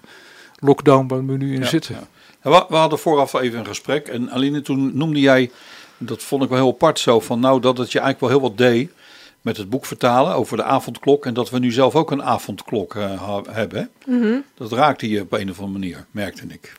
lockdown 0.59 1.07
waar 1.07 1.27
we 1.27 1.37
nu 1.37 1.55
in 1.55 1.61
Ja, 1.61 1.67
zitten. 1.67 1.95
ja. 1.95 2.07
Ja, 2.43 2.51
we, 2.51 2.67
we 2.69 2.77
hadden 2.77 2.99
vooraf 2.99 3.35
even 3.35 3.59
een 3.59 3.67
gesprek 3.67 4.09
en 4.09 4.31
Aline, 4.31 4.63
toen 4.63 4.97
noemde 4.97 5.21
jij, 5.21 5.51
dat 5.99 6.23
vond 6.23 6.43
ik 6.43 6.49
wel 6.49 6.59
heel 6.59 6.69
apart 6.73 6.99
zo, 6.99 7.21
van 7.21 7.41
nou 7.41 7.61
dat 7.61 7.79
het 7.79 7.93
je 7.93 7.99
eigenlijk 8.01 8.33
wel 8.33 8.41
heel 8.41 8.49
wat 8.49 8.59
deed 8.59 8.91
met 9.41 9.57
het 9.57 9.71
boek 9.71 9.87
vertalen 9.87 10.35
over 10.35 10.57
de 10.57 10.63
avondklok 10.63 11.27
en 11.27 11.35
dat 11.35 11.51
we 11.51 11.59
nu 11.59 11.73
zelf 11.73 11.95
ook 11.95 12.11
een 12.11 12.23
avondklok 12.23 12.95
eh, 12.95 13.39
hebben. 13.51 13.91
Mhm. 14.07 14.35
Dat 14.55 14.73
raakte 14.73 15.09
je 15.09 15.21
op 15.21 15.33
een 15.33 15.51
of 15.51 15.59
andere 15.61 15.79
manier, 15.79 16.07
merkte 16.11 16.45
ik. 16.49 16.75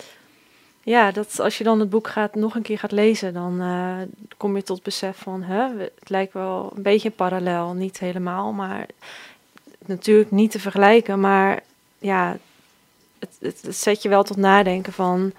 Ja, 0.87 1.11
dat 1.11 1.39
als 1.39 1.57
je 1.57 1.63
dan 1.63 1.79
het 1.79 1.89
boek 1.89 2.07
gaat, 2.07 2.35
nog 2.35 2.55
een 2.55 2.61
keer 2.61 2.79
gaat 2.79 2.91
lezen, 2.91 3.33
dan 3.33 3.61
eh, 3.61 3.97
kom 4.37 4.55
je 4.55 4.63
tot 4.63 4.83
besef 4.83 5.17
van, 5.17 5.43
hè, 5.43 5.67
het 5.79 6.09
lijkt 6.09 6.33
wel 6.33 6.71
een 6.75 6.81
beetje 6.81 7.09
parallel, 7.11 7.73
niet 7.73 7.99
helemaal, 7.99 8.51
maar 8.53 8.85
natuurlijk 9.85 10.31
niet 10.31 10.51
te 10.51 10.59
vergelijken, 10.59 11.19
maar 11.19 11.63
ja, 11.97 12.37
het, 13.19 13.29
het, 13.39 13.61
het 13.61 13.75
zet 13.75 14.01
je 14.01 14.09
wel 14.09 14.23
tot 14.23 14.37
nadenken 14.37 14.93
van, 14.93 15.31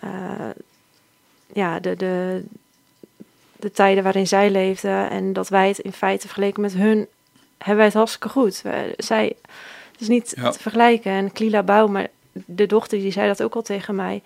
eh, 0.00 0.50
ja, 1.52 1.80
de, 1.80 1.96
de, 1.96 2.44
de 3.56 3.70
tijden 3.70 4.02
waarin 4.04 4.26
zij 4.26 4.50
leefden 4.50 5.10
en 5.10 5.32
dat 5.32 5.48
wij 5.48 5.68
het 5.68 5.78
in 5.78 5.92
feite 5.92 6.26
vergeleken 6.26 6.62
met 6.62 6.72
hun, 6.72 7.06
hebben 7.58 7.76
wij 7.76 7.84
het 7.84 7.94
hartstikke 7.94 8.28
goed. 8.28 8.62
Wij- 8.62 8.94
zij, 8.96 9.36
het 9.92 10.00
is 10.00 10.08
niet 10.08 10.32
Ja. 10.36 10.50
te 10.50 10.58
vergelijken. 10.58 11.12
En 11.12 11.32
Klila 11.32 11.62
Bouw, 11.62 11.86
maar 11.86 12.08
de 12.32 12.66
dochter, 12.66 12.98
die 12.98 13.12
zei 13.12 13.28
dat 13.28 13.42
ook 13.42 13.54
al 13.54 13.62
tegen 13.62 13.94
mij. 13.94 14.22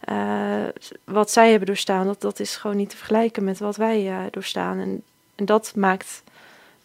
Eh, 0.00 0.64
wat 1.04 1.30
zij 1.30 1.48
hebben 1.50 1.66
doorstaan, 1.66 2.06
dat, 2.06 2.20
dat 2.20 2.40
is 2.40 2.56
gewoon 2.56 2.76
niet 2.76 2.90
te 2.90 2.96
vergelijken 2.96 3.44
met 3.44 3.58
wat 3.58 3.76
wij 3.76 4.08
eh, 4.08 4.18
doorstaan. 4.30 4.78
En, 4.78 5.02
en 5.34 5.44
dat 5.44 5.72
maakt 5.76 6.22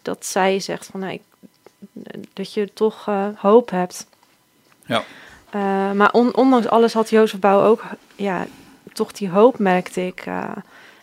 dat 0.02 0.26
zij 0.26 0.60
zegt 0.60 0.86
van, 0.86 1.00
nou, 1.00 1.13
ik, 1.13 1.22
dat 2.34 2.54
je 2.54 2.74
toch 2.74 3.08
eh, 3.08 3.28
hoop 3.36 3.70
hebt. 3.70 4.08
Ja. 4.86 5.04
Maar 5.93 6.12
on- 6.12 6.36
ondanks 6.36 6.67
alles 6.67 6.93
had 6.93 7.10
Jozef 7.10 7.39
Bouw 7.39 7.62
ook, 7.63 7.84
ja, 8.15 8.48
toch 8.93 9.12
die 9.12 9.30
hoop 9.30 9.60
merkte 9.60 10.06
ik. 10.06 10.26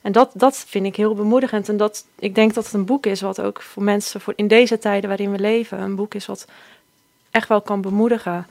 en 0.03 0.13
dat, 0.13 0.31
dat 0.35 0.65
vind 0.69 0.87
ik 0.87 0.97
heel 0.97 1.15
bemoedigend. 1.15 1.69
En 1.69 1.77
dat, 1.77 2.05
ik 2.19 2.35
denk 2.35 2.55
dat 2.55 2.65
het 2.65 2.75
een 2.75 2.85
boek 2.85 3.07
is 3.07 3.21
wat 3.21 3.41
ook 3.41 3.63
voor 3.63 3.83
mensen, 3.83 4.21
voor 4.21 4.33
in 4.37 4.49
deze 4.49 4.79
tijden 4.79 5.09
waarin 5.09 5.31
we 5.31 5.39
leven, 5.39 5.81
een 5.81 5.95
boek 5.97 6.15
is 6.15 6.27
wat 6.27 6.47
echt 7.31 7.49
wel 7.49 7.61
kan 7.61 7.81
bemoedigen. 7.81 8.47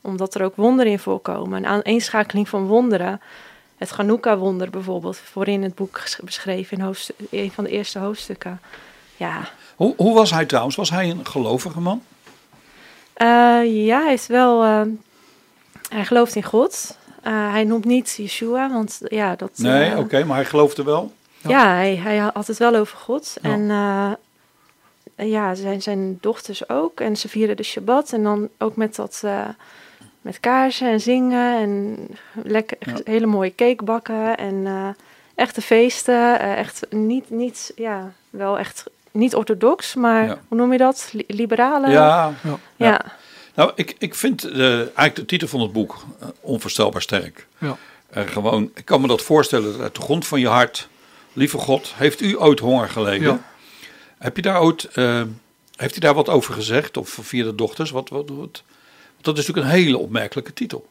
Omdat 0.00 0.34
er 0.34 0.44
ook 0.44 0.56
wonderen 0.56 0.92
in 0.92 0.98
voorkomen. 0.98 1.58
Een 1.58 1.66
aaneenschakeling 1.70 2.48
van 2.48 2.66
wonderen. 2.66 3.20
Het 3.76 3.88
Chanukka-wonder 3.88 4.70
bijvoorbeeld, 4.70 5.16
voorin 5.16 5.62
het 5.62 5.74
boek 5.74 6.02
beschreven 6.24 6.76
in 6.78 6.84
hoofdstuk, 6.84 7.16
een 7.30 7.50
van 7.50 7.64
de 7.64 7.70
eerste 7.70 7.98
hoofdstukken. 7.98 8.60
Ja, 9.16 9.50
Hoe, 9.76 9.94
hoe 9.96 10.14
was 10.14 10.30
hij 10.30 10.46
trouwens? 10.46 10.76
Was 10.76 10.90
hij 10.90 11.10
een 11.10 11.26
gelovige 11.26 11.80
man? 11.80 12.02
Eh, 13.12 13.26
ja, 13.86 14.02
hij 14.02 14.12
is 14.12 14.26
wel. 14.26 14.62
eh, 14.62 14.82
hij 15.88 16.04
gelooft 16.04 16.34
in 16.34 16.42
God. 16.42 16.96
Eh, 17.22 17.50
hij 17.50 17.64
noemt 17.64 17.84
niet 17.84 18.14
Yeshua, 18.16 18.72
want 18.72 19.00
ja, 19.04 19.36
dat. 19.36 19.50
Nee, 19.54 19.96
oké, 19.96 20.24
maar 20.24 20.36
hij 20.36 20.44
geloofde 20.44 20.82
wel. 20.82 21.12
Ja. 21.42 21.50
Ja, 21.50 21.74
hij, 21.74 21.96
hij 21.96 22.16
had 22.18 22.46
het 22.46 22.58
wel 22.58 22.74
over 22.74 22.98
God. 22.98 23.36
Ja. 23.42 23.50
En 23.50 25.28
ja, 25.28 25.54
zijn, 25.54 25.82
zijn 25.82 26.18
dochters 26.20 26.68
ook. 26.68 27.00
En 27.00 27.16
ze 27.16 27.28
vieren 27.28 27.56
de 27.56 27.62
Shabbat. 27.62 28.12
En 28.12 28.22
dan 28.22 28.48
ook 28.58 28.76
met 28.76 28.94
dat... 28.94 29.22
met 30.20 30.40
kaarsen 30.40 30.90
en 30.90 31.00
zingen. 31.00 31.58
En 31.60 31.96
lekker, 32.44 32.76
Ja. 32.80 32.94
hele 33.04 33.26
mooie 33.26 33.54
cake 33.54 33.84
bakken. 33.84 34.36
En 34.36 34.66
eh, 34.66 34.88
echte 35.34 35.60
feesten. 35.62 36.40
eh, 36.40 36.58
echt 36.58 36.86
niet, 36.90 37.30
niet... 37.30 37.72
Ja, 37.76 38.12
wel 38.30 38.58
echt... 38.58 38.84
Niet 39.10 39.34
orthodox, 39.34 39.94
maar 39.94 40.24
Ja. 40.26 40.38
hoe 40.48 40.58
noem 40.58 40.72
je 40.72 40.78
dat? 40.78 41.10
Li- 41.12 41.24
liberale? 41.26 41.90
Ja, 41.90 42.32
ja. 42.76 43.00
nou, 43.54 43.72
ik, 43.74 43.94
ik 43.98 44.14
vind 44.14 44.44
eh, 44.44 44.74
eigenlijk 44.76 45.14
de 45.14 45.24
titel 45.26 45.48
van 45.48 45.60
het 45.60 45.72
boek 45.72 46.04
onvoorstelbaar 46.40 47.02
sterk. 47.02 47.46
Ja. 47.58 47.76
Gewoon, 48.12 48.70
ik 48.74 48.84
kan 48.84 49.00
me 49.00 49.06
dat 49.06 49.22
voorstellen 49.22 49.72
dat 49.72 49.80
uit 49.80 49.94
de 49.94 50.00
grond 50.00 50.26
van 50.26 50.40
je 50.40 50.48
hart. 50.48 50.88
Lieve 51.32 51.58
God, 51.58 51.92
heeft 51.96 52.20
u 52.20 52.38
ooit 52.40 52.58
honger 52.58 52.88
geleden? 52.88 53.28
Ja. 53.28 53.40
Heb 54.18 54.36
je 54.36 54.42
daar 54.42 54.60
ooit, 54.60 54.88
heeft 55.76 55.92
hij 55.92 56.00
daar 56.00 56.14
wat 56.14 56.28
over 56.28 56.54
gezegd? 56.54 56.96
Of 56.96 57.18
via 57.22 57.44
de 57.44 57.54
dochters? 57.54 57.90
Wat, 57.90 58.08
wat, 58.08 58.28
wat? 58.28 58.62
Dat 59.20 59.38
is 59.38 59.46
natuurlijk 59.46 59.74
een 59.74 59.82
hele 59.82 59.98
opmerkelijke 59.98 60.52
titel. 60.52 60.86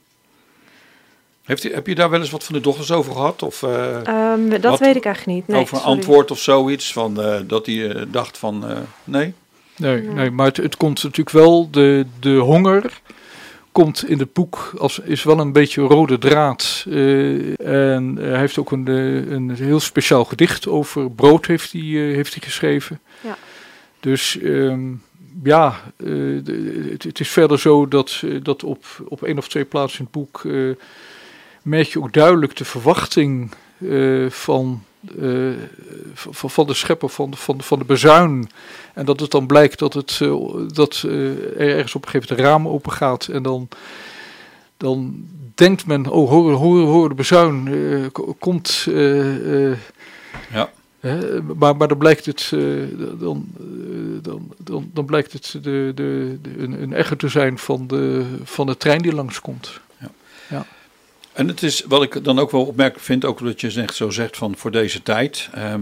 Heeft 1.43 1.63
heb 1.63 1.87
je 1.87 1.95
daar 1.95 2.09
wel 2.09 2.19
eens 2.19 2.29
wat 2.29 2.43
van 2.43 2.55
de 2.55 2.61
dochters 2.61 2.91
over 2.91 3.11
gehad? 3.13 3.43
Of 3.43 3.63
eh, 3.63 3.95
Ehm, 4.07 4.49
dat 4.49 4.61
Wat- 4.61 4.79
weet 4.79 4.95
ik 4.95 5.05
eigenlijk 5.05 5.37
niet. 5.37 5.47
Nee, 5.47 5.61
over 5.61 5.73
een 5.75 5.81
sorry. 5.81 5.95
antwoord 5.97 6.31
of 6.31 6.39
zoiets? 6.39 6.93
Van, 6.93 7.21
eh, 7.21 7.39
dat 7.47 7.65
hij 7.65 7.89
eh, 7.91 8.01
dacht 8.07 8.37
van, 8.37 8.67
eh, 8.69 8.77
nee? 9.03 9.33
Nee, 9.77 10.01
nee 10.01 10.31
maar 10.31 10.45
het, 10.45 10.57
het 10.57 10.77
komt 10.77 11.03
natuurlijk 11.03 11.29
wel, 11.29 11.69
de, 11.71 12.05
de 12.19 12.35
honger 12.37 13.01
komt 13.71 14.09
in 14.09 14.19
het 14.19 14.33
boek 14.33 14.73
als 14.77 14.99
is 14.99 15.23
wel 15.23 15.39
een 15.39 15.51
beetje 15.51 15.81
een 15.81 15.87
rode 15.87 16.17
draad. 16.17 16.85
Eh, 16.89 17.59
en 17.95 18.15
hij 18.19 18.39
heeft 18.39 18.57
ook 18.57 18.71
een, 18.71 18.87
een 19.31 19.49
heel 19.55 19.79
speciaal 19.79 20.25
gedicht 20.25 20.67
over 20.67 21.11
brood 21.11 21.45
heeft 21.45 21.71
hij, 21.71 21.81
eh, 21.81 22.15
heeft 22.15 22.33
hij 22.33 22.41
geschreven. 22.43 22.99
Ja. 23.21 23.37
Dus 23.99 24.39
ehm, 24.39 24.89
ja, 25.43 25.67
eh, 25.97 26.05
de- 26.43 26.97
het, 27.01 27.19
is 27.19 27.29
verder 27.29 27.59
zo 27.59 27.87
dat, 27.87 28.21
eh, 28.23 28.43
dat 28.43 28.63
op, 28.63 28.85
op 29.07 29.23
één 29.23 29.37
of 29.37 29.47
twee 29.47 29.65
plaatsen 29.65 29.99
in 29.99 30.05
het 30.05 30.13
boek 30.13 30.45
eh, 30.45 30.69
merk 31.61 31.87
je 31.87 31.99
ook 31.99 32.13
duidelijk 32.13 32.55
de 32.55 32.65
verwachting 32.65 33.51
van, 34.29 34.83
van, 36.13 36.49
van 36.49 36.67
de 36.67 36.73
schepper 36.73 37.09
van, 37.09 37.35
van, 37.35 37.61
van 37.61 37.79
de 37.79 37.85
bezuin. 37.85 38.49
En 38.93 39.05
dat 39.05 39.19
het 39.19 39.31
dan 39.31 39.47
blijkt 39.47 39.79
dat, 39.79 39.93
het, 39.93 40.17
dat 40.73 40.95
er 41.01 41.57
ergens 41.57 41.95
op 41.95 42.05
een 42.05 42.09
gegeven 42.09 42.29
moment 42.35 42.39
een 42.39 42.45
raam 42.45 42.67
open 42.67 42.91
gaat. 42.91 43.27
En 43.27 43.43
dan, 43.43 43.67
dan 44.77 45.25
denkt 45.55 45.85
men, 45.85 46.07
oh 46.07 46.29
hoor, 46.29 46.51
hoor, 46.51 46.79
hoor 46.79 47.09
de 47.09 47.15
bezuin 47.15 47.69
ko- 48.11 48.35
komt. 48.39 48.87
Ja. 50.51 50.69
Hè, 50.99 51.41
maar, 51.41 51.75
maar 51.75 51.87
dan 51.87 51.97
blijkt 51.97 52.25
het, 52.25 52.49
eh, 52.53 52.59
dan, 53.19 53.47
eh, 53.59 53.63
dan, 54.21 54.51
dan, 54.63 54.89
dan 54.93 55.05
blijkt 55.05 55.33
het 55.33 55.51
de, 55.61 55.91
de, 55.95 56.37
de, 56.41 56.57
een, 56.57 56.81
een 56.81 56.93
echo 56.93 57.15
te 57.15 57.27
zijn 57.27 57.57
van 57.57 57.87
de, 57.87 58.25
van 58.43 58.65
de 58.65 58.77
trein 58.77 59.01
die 59.01 59.13
langskomt. 59.13 59.79
En 61.33 61.47
het 61.47 61.63
is 61.63 61.83
wat 61.87 62.03
ik 62.03 62.23
dan 62.23 62.39
ook 62.39 62.51
wel 62.51 62.65
opmerkelijk 62.65 63.05
vind, 63.05 63.25
ook 63.25 63.39
dat 63.43 63.61
je 63.61 63.71
zegt, 63.71 63.95
zo 63.95 64.09
zegt 64.09 64.37
van 64.37 64.55
voor 64.57 64.71
deze 64.71 65.03
tijd, 65.03 65.49
ehm, 65.53 65.81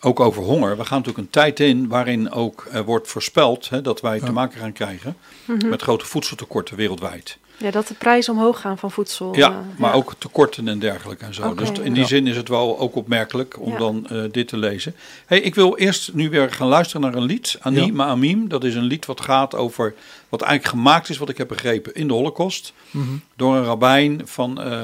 ook 0.00 0.20
over 0.20 0.42
honger. 0.42 0.76
We 0.76 0.84
gaan 0.84 0.98
natuurlijk 0.98 1.26
een 1.26 1.30
tijd 1.32 1.60
in 1.60 1.88
waarin 1.88 2.30
ook 2.30 2.66
eh, 2.70 2.80
wordt 2.80 3.08
voorspeld 3.08 3.68
hè, 3.68 3.82
dat 3.82 4.00
wij 4.00 4.18
te 4.18 4.24
Ja. 4.24 4.32
maken 4.32 4.60
gaan 4.60 4.72
krijgen 4.72 5.16
Mhm. 5.44 5.68
met 5.68 5.82
grote 5.82 6.06
voedseltekorten 6.06 6.76
wereldwijd. 6.76 7.38
Ja, 7.60 7.70
dat 7.70 7.86
de 7.88 7.94
prijzen 7.94 8.32
omhoog 8.32 8.60
gaan 8.60 8.78
van 8.78 8.90
voedsel. 8.90 9.36
Ja, 9.36 9.48
eh, 9.50 9.56
maar 9.76 9.90
ja. 9.90 9.96
ook 9.96 10.14
tekorten 10.18 10.68
en 10.68 10.78
dergelijke 10.78 11.24
en 11.24 11.34
zo. 11.34 11.54
Dus 11.54 11.70
in 11.70 11.84
ja. 11.84 11.92
die 11.94 12.04
zin 12.06 12.26
is 12.26 12.36
het 12.36 12.48
wel 12.48 12.78
ook 12.78 12.94
opmerkelijk 12.94 13.60
om 13.60 13.72
Ja. 13.72 13.78
dan 13.78 14.06
eh, 14.08 14.22
dit 14.30 14.48
te 14.48 14.56
lezen. 14.56 14.94
Hey, 15.26 15.40
ik 15.40 15.54
wil 15.54 15.76
eerst 15.76 16.12
nu 16.14 16.30
weer 16.30 16.50
gaan 16.52 16.68
luisteren 16.68 17.00
naar 17.00 17.14
een 17.14 17.22
lied, 17.26 17.56
Ani 17.60 17.84
Ja. 17.86 17.92
Ma'amim. 17.92 18.48
Dat 18.48 18.64
is 18.64 18.74
een 18.74 18.82
lied 18.84 19.06
wat 19.06 19.20
gaat 19.20 19.54
over, 19.54 19.94
wat 20.28 20.42
eigenlijk 20.42 20.76
gemaakt 20.76 21.08
is, 21.08 21.18
wat 21.18 21.28
ik 21.28 21.38
heb 21.38 21.48
begrepen, 21.48 21.94
in 21.94 22.06
de 22.08 22.14
holocaust. 22.14 22.72
Mhm. 22.90 23.06
door 23.36 23.56
een 23.56 23.64
rabbijn 23.64 24.20
van, 24.24 24.60
eh, 24.62 24.80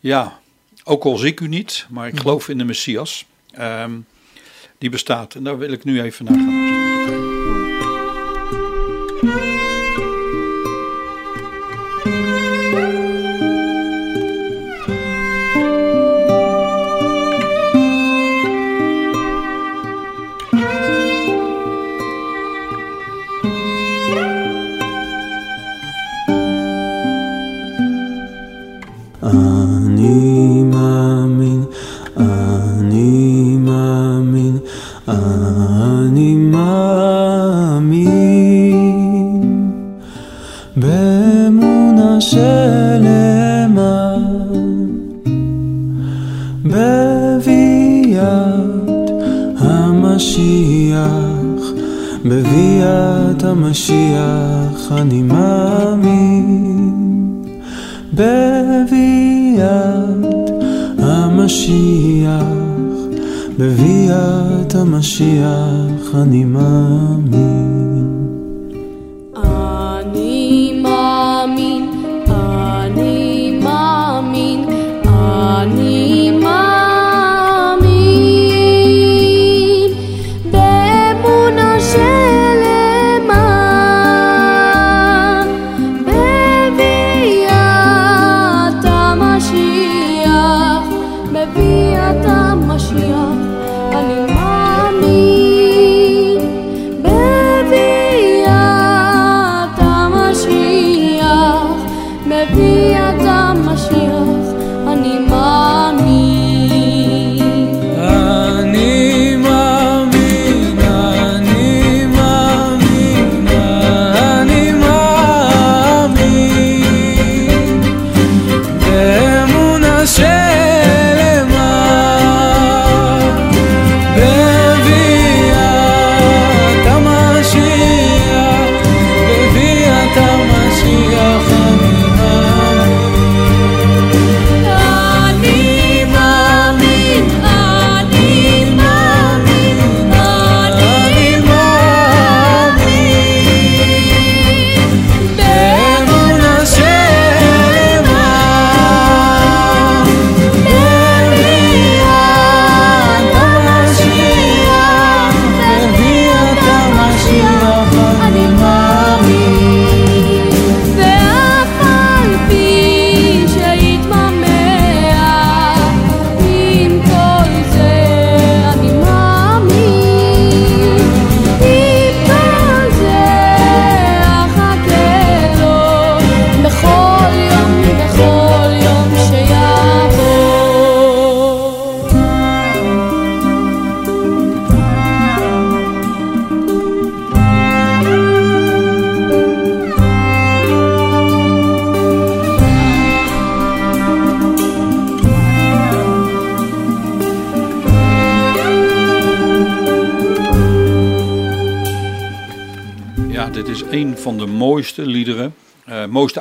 ja, 0.00 0.38
ook 0.84 1.04
al 1.04 1.16
zie 1.16 1.30
ik 1.30 1.40
u 1.40 1.48
niet, 1.48 1.86
maar 1.90 2.06
ik 2.06 2.12
Mhm. 2.12 2.22
geloof 2.22 2.48
in 2.48 2.58
de 2.58 2.64
Messias. 2.64 3.24
Ehm, 3.52 3.92
die 4.78 4.90
bestaat. 4.90 5.34
En 5.34 5.44
daar 5.44 5.58
wil 5.58 5.72
ik 5.72 5.84
nu 5.84 6.02
even 6.02 6.24
naar 6.24 6.34
gaan 6.34 6.60
luisteren. 6.60 7.31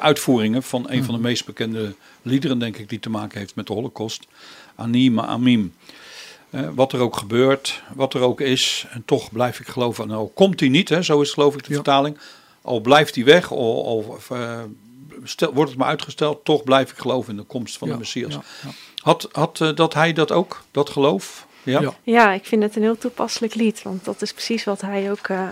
Uitvoeringen 0.02 0.64
van 0.64 0.86
een 0.90 1.04
van 1.04 1.16
de 1.16 1.22
meest 1.22 1.46
bekende 1.46 1.96
liederen, 2.22 2.60
denk 2.60 2.78
ik, 2.78 2.90
die 2.90 3.00
te 3.00 3.10
maken 3.10 3.40
heeft 3.40 3.56
met 3.56 3.68
de 3.68 3.74
Holocaust. 3.74 4.28
Anima 4.76 5.26
Amim. 5.26 5.74
Eh, 6.50 6.68
wat 6.76 6.94
er 6.94 7.00
ook 7.00 7.18
gebeurt, 7.18 7.82
wat 7.94 8.14
er 8.14 8.22
ook 8.22 8.42
is, 8.42 8.86
en 8.90 9.04
toch 9.06 9.32
blijf 9.32 9.60
ik 9.60 9.68
geloven. 9.68 10.08
Nou, 10.08 10.30
komt 10.34 10.60
hij 10.60 10.70
niet, 10.70 10.90
hè, 10.90 11.02
zo 11.02 11.22
is 11.22 11.32
geloof 11.32 11.54
ik 11.54 11.64
de 11.64 11.70
Ja. 11.70 11.76
vertaling. 11.76 12.18
Al 12.62 12.80
blijft 12.80 13.16
hij 13.16 13.24
weg, 13.24 13.52
al, 13.52 13.86
al 13.86 14.18
eh, 14.38 14.60
stel, 15.24 15.54
wordt 15.54 15.70
het 15.70 15.80
maar 15.80 15.88
uitgesteld, 15.90 16.46
toch 16.46 16.64
blijf 16.64 16.92
ik 16.92 16.98
geloven 16.98 17.32
in 17.32 17.38
de 17.40 17.44
komst 17.44 17.78
van 17.78 17.88
Ja, 17.88 17.94
de 17.94 18.00
Messias. 18.00 18.34
ja, 18.34 18.42
ja. 18.64 18.70
Had, 18.96 19.30
had 19.32 19.62
eh, 19.62 19.76
dat 19.76 19.94
hij 19.94 20.14
dat 20.14 20.32
ook, 20.32 20.64
dat 20.72 20.90
geloof? 20.90 21.48
Ja. 21.64 21.82
Ja. 21.82 21.94
Ja, 22.04 22.32
ik 22.34 22.46
vind 22.46 22.64
het 22.64 22.76
een 22.76 22.82
heel 22.82 22.98
toepasselijk 22.98 23.54
lied. 23.56 23.82
Want 23.82 24.06
dat 24.06 24.22
is 24.22 24.34
precies 24.34 24.64
wat 24.64 24.82
hij 24.82 25.12
ook 25.12 25.28
eh 25.28 25.50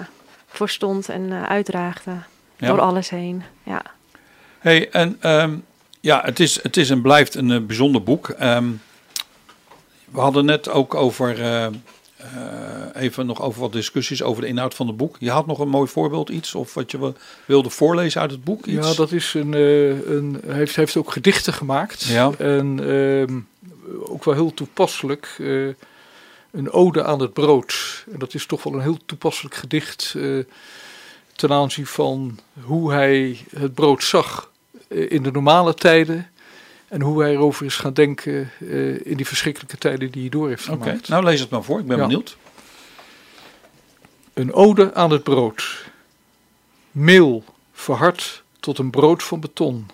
voor 0.47 0.69
stond 0.69 1.09
en 1.09 1.47
uitdraagde. 1.47 2.11
Ja. 2.57 2.67
Door 2.67 2.79
alles 2.79 3.09
heen. 3.09 3.43
Ja. 3.63 3.81
Hey, 4.59 4.89
en 4.89 5.17
ehm, 5.19 5.55
ja, 5.99 6.21
het 6.25 6.39
is, 6.39 6.63
het 6.63 6.77
is 6.77 6.89
en 6.89 7.01
blijft 7.01 7.35
een 7.35 7.51
eh, 7.51 7.59
bijzonder 7.61 8.03
boek. 8.03 8.29
Ehm, 8.29 8.69
we 10.09 10.19
hadden 10.19 10.45
net 10.45 10.69
ook 10.69 10.95
over, 10.95 11.41
eh, 11.41 11.65
eh, 11.65 11.71
even 12.95 13.25
nog 13.25 13.41
over 13.41 13.61
wat 13.61 13.71
discussies 13.71 14.23
over 14.23 14.41
de 14.41 14.47
inhoud 14.47 14.73
van 14.75 14.87
het 14.87 14.97
boek. 14.97 15.15
Je 15.19 15.29
had 15.29 15.45
nog 15.45 15.59
een 15.59 15.69
mooi 15.69 15.89
voorbeeld, 15.89 16.29
iets, 16.29 16.55
of 16.55 16.73
wat 16.73 16.91
je 16.91 16.99
wil- 16.99 17.15
wilde 17.45 17.69
voorlezen 17.69 18.21
uit 18.21 18.31
het 18.31 18.43
boek? 18.43 18.65
Iets? 18.65 18.87
Ja, 18.87 18.93
dat 18.93 19.11
is 19.11 19.33
een, 19.33 19.53
een 19.53 20.41
hij, 20.45 20.55
heeft, 20.55 20.75
heeft 20.75 20.97
ook 20.97 21.11
gedichten 21.11 21.53
gemaakt. 21.53 22.03
Ja. 22.03 22.31
En 22.37 22.79
ehm, 22.79 23.39
ook 24.11 24.23
wel 24.23 24.33
heel 24.33 24.53
toepasselijk. 24.53 25.37
een 26.51 26.71
ode 26.71 27.03
aan 27.03 27.21
het 27.21 27.33
brood. 27.33 28.03
En 28.11 28.19
dat 28.19 28.33
is 28.33 28.45
toch 28.45 28.63
wel 28.63 28.73
een 28.73 28.81
heel 28.81 28.99
toepasselijk 29.05 29.55
gedicht 29.55 30.13
eh, 30.17 30.39
ten 31.39 31.51
aanzien 31.51 31.85
van 31.85 32.39
hoe 32.61 32.91
hij 32.91 33.45
het 33.57 33.73
brood 33.73 34.03
zag 34.03 34.51
eh, 34.87 35.11
in 35.11 35.23
de 35.23 35.31
normale 35.31 35.73
tijden. 35.73 36.29
En 36.87 37.01
hoe 37.01 37.21
hij 37.21 37.31
erover 37.31 37.65
is 37.65 37.75
gaan 37.75 37.93
denken 37.93 38.51
eh, 38.59 39.05
in 39.05 39.17
die 39.17 39.27
verschrikkelijke 39.27 39.77
tijden 39.77 40.11
die 40.11 40.21
hij 40.21 40.29
door 40.29 40.47
heeft 40.47 40.69
Oké, 40.69 40.83
gemaakt. 40.83 41.07
nou 41.07 41.23
lees 41.23 41.39
het 41.39 41.49
maar 41.49 41.63
voor, 41.63 41.79
ik 41.79 41.85
ben 41.85 41.97
Ja. 41.97 42.03
benieuwd. 42.07 42.37
Een 44.33 44.53
ode 44.53 44.93
aan 44.93 45.11
het 45.11 45.23
brood. 45.23 45.85
Meel 46.91 47.43
verhard 47.73 48.43
tot 48.59 48.77
een 48.77 48.89
brood 48.89 49.23
van 49.23 49.39
beton. 49.39 49.87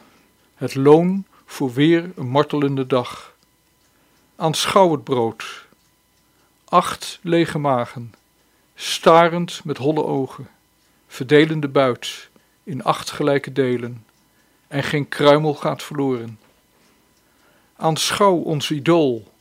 Het 0.55 0.75
loon 0.75 1.25
voor 1.45 1.73
weer 1.73 2.11
een 2.15 2.27
martelende 2.29 2.87
dag. 2.87 3.33
Aanschouw 4.35 4.91
het 4.91 5.03
brood. 5.03 5.65
Acht 6.65 7.19
lege 7.21 7.57
magen. 7.57 8.13
Starend 8.75 9.61
met 9.63 9.77
holle 9.77 10.03
ogen. 10.05 10.47
Verdelende 11.15 11.67
buit 11.67 12.29
in 12.63 12.83
acht 12.83 13.11
gelijke 13.11 13.51
delen. 13.51 14.05
En 14.67 14.83
geen 14.83 15.07
kruimel 15.09 15.53
gaat 15.53 15.83
verloren. 15.83 16.39
Aanschouw 17.75 18.35
ons 18.35 18.71
idool. 18.71 19.31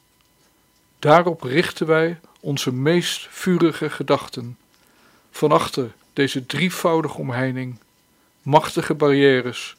Daarop 0.99 1.43
richten 1.43 1.87
wij 1.87 2.21
onze 2.41 2.73
meest 2.73 3.27
vurige 3.31 3.91
gedachten. 3.91 4.59
Van 5.31 5.53
achter 5.53 5.93
deze 6.13 6.47
drievoudige 6.47 7.19
omheining, 7.19 7.79
machtige 8.43 8.95
barrières 8.95 9.77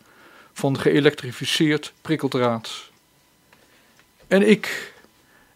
van 0.54 0.80
geëlektrificeerd 0.80 1.94
prikkeldraad. 2.02 2.90
En 4.28 4.50
ik, 4.50 4.94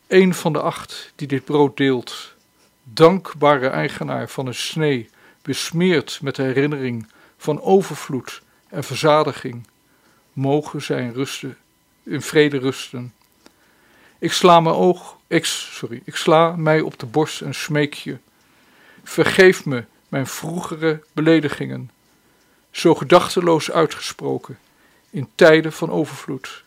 een 0.08 0.34
van 0.34 0.54
de 0.54 0.62
acht 0.62 1.12
die 1.16 1.28
dit 1.28 1.46
brood 1.46 1.78
deelt, 1.78 2.34
dankbare 2.84 3.68
eigenaar 3.68 4.30
van 4.30 4.48
een 4.48 4.56
snee, 4.56 5.10
besmeerd 5.42 6.20
met 6.22 6.36
de 6.36 6.44
herinnering 6.44 7.08
van 7.38 7.62
overvloed 7.62 8.42
en 8.68 8.84
verzadiging, 8.84 9.68
mogen 10.34 10.82
zijn 10.82 11.14
rusten, 11.14 11.58
in 12.04 12.22
vrede 12.22 12.58
rusten. 12.58 13.14
Ik 14.20 14.32
sla, 14.32 14.60
mijn 14.60 14.76
oog, 14.76 15.18
ik, 15.28 15.46
sorry, 15.46 16.02
ik 16.04 16.16
sla 16.16 16.56
mij 16.56 16.82
op 16.82 17.00
de 17.00 17.06
borst 17.06 17.42
en 17.42 17.56
smeek 17.56 17.94
je. 17.94 18.18
Vergeef 19.04 19.66
me 19.66 19.84
mijn 20.08 20.28
vroegere 20.28 21.04
beledigingen, 21.14 21.92
zo 22.72 22.96
gedachteloos 22.96 23.72
uitgesproken, 23.72 24.60
in 25.10 25.30
tijden 25.36 25.74
van 25.74 25.92
overvloed. 25.92 26.64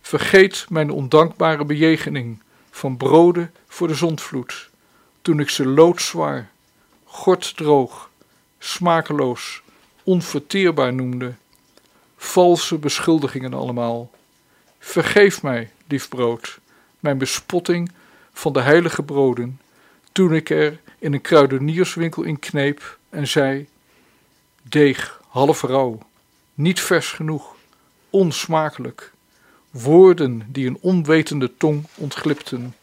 Vergeet 0.00 0.66
mijn 0.68 0.90
ondankbare 0.90 1.64
bejegening 1.64 2.42
van 2.70 2.96
broden 2.96 3.54
voor 3.66 3.88
de 3.88 3.94
zondvloed, 3.94 4.70
toen 5.22 5.40
ik 5.40 5.50
ze 5.50 5.66
loodzwaar, 5.66 6.50
gorddroog, 7.16 8.10
smakeloos, 8.58 9.62
onverteerbaar 10.02 10.94
noemde. 10.94 11.34
Valse 12.16 12.78
beschuldigingen 12.78 13.54
allemaal. 13.54 14.10
Vergeef 14.78 15.42
mij, 15.42 15.70
lief 15.88 16.08
brood, 16.08 16.58
mijn 17.00 17.18
bespotting 17.18 17.92
van 18.32 18.52
de 18.52 18.60
heilige 18.60 19.02
broden, 19.02 19.60
toen 20.12 20.34
ik 20.34 20.50
er 20.50 20.80
in 20.98 21.12
een 21.12 21.20
kruidenierswinkel 21.20 22.22
in 22.22 22.38
kneep 22.38 22.98
en 23.08 23.28
zei: 23.28 23.68
Deeg, 24.62 25.20
half 25.28 25.62
rauw, 25.62 25.98
niet 26.54 26.80
vers 26.80 27.10
genoeg, 27.12 27.56
onsmakelijk, 28.10 29.12
woorden 29.70 30.46
die 30.48 30.66
een 30.66 30.78
onwetende 30.80 31.56
tong 31.56 31.86
ontglipten. 31.94 32.74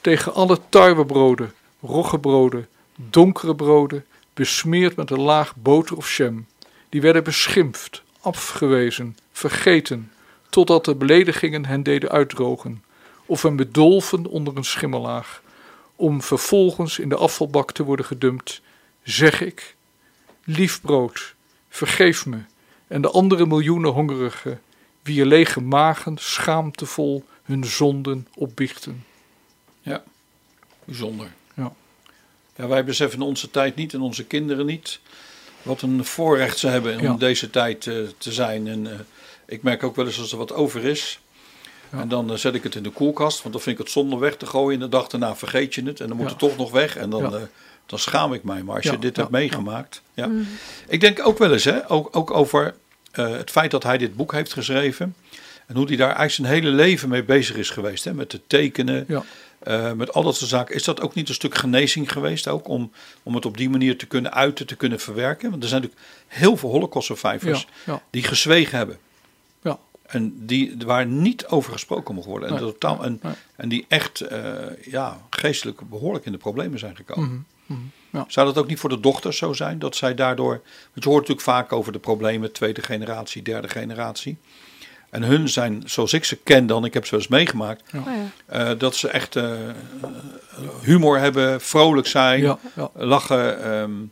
Tegen 0.00 0.34
alle 0.34 0.58
tarwebroden, 0.68 1.52
roggebroden, 1.80 2.68
donkere 2.98 3.54
broden, 3.54 4.04
besmeerd 4.34 4.96
met 4.96 5.10
een 5.10 5.20
laag 5.20 5.56
boter 5.56 5.96
of 5.96 6.16
jam, 6.16 6.46
die 6.88 7.00
werden 7.00 7.24
beschimpt, 7.24 8.02
afgewezen, 8.20 9.16
vergeten, 9.32 10.12
totdat 10.50 10.84
de 10.84 10.94
beledigingen 10.94 11.66
hen 11.66 11.82
deden 11.82 12.10
uitdrogen, 12.10 12.84
of 13.26 13.42
hen 13.42 13.56
bedolven 13.56 14.26
onder 14.26 14.56
een 14.56 14.64
schimmellaag 14.64 15.42
om 15.96 16.22
vervolgens 16.22 16.98
in 16.98 17.08
de 17.08 17.16
afvalbak 17.16 17.72
te 17.72 17.82
worden 17.82 18.06
gedumpt, 18.06 18.60
zeg 19.02 19.40
ik: 19.40 19.76
Lief 20.44 20.80
brood, 20.80 21.34
vergeef 21.68 22.26
me 22.26 22.38
en 22.86 23.02
de 23.02 23.10
andere 23.10 23.46
miljoenen 23.46 23.92
hongerigen, 23.92 24.60
wier 25.02 25.24
lege 25.24 25.60
magen 25.60 26.16
schaamtevol 26.18 27.24
hun 27.42 27.64
zonden 27.64 28.26
opbiechten. 28.34 29.04
Bijzonder. 30.84 31.37
Ja. 32.58 32.66
Wij 32.68 32.84
beseffen 32.84 33.22
onze 33.22 33.50
tijd 33.50 33.74
niet 33.76 33.94
en 33.94 34.00
onze 34.00 34.24
kinderen 34.24 34.66
niet 34.66 35.00
wat 35.62 35.82
een 35.82 36.04
voorrecht 36.04 36.58
ze 36.58 36.68
hebben 36.68 36.96
om 36.98 37.02
Ja. 37.02 37.14
deze 37.14 37.50
tijd 37.50 37.86
eh, 37.86 37.94
te 38.18 38.32
zijn. 38.32 38.66
En 38.68 38.86
eh, 38.92 38.98
ik 39.46 39.62
merk 39.62 39.82
ook 39.82 39.96
wel 39.96 40.06
eens 40.06 40.18
als 40.20 40.32
er 40.32 40.38
wat 40.38 40.52
over 40.52 40.84
is. 40.84 41.20
Ja. 41.92 42.00
En 42.00 42.08
dan 42.08 42.30
eh, 42.30 42.36
zet 42.36 42.54
ik 42.54 42.62
het 42.62 42.74
in 42.74 42.82
de 42.82 42.90
koelkast, 42.90 43.42
want 43.42 43.54
dan 43.54 43.62
vind 43.62 43.78
ik 43.78 43.82
het 43.84 43.92
zonde 43.92 44.18
weg 44.18 44.36
te 44.36 44.46
gooien. 44.46 44.74
En 44.74 44.84
de 44.84 44.96
dag 44.96 45.06
daarna 45.08 45.36
vergeet 45.36 45.74
je 45.74 45.82
het 45.84 46.00
en 46.00 46.06
dan 46.08 46.16
moet 46.16 46.26
Ja. 46.26 46.30
het 46.30 46.40
toch 46.40 46.56
nog 46.56 46.70
weg. 46.70 46.96
En 46.96 47.10
dan, 47.10 47.22
Ja. 47.22 47.30
eh, 47.36 47.42
dan 47.86 47.98
schaam 47.98 48.32
ik 48.32 48.42
mij. 48.42 48.62
Maar 48.62 48.74
als 48.76 48.84
Ja, 48.84 48.92
je 48.92 48.98
dit 48.98 49.14
ja, 49.16 49.20
hebt 49.22 49.32
meegemaakt. 49.34 50.02
Ja. 50.14 50.26
Mhm. 50.26 50.42
Ik 50.88 51.00
denk 51.00 51.26
ook 51.26 51.38
wel 51.38 51.52
eens, 51.52 51.64
hè, 51.64 51.90
ook, 51.90 52.16
ook 52.16 52.30
over 52.30 52.74
eh, 53.12 53.30
het 53.30 53.50
feit 53.50 53.70
dat 53.70 53.82
hij 53.82 53.98
dit 53.98 54.16
boek 54.16 54.32
heeft 54.32 54.52
geschreven. 54.52 55.14
En 55.66 55.76
hoe 55.76 55.86
hij 55.86 55.96
daar 55.96 56.16
eigenlijk 56.16 56.34
zijn 56.34 56.62
hele 56.62 56.76
leven 56.76 57.08
mee 57.08 57.22
bezig 57.24 57.56
is 57.56 57.70
geweest. 57.70 58.04
Hè, 58.04 58.14
met 58.14 58.32
het 58.32 58.42
tekenen, 58.46 59.04
Ja. 59.08 59.24
Eh, 59.58 59.92
met 59.92 60.12
al 60.12 60.22
dat 60.22 60.36
soort 60.36 60.50
zaken. 60.50 60.74
Is 60.74 60.84
dat 60.84 61.00
ook 61.00 61.14
niet 61.14 61.28
een 61.28 61.34
stuk 61.34 61.54
genezing 61.54 62.12
geweest 62.12 62.48
ook? 62.48 62.68
Om, 62.68 62.92
om 63.22 63.34
het 63.34 63.46
op 63.46 63.56
die 63.56 63.70
manier 63.70 63.98
te 63.98 64.06
kunnen 64.06 64.32
uiten, 64.32 64.66
te 64.66 64.76
kunnen 64.76 65.00
verwerken? 65.00 65.50
Want 65.50 65.62
er 65.62 65.68
zijn 65.68 65.82
natuurlijk 65.82 66.10
heel 66.26 66.56
veel 66.56 66.70
holocaust-survivors 66.70 67.66
Ja, 67.84 67.92
ja. 67.92 68.02
die 68.10 68.22
gezwegen 68.22 68.78
hebben. 68.78 68.98
Ja. 69.62 69.78
En 70.06 70.46
die, 70.46 70.76
waar 70.84 71.06
niet 71.06 71.46
over 71.46 71.72
gesproken 71.72 72.14
mocht 72.14 72.26
worden. 72.26 72.48
En, 72.48 72.54
Nee, 72.54 72.62
totaal, 72.62 73.04
en, 73.04 73.18
nee. 73.22 73.32
en 73.56 73.68
die 73.68 73.84
echt 73.88 74.20
eh, 74.20 74.84
ja, 74.84 75.20
geestelijk 75.30 75.88
behoorlijk 75.88 76.24
in 76.24 76.32
de 76.32 76.38
problemen 76.38 76.78
zijn 76.78 76.96
gekomen. 76.96 77.46
Mhm, 77.66 77.78
mhm, 77.78 77.86
ja. 78.10 78.24
Zou 78.28 78.46
dat 78.46 78.58
ook 78.58 78.68
niet 78.68 78.78
voor 78.78 78.90
de 78.90 79.00
dochters 79.00 79.36
zo 79.36 79.52
zijn? 79.52 79.78
Dat 79.78 79.96
zij 79.96 80.14
daardoor. 80.14 80.60
Want 80.92 81.04
je 81.04 81.08
hoort 81.08 81.28
natuurlijk 81.28 81.46
vaak 81.46 81.72
over 81.72 81.92
de 81.92 81.98
problemen 81.98 82.52
tweede 82.52 82.82
generatie, 82.82 83.42
derde 83.42 83.68
generatie. 83.68 84.38
En 85.10 85.22
hun 85.22 85.48
zijn, 85.48 85.82
zoals 85.86 86.12
ik 86.12 86.24
ze 86.24 86.36
ken 86.36 86.66
dan, 86.66 86.84
ik 86.84 86.94
heb 86.94 87.04
ze 87.04 87.10
wel 87.10 87.20
eens 87.20 87.28
meegemaakt, 87.28 87.82
Oh 87.94 88.00
ja. 88.06 88.70
eh, 88.70 88.78
dat 88.78 88.96
ze 88.96 89.08
echt 89.08 89.36
eh, 89.36 89.52
humor 90.82 91.18
hebben, 91.18 91.60
vrolijk 91.60 92.06
zijn, 92.06 92.40
Ja, 92.40 92.58
ja. 92.76 92.90
lachen. 92.94 93.62
ehm. 93.64 94.02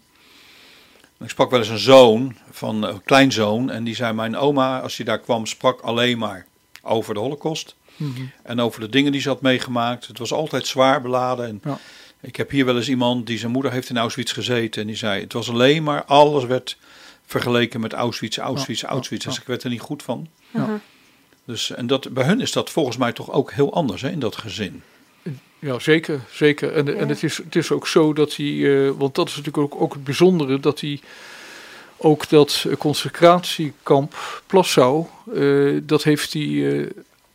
ik 1.25 1.31
sprak 1.31 1.51
wel 1.51 1.59
eens 1.59 1.69
een 1.69 1.79
zoon, 1.79 2.37
van 2.51 2.83
een 2.83 3.03
kleinzoon, 3.05 3.71
en 3.71 3.85
die 3.85 3.95
zei: 3.95 4.13
Mijn 4.13 4.37
oma, 4.37 4.81
als 4.81 4.97
hij 4.97 5.07
daar 5.07 5.21
kwam, 5.21 5.47
sprak 5.47 5.81
alleen 5.81 6.19
maar 6.19 6.47
over 6.83 7.15
de 7.15 7.21
Holocaust. 7.21 7.75
Mhm. 7.97 8.21
En 8.43 8.61
over 8.61 8.81
de 8.81 8.89
dingen 8.89 9.13
die 9.13 9.21
ze 9.21 9.29
had 9.29 9.41
meegemaakt. 9.41 10.07
Het 10.07 10.19
was 10.19 10.33
altijd 10.33 10.67
zwaar 10.67 11.03
beladen. 11.03 11.47
En 11.47 11.61
Ja. 11.65 11.79
Ik 12.21 12.37
heb 12.37 12.51
hier 12.51 12.65
wel 12.65 12.77
eens 12.77 12.89
iemand 12.89 13.27
die 13.27 13.39
zijn 13.39 13.53
moeder 13.53 13.73
heeft 13.73 13.89
in 13.91 13.99
Auschwitz 13.99 14.33
gezeten. 14.33 14.81
En 14.81 14.87
die 14.87 14.97
zei, 14.97 15.21
het 15.21 15.33
was 15.33 15.51
alleen 15.51 15.83
maar, 15.83 16.05
alles 16.05 16.45
werd 16.45 16.77
vergeleken 17.27 17.81
met 17.81 17.93
Auschwitz, 17.93 18.39
Auschwitz, 18.39 18.81
Ja, 18.81 18.89
Auschwitz. 18.89 19.25
ja, 19.25 19.31
Dus 19.31 19.39
ik 19.39 19.47
werd 19.47 19.63
er 19.63 19.71
niet 19.71 19.81
goed 19.81 20.03
van. 20.03 20.29
Ja. 20.51 20.81
Dus, 21.45 21.71
en 21.71 21.87
dat, 21.87 22.13
bij 22.13 22.25
hun 22.25 22.41
is 22.41 22.53
dat 22.53 22.71
volgens 22.71 22.97
mij 22.97 23.13
toch 23.13 23.33
ook 23.33 23.53
heel 23.53 23.75
anders 23.75 24.03
hè, 24.03 24.11
in 24.11 24.19
dat 24.19 24.37
gezin. 24.37 24.83
Ja, 25.59 25.79
zeker. 25.79 26.21
zeker. 26.31 26.73
En, 26.73 26.99
en 26.99 27.09
het, 27.09 27.23
is, 27.23 27.37
het 27.37 27.57
is 27.57 27.71
ook 27.71 27.87
zo 27.87 28.13
dat 28.13 28.37
hij, 28.37 28.87
eh, 28.87 28.91
want 28.97 29.15
dat 29.15 29.29
is 29.29 29.37
natuurlijk 29.37 29.75
ook, 29.75 29.81
ook 29.81 29.93
het 29.93 30.05
bijzondere, 30.05 30.61
dat 30.61 30.81
hij 30.81 31.01
Ook 31.97 32.29
dat 32.29 32.65
eh, 32.69 32.77
consecratiekamp 32.77 34.43
Plassau, 34.47 35.07
eh, 35.35 35.77
dat 35.83 36.03
heeft 36.03 36.33
hij 36.33 36.43
eh, 36.43 36.87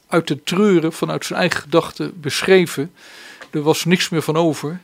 uit 0.08 0.28
de 0.28 0.44
treuren 0.44 0.94
vanuit 0.94 1.26
zijn 1.26 1.40
eigen 1.40 1.62
gedachten 1.62 2.22
beschreven. 2.22 2.92
Er 3.50 3.62
was 3.62 3.86
niks 3.86 4.10
meer 4.10 4.22
van 4.22 4.36
over. 4.36 4.80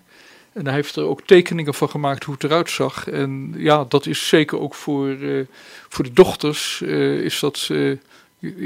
En 0.57 0.65
hij 0.65 0.73
heeft 0.73 0.95
er 0.95 1.03
ook 1.03 1.21
tekeningen 1.21 1.73
van 1.73 1.89
gemaakt 1.89 2.23
hoe 2.23 2.33
het 2.33 2.43
eruit 2.43 2.69
zag. 2.69 3.07
En 3.09 3.53
ja, 3.57 3.85
dat 3.87 4.05
is 4.05 4.27
zeker 4.27 4.59
ook 4.59 4.75
voor, 4.75 5.09
eh, 5.09 5.45
voor 5.89 6.03
de 6.03 6.13
dochters. 6.13 6.81
eh, 6.81 7.19
is 7.19 7.39
dat, 7.39 7.67
eh, 7.71 7.97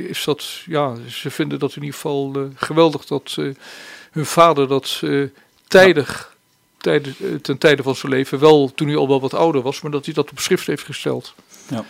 is 0.10 0.24
dat, 0.24 0.62
ja, 0.66 0.96
ze 1.10 1.30
vinden 1.30 1.60
dat 1.60 1.76
in 1.76 1.82
ieder 1.82 1.96
geval 1.96 2.50
geweldig 2.56 3.06
dat 3.06 3.38
hun 4.12 4.26
vader 4.26 4.68
dat 4.68 5.02
tijdig, 5.68 6.36
tijden, 6.78 7.16
eh, 7.20 7.36
ten 7.42 7.58
tijde 7.58 7.84
van 7.84 7.96
zijn 7.96 8.12
leven, 8.12 8.40
wel 8.40 8.72
toen 8.76 8.88
hij 8.88 8.98
al 8.98 9.08
wel 9.08 9.22
wat 9.22 9.34
ouder 9.34 9.62
was, 9.62 9.82
maar 9.82 9.92
dat 9.92 10.06
hij 10.06 10.14
dat 10.14 10.32
op 10.32 10.40
schrift 10.40 10.68
heeft 10.68 10.86
gesteld. 10.86 11.34
Ja. 11.70 11.86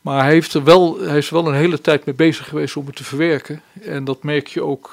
Maar 0.00 0.22
hij, 0.22 0.32
heeft 0.32 0.54
er 0.54 0.64
wel, 0.64 1.00
hij 1.00 1.18
is 1.18 1.26
er 1.26 1.34
wel 1.34 1.46
een 1.46 1.54
hele 1.54 1.80
tijd 1.80 2.04
mee 2.04 2.14
bezig 2.14 2.48
geweest 2.48 2.76
om 2.76 2.86
het 2.86 2.96
te 2.96 3.04
verwerken. 3.04 3.62
En 3.80 4.04
dat 4.04 4.22
merk 4.22 4.46
je 4.46 4.62
ook 4.62 4.92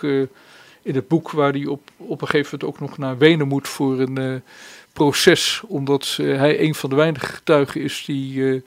in 0.82 0.96
het 0.96 1.08
boek, 1.08 1.32
waar 1.32 1.52
hij 1.52 1.66
op, 1.66 1.82
op 1.98 2.22
een 2.22 2.28
gegeven 2.28 2.58
moment 2.60 2.82
ook 2.82 2.90
nog 2.90 2.98
naar 2.98 3.18
Wenen 3.18 3.48
moet 3.48 3.68
voor 3.68 4.00
een 4.00 4.18
eh, 4.18 4.34
proces. 4.94 5.62
Omdat 5.68 6.18
eh, 6.20 6.38
hij 6.38 6.60
een 6.62 6.76
van 6.76 6.90
de 6.90 6.96
weinige 6.96 7.26
getuigen 7.26 7.82
is 7.82 8.04
die 8.06 8.64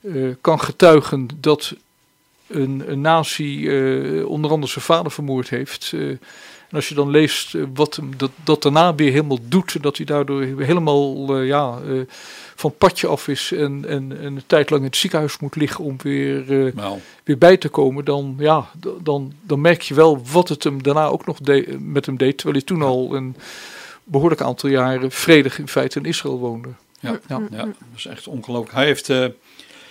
eh, 0.00 0.28
kan 0.40 0.60
getuigen 0.60 1.28
dat 1.36 1.74
een, 2.46 2.82
een 2.86 3.00
nazi 3.00 3.68
onder 4.24 4.50
andere 4.50 4.72
zijn 4.72 4.84
vader 4.84 5.12
vermoord 5.12 5.48
heeft. 5.48 5.94
En 6.68 6.76
als 6.76 6.88
je 6.88 6.94
dan 6.94 7.10
leest 7.10 7.54
eh, 7.54 7.62
wat 7.74 7.96
hem 7.96 8.10
dat, 8.16 8.30
dat 8.44 8.62
daarna 8.62 8.94
weer 8.94 9.10
helemaal 9.10 9.38
doet, 9.42 9.74
en 9.74 9.80
dat 9.82 9.96
hij 9.96 10.06
daardoor 10.06 10.42
helemaal 10.42 11.36
eh, 11.36 11.46
ja, 11.46 11.78
eh, 11.88 12.00
van 12.54 12.74
padje 12.78 13.06
af 13.06 13.28
is 13.28 13.52
en, 13.52 13.84
en, 13.88 14.18
en 14.20 14.36
een 14.36 14.42
tijd 14.46 14.70
lang 14.70 14.82
in 14.82 14.88
het 14.88 14.96
ziekenhuis 14.96 15.38
moet 15.38 15.56
liggen 15.56 15.84
om 15.84 15.96
weer, 16.02 16.72
Nou, 16.74 16.98
weer 17.24 17.38
bij 17.38 17.56
te 17.56 17.68
komen, 17.68 18.04
dan, 18.04 18.34
ja, 18.38 18.70
dan, 19.02 19.32
dan 19.42 19.60
merk 19.60 19.82
je 19.82 19.94
wel 19.94 20.22
wat 20.32 20.48
het 20.48 20.64
hem 20.64 20.82
daarna 20.82 21.06
ook 21.06 21.26
nog 21.26 21.38
de- 21.38 21.76
met 21.80 22.06
hem 22.06 22.16
deed, 22.16 22.36
terwijl 22.38 22.56
hij 22.58 22.66
toen 22.66 22.82
al 22.82 23.14
een 23.14 23.36
behoorlijk 24.04 24.40
aantal 24.40 24.68
jaren 24.70 25.10
vredig 25.10 25.58
in 25.58 25.68
feite 25.68 25.98
in 25.98 26.04
Israël 26.04 26.38
woonde. 26.38 26.68
ja, 27.00 27.18
Ja. 27.28 27.40
ja. 27.50 27.64
dat 27.64 27.74
is 27.96 28.06
echt 28.06 28.26
ongelooflijk. 28.26 28.74
Hij 28.74 28.84
heeft, 28.86 29.08
eh, 29.08 29.22
er 29.22 29.32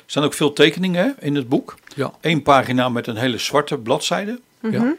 staan 0.06 0.24
ook 0.24 0.34
veel 0.34 0.54
tekeningen 0.54 1.16
in 1.20 1.36
het 1.36 1.50
boek. 1.50 1.76
Ja. 1.96 2.12
Eén 2.22 2.42
pagina 2.44 2.90
met 2.90 3.08
een 3.08 3.16
hele 3.18 3.38
zwarte 3.38 3.78
bladzijde. 3.78 4.40
Ja. 4.72 4.96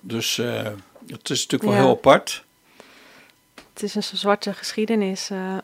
Dus 0.00 0.38
eh, 0.38 0.66
het 1.06 1.30
is 1.30 1.40
natuurlijk 1.46 1.62
wel 1.62 1.72
Ja. 1.72 1.78
heel 1.78 1.90
apart. 1.96 2.44
Het 3.72 3.82
is 3.82 3.94
een 3.94 4.02
zwarte 4.02 4.52
geschiedenis. 4.54 5.30
eh. 5.30 5.56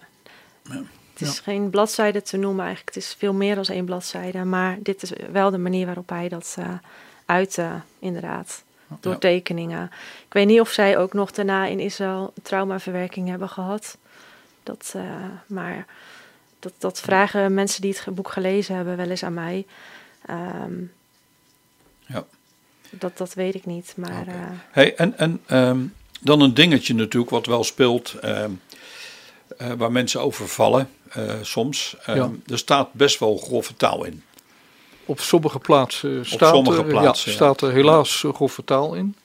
het 1.12 1.28
is 1.28 1.38
geen 1.40 1.70
bladzijde 1.70 2.22
te 2.22 2.36
noemen 2.36 2.64
eigenlijk. 2.64 2.94
Het 2.94 3.04
is 3.04 3.14
veel 3.18 3.32
meer 3.32 3.54
dan 3.54 3.64
één 3.64 3.84
bladzijde. 3.84 4.44
Maar 4.44 4.76
dit 4.82 5.02
is 5.02 5.12
wel 5.32 5.50
de 5.50 5.58
manier 5.58 5.86
waarop 5.86 6.08
hij 6.08 6.28
dat 6.28 6.54
eh 6.58 6.68
uitte, 7.26 7.70
inderdaad. 7.98 8.62
Door 9.00 9.12
Ja. 9.12 9.18
tekeningen. 9.18 9.90
Ik 10.26 10.32
weet 10.32 10.46
niet 10.46 10.60
of 10.60 10.70
zij 10.70 10.98
ook 10.98 11.12
nog 11.12 11.30
daarna 11.30 11.66
in 11.66 11.80
Israël 11.80 12.32
traumaverwerking 12.42 13.28
hebben 13.28 13.48
gehad. 13.48 13.96
Dat, 14.62 14.92
eh, 14.96 15.02
maar 15.46 15.86
dat, 16.58 16.72
dat 16.78 17.00
vragen 17.00 17.54
mensen 17.54 17.80
die 17.82 17.96
het 18.04 18.14
boek 18.14 18.30
gelezen 18.32 18.74
hebben 18.76 18.96
wel 18.96 19.10
eens 19.10 19.22
aan 19.22 19.34
mij. 19.34 19.66
Ehm, 20.26 20.72
Ja. 22.06 22.24
Dat, 22.90 23.18
dat 23.18 23.34
weet 23.34 23.54
ik 23.54 23.66
niet. 23.66 23.92
Maar 23.96 24.26
eh, 24.26 24.34
Hey, 24.70 24.94
en 24.94 25.18
en 25.18 25.40
ehm, 25.46 25.78
dan 26.20 26.40
een 26.40 26.54
dingetje 26.54 26.94
natuurlijk 26.94 27.30
wat 27.30 27.46
wel 27.46 27.64
speelt, 27.64 28.14
ehm, 28.20 28.50
eh, 29.56 29.72
waar 29.76 29.92
mensen 29.92 30.20
over 30.20 30.48
vallen 30.48 30.88
eh, 31.08 31.34
soms. 31.42 31.96
Ehm, 32.06 32.16
Ja. 32.16 32.30
Er 32.46 32.58
staat 32.58 32.92
best 32.92 33.18
wel 33.18 33.36
grove 33.36 33.76
taal 33.76 34.04
in. 34.04 34.22
Op 35.04 35.20
sommige 35.20 35.58
plaatsen 35.58 36.26
staat, 36.26 36.54
sommige 36.54 36.78
er, 36.78 36.86
plaatsen, 36.86 37.32
ja, 37.32 37.38
ja. 37.38 37.44
staat 37.44 37.60
er 37.60 37.72
helaas 37.72 38.24
grove 38.32 38.64
taal 38.64 38.94
in. 38.94 39.16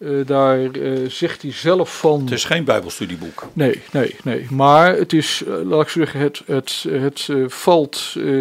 Eh, 0.00 0.10
daar 0.26 0.70
eh, 0.70 1.08
zegt 1.08 1.42
hij 1.42 1.52
zelf 1.52 1.98
van. 1.98 2.20
Het 2.20 2.30
is 2.30 2.44
geen 2.44 2.64
bijbelstudieboek. 2.64 3.48
Nee, 3.52 3.82
nee, 3.92 4.16
nee. 4.24 4.46
Maar 4.50 4.96
het 4.96 5.12
is, 5.12 5.42
laat 5.64 5.82
ik 5.82 5.88
zeggen, 5.88 6.20
het, 6.20 6.42
het, 6.46 6.84
het 6.88 7.28
valt 7.46 8.14
eh, 8.16 8.40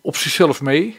op 0.00 0.16
zichzelf 0.16 0.60
mee. 0.60 0.96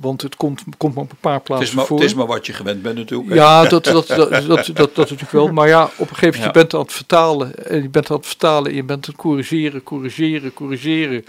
Want 0.00 0.22
het 0.22 0.36
komt, 0.36 0.62
komt 0.76 0.94
maar 0.94 1.04
op 1.04 1.10
een 1.10 1.16
paar 1.20 1.34
Het 1.34 1.42
plaatsen 1.42 1.68
is, 1.68 1.74
maar, 1.74 1.86
voor. 1.86 1.96
het 1.98 2.06
is 2.06 2.14
maar 2.14 2.26
wat 2.26 2.46
je 2.46 2.52
gewend 2.52 2.82
bent 2.82 2.96
natuurlijk. 2.96 3.34
Ja, 3.34 3.62
dat, 3.62 3.84
dat, 3.84 4.06
dat, 4.06 4.06
dat, 4.06 4.46
dat, 4.46 4.66
dat, 4.76 4.96
natuurlijk 4.96 5.30
wel. 5.30 5.48
Maar 5.52 5.68
ja, 5.68 5.84
op 5.84 6.10
een 6.10 6.16
gegeven 6.16 6.26
moment, 6.26 6.36
Ja. 6.38 6.46
je 6.46 6.52
bent 6.52 6.74
aan 6.74 6.80
het 6.80 6.92
vertalen. 6.92 7.66
En 7.66 7.82
je 7.82 7.88
bent 7.88 8.10
aan 8.10 8.16
het 8.16 8.26
vertalen 8.26 8.70
en 8.70 8.76
je 8.76 8.84
bent 8.84 9.04
aan 9.06 9.12
het 9.12 9.22
corrigeren, 9.22 9.82
corrigeren, 9.82 10.52
corrigeren. 10.52 11.24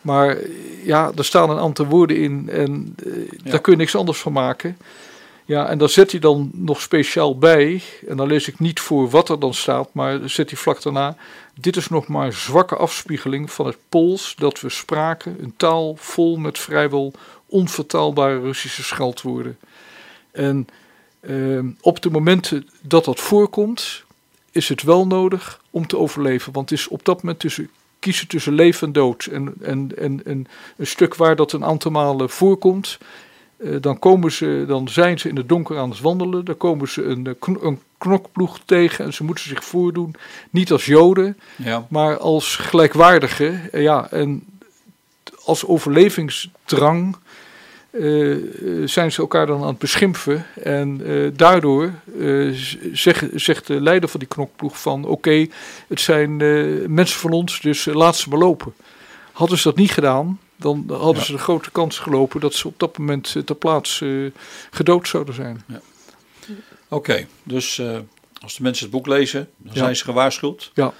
Maar 0.00 0.36
ja, 0.84 1.12
er 1.16 1.24
staan 1.24 1.50
een 1.50 1.58
aantal 1.58 1.86
woorden 1.86 2.16
in 2.16 2.48
en 2.52 2.94
eh, 3.04 3.12
Ja. 3.44 3.50
daar 3.50 3.60
kun 3.60 3.72
je 3.72 3.78
niks 3.78 3.94
anders 3.96 4.18
van 4.18 4.32
maken. 4.32 4.76
Ja, 5.50 5.68
en 5.68 5.78
daar 5.78 5.88
zet 5.88 6.10
hij 6.10 6.20
dan 6.20 6.50
nog 6.54 6.80
speciaal 6.80 7.38
bij. 7.38 7.82
En 8.08 8.16
dan 8.16 8.26
lees 8.26 8.48
ik 8.48 8.58
niet 8.58 8.80
voor 8.80 9.10
wat 9.10 9.28
er 9.28 9.38
dan 9.40 9.54
staat, 9.54 9.88
maar 9.92 10.28
zet 10.28 10.50
hij 10.50 10.58
vlak 10.58 10.82
daarna. 10.82 11.16
Dit 11.54 11.76
is 11.76 11.88
nog 11.88 12.06
maar 12.06 12.32
zwakke 12.32 12.76
afspiegeling 12.76 13.52
van 13.52 13.66
het 13.66 13.76
Pools 13.88 14.34
dat 14.36 14.60
we 14.60 14.68
spraken. 14.68 15.36
Een 15.40 15.54
taal 15.56 15.96
vol 15.96 16.36
met 16.36 16.58
vrijwel 16.58 17.12
onvertaalbare 17.46 18.40
Russische 18.40 18.82
scheldwoorden. 18.82 19.58
En 20.32 20.68
Ehm, 21.20 21.68
op 21.80 22.02
de 22.02 22.10
momenten 22.10 22.68
dat 22.80 23.04
dat 23.04 23.20
voorkomt, 23.20 24.04
is 24.50 24.68
het 24.68 24.82
wel 24.82 25.06
nodig 25.06 25.60
om 25.70 25.86
te 25.86 25.98
overleven. 25.98 26.52
Want 26.52 26.70
het 26.70 26.78
is 26.78 26.88
op 26.88 27.04
dat 27.04 27.22
moment 27.22 27.40
tussen, 27.40 27.70
kiezen 27.98 28.28
tussen 28.28 28.52
leven 28.52 28.86
en 28.86 28.92
dood. 28.92 29.24
En, 29.24 29.54
en, 29.60 29.92
en, 29.96 30.24
en 30.24 30.46
een 30.76 30.86
stuk 30.86 31.14
waar 31.14 31.36
dat 31.36 31.52
een 31.52 31.64
aantal 31.64 31.90
malen 31.90 32.30
voorkomt, 32.30 32.98
dan, 33.80 33.98
komen 33.98 34.32
ze, 34.32 34.64
dan 34.66 34.88
zijn 34.88 35.18
ze 35.18 35.28
in 35.28 35.36
het 35.36 35.48
donker 35.48 35.78
aan 35.78 35.90
het 35.90 36.00
wandelen. 36.00 36.44
Dan 36.44 36.56
komen 36.56 36.88
ze 36.88 37.02
een, 37.04 37.26
eh, 37.26 37.54
een 37.62 37.80
knokploeg 37.98 38.58
tegen 38.64 39.04
en 39.04 39.12
ze 39.12 39.24
moeten 39.24 39.44
zich 39.44 39.64
voordoen. 39.64 40.14
Niet 40.50 40.72
als 40.72 40.84
joden, 40.86 41.38
Ja. 41.56 41.86
maar 41.88 42.18
als 42.18 42.56
gelijkwaardige. 42.56 43.60
Eh, 43.72 43.82
Ja, 43.82 44.10
en 44.10 44.44
als 45.44 45.66
overlevingsdrang 45.66 47.16
eh, 47.90 48.32
eh, 48.32 48.40
zijn 48.84 49.12
ze 49.12 49.20
elkaar 49.20 49.46
dan 49.46 49.60
aan 49.62 49.66
het 49.68 49.78
beschimpfen. 49.78 50.46
En 50.62 51.00
eh, 51.06 51.28
daardoor 51.36 51.92
eh, 52.20 52.48
zeg- 52.92 53.24
zegt 53.34 53.66
de 53.66 53.80
leider 53.80 54.08
van 54.08 54.20
die 54.20 54.28
knokploeg 54.28 54.80
van... 54.80 55.04
oké, 55.04 55.46
het 55.88 56.00
zijn 56.00 56.40
eh, 56.40 56.64
mensen 56.88 57.20
van 57.20 57.30
ons, 57.32 57.60
dus 57.60 57.86
eh, 57.86 57.94
laat 57.94 58.16
ze 58.16 58.28
maar 58.28 58.38
lopen. 58.38 58.72
Hadden 59.32 59.58
ze 59.58 59.68
dat 59.68 59.76
niet 59.76 59.90
gedaan, 59.90 60.38
dan 60.60 60.84
hadden 60.88 61.16
Ja. 61.16 61.22
ze 61.22 61.32
de 61.32 61.38
grote 61.38 61.70
kans 61.70 61.98
gelopen... 61.98 62.40
dat 62.40 62.54
ze 62.54 62.66
op 62.68 62.78
dat 62.78 62.98
moment 62.98 63.32
eh, 63.36 63.42
ter 63.42 63.54
plaatse 63.54 64.32
eh, 64.34 64.40
gedood 64.70 65.08
zouden 65.08 65.34
zijn. 65.34 65.64
Oké, 66.88 67.26
dus 67.42 67.78
eh, 67.78 67.98
als 68.42 68.56
de 68.56 68.62
mensen 68.62 68.82
het 68.84 68.92
boek 68.94 69.06
lezen, 69.06 69.48
dan 69.56 69.72
Ja. 69.74 69.78
zijn 69.80 69.96
ze 69.96 70.04
gewaarschuwd. 70.04 70.70
Ja. 70.74 70.92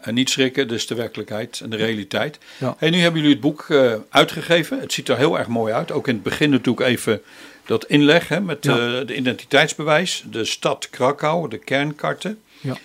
En 0.00 0.14
niet 0.14 0.30
schrikken, 0.30 0.68
dus 0.68 0.86
de 0.86 0.94
werkelijkheid 0.94 1.60
en 1.60 1.70
de 1.70 1.76
realiteit. 1.76 2.38
Ja. 2.58 2.74
Hey, 2.78 2.90
nu 2.90 2.98
hebben 2.98 3.20
jullie 3.20 3.36
het 3.36 3.44
boek 3.44 3.66
uitgegeven. 4.10 4.80
Het 4.80 4.92
ziet 4.92 5.08
er 5.08 5.16
heel 5.16 5.38
erg 5.38 5.46
mooi 5.48 5.72
uit. 5.72 5.92
Ook 5.92 6.08
in 6.08 6.14
het 6.14 6.22
begin 6.22 6.50
natuurlijk 6.50 6.86
even 6.86 7.22
dat 7.66 7.84
inleg 7.86 8.28
hè, 8.28 8.40
met 8.40 8.64
Ja. 8.64 9.00
de 9.04 9.16
identiteitsbewijs. 9.16 10.24
De 10.30 10.44
stad 10.44 10.90
Krakau, 10.90 11.48
de 11.48 11.58
kernkarten. 11.58 12.40
Ja. 12.60 12.76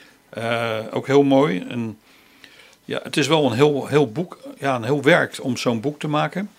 Ook 0.91 1.07
heel 1.07 1.23
mooi. 1.23 1.65
En, 1.69 1.97
ja, 2.91 2.99
het 3.03 3.17
is 3.17 3.27
wel 3.27 3.45
een 3.45 3.53
heel, 3.55 3.87
heel 3.87 4.11
boek, 4.11 4.37
ja, 4.59 4.75
een 4.75 4.83
heel 4.83 5.01
werk 5.01 5.37
om 5.41 5.57
zo'n 5.57 5.81
boek 5.81 5.99
te 5.99 6.07
maken. 6.07 6.49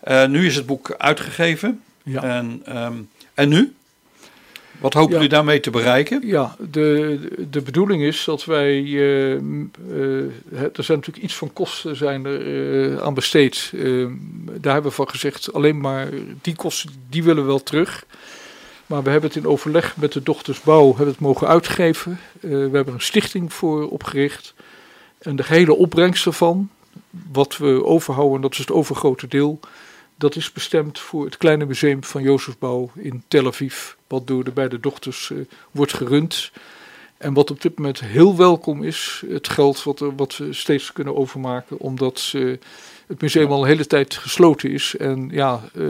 Eh, 0.00 0.26
nu 0.26 0.46
is 0.46 0.56
het 0.56 0.66
boek 0.66 0.94
uitgegeven. 0.98 1.82
Ja. 2.02 2.22
En, 2.22 2.62
ehm, 2.64 2.94
en 3.34 3.48
nu? 3.48 3.74
Wat 4.80 4.92
hopen 4.94 5.10
Ja. 5.10 5.14
jullie 5.14 5.28
daarmee 5.34 5.60
te 5.60 5.70
bereiken? 5.70 6.20
Ja, 6.26 6.56
de, 6.70 7.18
de 7.50 7.60
bedoeling 7.62 8.02
is 8.02 8.24
dat 8.24 8.44
wij. 8.44 8.84
eh, 8.84 9.34
eh, 9.34 9.40
er 10.52 10.84
zijn 10.84 10.98
natuurlijk 10.98 11.24
iets 11.24 11.34
van 11.36 11.52
kosten 11.52 11.96
zijn 11.96 12.24
er, 12.24 13.02
aan 13.02 13.14
besteed. 13.14 13.72
Eh, 13.74 14.06
daar 14.60 14.72
hebben 14.72 14.90
we 14.90 14.96
van 14.96 15.08
gezegd, 15.10 15.52
alleen 15.52 15.80
maar 15.80 16.08
die 16.42 16.54
kosten 16.56 16.90
die 17.08 17.22
willen 17.22 17.42
we 17.42 17.48
wel 17.48 17.62
terug. 17.62 18.04
Maar 18.86 19.02
we 19.02 19.10
hebben 19.10 19.28
het 19.30 19.38
in 19.38 19.46
overleg 19.46 19.96
met 19.96 20.12
de 20.12 20.22
dochters 20.22 20.60
Bouw 20.60 20.86
hebben 20.88 21.06
het 21.06 21.20
mogen 21.20 21.46
uitgeven. 21.48 22.18
We 22.40 22.70
hebben 22.72 22.94
een 22.94 23.00
stichting 23.00 23.52
voor 23.52 23.88
opgericht. 23.90 24.54
En 25.20 25.36
de 25.36 25.42
gehele 25.42 25.74
opbrengst 25.74 26.26
ervan, 26.26 26.70
wat 27.32 27.56
we 27.56 27.84
overhouden, 27.84 28.36
en 28.36 28.42
dat 28.42 28.52
is 28.52 28.58
het 28.58 28.70
overgrote 28.70 29.28
deel, 29.28 29.60
dat 30.16 30.36
is 30.36 30.52
bestemd 30.52 30.98
voor 30.98 31.24
het 31.24 31.36
kleine 31.36 31.64
museum 31.64 32.04
van 32.04 32.22
Jozefbouw 32.22 32.90
in 32.94 33.22
Tel 33.28 33.46
Aviv, 33.46 33.92
wat 34.06 34.26
door 34.26 34.44
de 34.44 34.50
beide 34.50 34.80
dochters 34.80 35.30
eh, 35.30 35.38
wordt 35.70 35.94
gerund. 35.94 36.50
En 37.16 37.32
wat 37.32 37.50
op 37.50 37.62
dit 37.62 37.76
moment 37.76 38.00
heel 38.00 38.36
welkom 38.36 38.82
is, 38.82 39.22
het 39.28 39.48
geld 39.48 39.82
wat, 39.82 39.98
wat 40.16 40.36
we 40.36 40.52
steeds 40.52 40.92
kunnen 40.92 41.16
overmaken, 41.16 41.78
omdat 41.78 42.32
eh, 42.34 42.56
het 43.06 43.20
museum 43.20 43.50
al 43.50 43.62
een 43.62 43.68
hele 43.68 43.86
tijd 43.86 44.14
gesloten 44.14 44.70
is. 44.70 44.96
En 44.96 45.28
ja, 45.32 45.60
eh, 45.74 45.84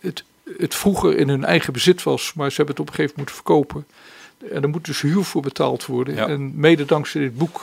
het, 0.00 0.24
het 0.58 0.74
vroeger 0.74 1.16
in 1.16 1.28
hun 1.28 1.44
eigen 1.44 1.72
bezit 1.72 2.02
was, 2.02 2.32
maar 2.34 2.50
ze 2.50 2.56
hebben 2.56 2.74
het 2.74 2.84
op 2.84 2.88
een 2.88 2.94
gegeven 2.94 3.16
moment 3.16 3.16
moeten 3.16 3.34
verkopen. 3.34 3.86
En 4.52 4.62
er 4.62 4.68
moet 4.68 4.84
dus 4.84 5.00
huur 5.00 5.24
voor 5.24 5.42
betaald 5.42 5.86
worden. 5.86 6.14
Ja. 6.14 6.28
En 6.28 6.52
mede 6.54 6.84
dankzij 6.84 7.20
dit 7.20 7.38
boek 7.38 7.62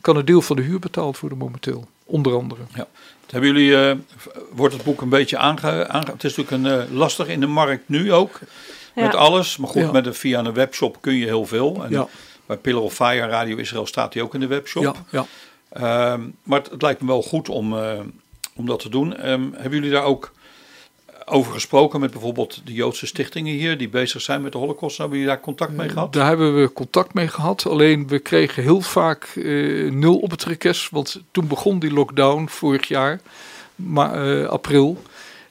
kan 0.00 0.16
een 0.16 0.24
deel 0.24 0.42
van 0.42 0.56
de 0.56 0.62
huur 0.62 0.78
betaald 0.78 1.20
worden 1.20 1.38
momenteel. 1.38 1.88
onder 2.04 2.34
andere. 2.34 2.60
Hebben 3.30 3.52
jullie, 3.52 3.84
eh, 3.88 3.96
wordt 4.52 4.74
het 4.74 4.82
boek 4.84 5.00
een 5.00 5.08
beetje 5.08 5.36
aange... 5.38 5.88
aange 5.88 6.10
het 6.12 6.24
is 6.24 6.36
natuurlijk 6.36 6.50
een, 6.50 6.80
eh, 6.88 6.92
lastig 6.96 7.26
in 7.28 7.40
de 7.40 7.46
markt 7.46 7.88
nu 7.88 8.12
ook, 8.12 8.38
met 8.94 9.12
Ja. 9.12 9.18
alles. 9.18 9.56
Maar 9.56 9.68
goed, 9.68 9.82
Ja. 9.82 9.92
met 9.92 10.06
een, 10.06 10.14
via 10.14 10.38
een 10.38 10.52
webshop 10.52 10.96
kun 11.00 11.14
je 11.14 11.24
heel 11.24 11.46
veel. 11.46 11.84
En 11.84 11.90
Ja, 11.90 12.08
bij 12.46 12.56
Pillar 12.56 12.82
of 12.82 12.94
Fire 12.94 13.26
Radio 13.26 13.56
Israël 13.56 13.86
staat 13.86 14.14
hij 14.14 14.22
ook 14.22 14.34
in 14.34 14.40
de 14.40 14.46
webshop. 14.46 14.82
ja, 14.82 14.94
ja. 15.10 15.26
Ehm, 16.12 16.20
maar 16.42 16.58
het, 16.58 16.70
het 16.70 16.82
lijkt 16.82 17.00
me 17.00 17.06
wel 17.06 17.22
goed 17.22 17.48
om, 17.48 17.78
eh, 17.78 17.98
om 18.54 18.66
dat 18.66 18.78
te 18.80 18.88
doen. 18.88 19.16
Ehm, 19.16 19.42
hebben 19.52 19.72
jullie 19.78 19.90
daar 19.90 20.04
ook 20.04 20.32
over 21.30 21.52
gesproken 21.52 22.00
met 22.00 22.10
bijvoorbeeld 22.10 22.60
de 22.64 22.72
Joodse 22.72 23.06
stichtingen 23.06 23.54
hier... 23.54 23.78
die 23.78 23.88
bezig 23.88 24.20
zijn 24.20 24.42
met 24.42 24.52
de 24.52 24.58
holocaust? 24.58 24.98
Hebben 24.98 25.18
jullie 25.18 25.32
daar 25.32 25.42
contact 25.42 25.72
mee 25.72 25.88
gehad? 25.88 26.12
Daar 26.12 26.26
hebben 26.26 26.60
we 26.60 26.72
contact 26.72 27.14
mee 27.14 27.28
gehad. 27.28 27.66
Alleen 27.66 28.08
we 28.08 28.18
kregen 28.18 28.62
heel 28.62 28.80
vaak 28.80 29.24
eh, 29.24 29.44
nul 29.90 30.16
op 30.16 30.30
het 30.30 30.44
request. 30.44 30.90
Want 30.90 31.22
toen 31.30 31.46
begon 31.46 31.78
die 31.78 31.92
lockdown 31.92 32.46
vorig 32.48 32.88
jaar, 32.88 33.20
maar, 33.74 34.40
eh, 34.40 34.48
april. 34.48 35.02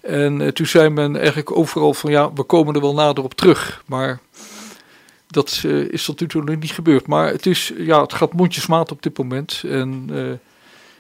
En 0.01 0.41
eh, 0.41 0.47
toen 0.47 0.65
zei 0.65 0.89
men 0.89 1.15
eigenlijk 1.15 1.57
overal 1.57 1.93
van 1.93 2.11
ja, 2.11 2.33
we 2.33 2.43
komen 2.43 2.75
er 2.75 2.81
wel 2.81 2.93
nader 2.93 3.23
op 3.23 3.33
terug. 3.33 3.83
Maar 3.85 4.19
dat 5.27 5.63
is 5.89 6.05
tot 6.05 6.19
nu 6.19 6.27
toe 6.27 6.43
nog 6.43 6.59
niet 6.59 6.71
gebeurd. 6.71 7.07
Maar 7.07 7.27
het, 7.31 7.45
is, 7.45 7.73
ja, 7.77 8.01
het 8.01 8.13
gaat 8.13 8.33
mondjesmaat 8.33 8.91
op 8.91 9.01
dit 9.01 9.17
moment. 9.17 9.63
En 9.65 10.09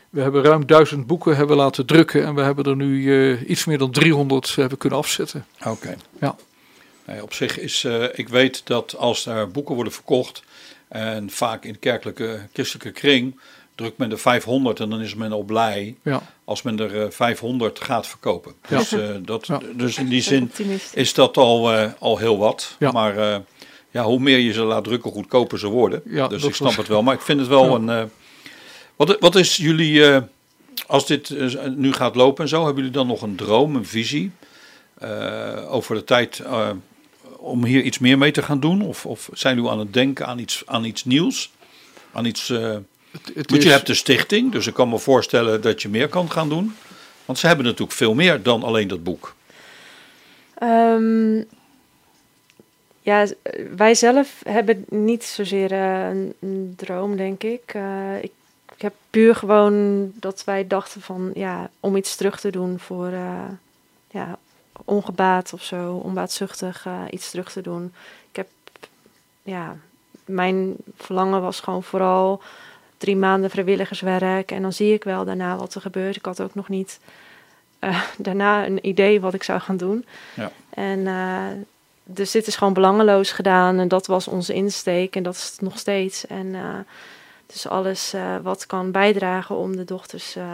we 0.09 0.21
hebben 0.21 0.43
ruim 0.43 0.65
duizend 0.65 1.07
boeken 1.07 1.35
hebben 1.35 1.55
laten 1.57 1.85
drukken. 1.85 2.25
En 2.25 2.35
we 2.35 2.41
hebben 2.41 2.65
er 2.65 2.75
nu 2.75 3.15
eh, 3.33 3.49
iets 3.49 3.65
meer 3.65 3.77
dan 3.77 3.91
300 3.91 4.55
hebben 4.55 4.77
kunnen 4.77 4.99
afzetten. 4.99 5.45
Oké. 5.65 5.95
Ja. 6.19 6.35
Nee, 7.05 7.23
op 7.23 7.33
zich 7.33 7.59
is, 7.59 7.83
eh, 7.83 8.03
ik 8.13 8.29
weet 8.29 8.61
dat 8.65 8.95
als 8.97 9.25
er 9.25 9.49
boeken 9.51 9.75
worden 9.75 9.93
verkocht, 9.93 10.43
en 10.87 11.29
vaak 11.29 11.63
in 11.65 11.73
de 11.73 11.79
kerkelijke, 11.79 12.39
christelijke 12.53 12.91
kring, 12.91 13.39
drukt 13.75 13.97
men 13.97 14.11
er 14.11 14.19
500 14.19 14.79
en 14.79 14.89
dan 14.89 15.01
is 15.01 15.15
men 15.15 15.31
al 15.31 15.43
blij 15.43 15.95
Ja, 16.03 16.21
als 16.43 16.61
men 16.61 16.79
er 16.79 17.01
eh, 17.01 17.09
500 17.11 17.79
gaat 17.83 18.07
verkopen. 18.07 18.53
Ja. 18.69 18.77
Dus, 18.77 18.91
eh, 18.91 19.09
dat, 19.21 19.47
Ja. 19.47 19.59
dus 19.75 19.97
in 19.97 20.07
die 20.07 20.21
zin 20.21 20.51
is 20.93 21.13
dat 21.13 21.37
al, 21.37 21.73
eh, 21.73 21.91
al 21.99 22.17
heel 22.17 22.37
wat. 22.37 22.75
Ja. 22.79 22.91
Maar 22.91 23.17
eh, 23.17 23.37
ja, 23.91 24.03
hoe 24.03 24.19
meer 24.19 24.37
je 24.37 24.53
ze 24.53 24.61
laat 24.61 24.83
drukken, 24.83 25.11
hoe 25.11 25.19
goedkoper 25.21 25.59
ze 25.59 25.67
worden. 25.67 26.01
Ja, 26.05 26.27
dus 26.27 26.41
dat 26.41 26.49
ik 26.49 26.55
snap 26.55 26.67
was- 26.67 26.77
het 26.77 26.87
wel. 26.87 27.03
Maar 27.03 27.13
ik 27.13 27.21
vind 27.21 27.39
het 27.39 27.49
wel 27.49 27.81
Ja. 27.81 27.93
een... 27.99 28.09
wat, 28.99 29.17
wat 29.19 29.35
is 29.35 29.57
jullie... 29.57 30.05
eh, 30.05 30.21
als 30.87 31.05
dit 31.07 31.29
eh, 31.29 31.63
nu 31.75 31.93
gaat 31.93 32.15
lopen 32.15 32.43
en 32.43 32.49
zo, 32.49 32.57
hebben 32.65 32.77
jullie 32.83 32.97
dan 32.97 33.07
nog 33.07 33.21
een 33.21 33.35
droom, 33.35 33.75
een 33.75 33.85
visie 33.85 34.31
eh, 34.97 35.73
over 35.73 35.95
de 35.95 36.03
tijd 36.03 36.39
eh, 36.39 36.69
om 37.37 37.65
hier 37.65 37.81
iets 37.81 37.99
meer 37.99 38.17
mee 38.17 38.31
te 38.31 38.41
gaan 38.41 38.59
doen? 38.59 38.81
Of, 38.81 39.05
of 39.05 39.29
zijn 39.33 39.55
jullie 39.55 39.71
aan 39.71 39.79
het 39.79 39.93
denken 39.93 40.25
aan 40.25 40.39
iets, 40.39 40.63
aan 40.65 40.83
iets 40.83 41.05
nieuws? 41.05 41.51
Aan 42.11 42.25
iets, 42.25 42.49
eh, 42.49 42.77
het, 43.11 43.31
het 43.35 43.49
want 43.49 43.63
je 43.63 43.69
hebt 43.69 43.87
de 43.87 43.93
stichting, 43.93 44.51
dus 44.51 44.67
ik 44.67 44.73
kan 44.73 44.89
me 44.89 44.99
voorstellen 44.99 45.61
dat 45.61 45.81
je 45.81 45.89
meer 45.89 46.07
kan 46.07 46.31
gaan 46.31 46.49
doen. 46.49 46.75
Want 47.25 47.39
ze 47.39 47.47
hebben 47.47 47.65
natuurlijk 47.65 47.97
veel 47.97 48.13
meer 48.13 48.43
dan 48.43 48.63
alleen 48.63 48.87
dat 48.87 49.03
boek. 49.03 49.35
Ehm, 50.57 51.37
ja, 53.01 53.27
wij 53.75 53.95
zelf 53.95 54.41
hebben 54.47 54.85
niet 54.89 55.23
zozeer 55.23 55.71
een, 55.71 56.33
een 56.39 56.73
droom, 56.75 57.17
denk 57.17 57.43
ik. 57.43 57.61
Eh, 57.65 58.23
ik. 58.23 58.31
Ik 58.79 58.85
heb 58.85 58.93
puur 59.09 59.35
gewoon 59.35 60.11
dat 60.15 60.43
wij 60.43 60.67
dachten 60.67 61.01
van, 61.01 61.31
ja, 61.33 61.69
om 61.79 61.95
iets 61.95 62.15
terug 62.15 62.39
te 62.39 62.49
doen 62.49 62.79
voor, 62.79 63.07
eh, 63.07 63.43
ja, 64.11 64.37
ongebaat 64.85 65.53
of 65.53 65.63
zo, 65.63 65.95
onbaatzuchtig 65.95 66.85
eh, 66.85 67.01
iets 67.09 67.29
terug 67.29 67.51
te 67.51 67.61
doen. 67.61 67.93
Ik 68.29 68.35
heb, 68.35 68.47
ja, 69.43 69.75
mijn 70.25 70.75
verlangen 70.97 71.41
was 71.41 71.59
gewoon 71.59 71.83
vooral 71.83 72.41
drie 72.97 73.15
maanden 73.15 73.49
vrijwilligerswerk 73.49 74.51
en 74.51 74.61
dan 74.61 74.73
zie 74.73 74.93
ik 74.93 75.03
wel 75.03 75.25
daarna 75.25 75.55
wat 75.55 75.75
er 75.75 75.81
gebeurt. 75.81 76.15
Ik 76.15 76.25
had 76.25 76.41
ook 76.41 76.55
nog 76.55 76.69
niet 76.69 76.99
eh, 77.79 78.03
daarna 78.17 78.65
een 78.65 78.87
idee 78.87 79.21
wat 79.21 79.33
ik 79.33 79.43
zou 79.43 79.59
gaan 79.59 79.77
doen. 79.77 80.05
Ja. 80.33 80.51
En 80.69 81.67
dus 82.03 82.31
dit 82.31 82.47
is 82.47 82.55
gewoon 82.55 82.73
belangeloos 82.73 83.31
gedaan 83.31 83.79
en 83.79 83.87
dat 83.87 84.07
was 84.07 84.27
onze 84.27 84.53
insteek 84.53 85.15
en 85.15 85.23
dat 85.23 85.35
is 85.35 85.49
het 85.51 85.61
nog 85.61 85.77
steeds. 85.79 86.27
En 86.27 86.55
dus 87.53 87.67
alles 87.67 88.13
eh, 88.13 88.35
wat 88.41 88.65
kan 88.65 88.91
bijdragen 88.91 89.55
om 89.55 89.75
de 89.75 89.85
dochters 89.85 90.35
eh, 90.35 90.53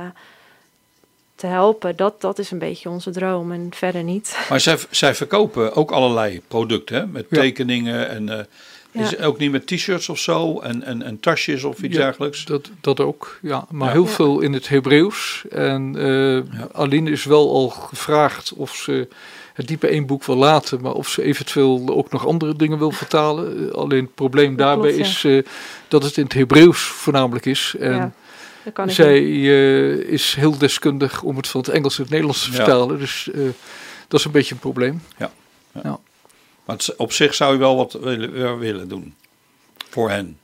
te 1.35 1.47
helpen, 1.47 1.95
dat, 1.95 2.21
dat 2.21 2.39
is 2.39 2.51
een 2.51 2.59
beetje 2.59 2.89
onze 2.89 3.11
droom 3.11 3.51
en 3.51 3.67
verder 3.73 4.03
niet. 4.03 4.45
Maar 4.49 4.59
zij, 4.59 4.77
zij 4.89 5.15
verkopen 5.15 5.73
ook 5.75 5.91
allerlei 5.91 6.41
producten, 6.47 6.95
hè? 6.95 7.07
met 7.07 7.25
Ja. 7.29 7.39
tekeningen 7.41 8.09
en 8.09 8.29
eh, 8.29 8.45
Ja. 8.95 9.01
is 9.03 9.17
ook 9.19 9.37
niet 9.37 9.51
met 9.51 9.67
t-shirts 9.67 10.09
of 10.09 10.19
zo 10.19 10.59
en, 10.59 10.83
en, 10.83 11.01
en 11.01 11.19
tasjes 11.19 11.63
of 11.63 11.81
iets 11.83 11.95
Ja, 11.95 12.01
dergelijks. 12.03 12.45
Dat, 12.45 12.69
dat 12.81 12.99
ook, 12.99 13.39
ja. 13.41 13.65
Maar 13.71 13.87
Ja. 13.87 13.93
heel 13.93 14.03
Ja. 14.05 14.09
veel 14.11 14.39
in 14.39 14.53
het 14.53 14.67
Hebreeuws. 14.69 15.43
En 15.49 15.95
eh 15.97 16.35
Ja. 16.59 16.67
Aline 16.71 17.11
is 17.11 17.23
wel 17.23 17.53
al 17.53 17.69
gevraagd 17.69 18.53
of 18.53 18.75
ze 18.75 19.07
het 19.53 19.67
diepe 19.67 19.87
één 19.87 20.05
boek 20.05 20.23
wil 20.25 20.35
laten, 20.35 20.81
maar 20.81 20.91
of 20.93 21.09
ze 21.09 21.23
eventueel 21.23 21.83
ook 21.89 22.11
nog 22.11 22.27
andere 22.27 22.55
dingen 22.55 22.77
wil 22.77 22.91
vertalen. 22.91 23.69
Eh, 23.69 23.73
Alleen 23.75 24.03
het 24.03 24.15
probleem 24.15 24.49
Dat 24.55 24.57
daarbij 24.67 24.91
klopt, 24.93 25.07
is 25.07 25.23
eh, 25.23 25.41
dat 25.87 26.03
het 26.03 26.17
in 26.17 26.23
het 26.23 26.33
Hebreeuws 26.33 26.79
voornamelijk 26.83 27.45
is. 27.45 27.75
En 27.79 27.91
ja, 27.95 28.11
dat 28.63 28.73
kan 28.73 28.87
ik 28.87 28.93
zij 28.93 29.23
is 29.99 30.35
heel 30.35 30.57
deskundig 30.57 31.21
om 31.21 31.37
het 31.37 31.47
van 31.47 31.61
het 31.61 31.69
Engels 31.69 31.91
naar 31.97 32.05
het 32.05 32.09
Nederlands 32.15 32.43
te 32.43 32.49
Ja. 32.49 32.55
vertalen. 32.55 32.99
Dus 32.99 33.29
eh, 33.33 33.41
dat 34.07 34.19
is 34.19 34.25
een 34.25 34.31
beetje 34.31 34.53
een 34.53 34.59
probleem. 34.59 35.01
Maar 36.65 36.75
het- 36.75 36.95
op 36.95 37.11
zich 37.11 37.33
zou 37.33 37.53
je 37.53 37.59
wel 37.59 37.75
wat 37.75 37.93
willen, 37.93 38.57
willen 38.59 38.87
doen 38.87 39.15
voor 39.89 40.09
hen. 40.09 40.39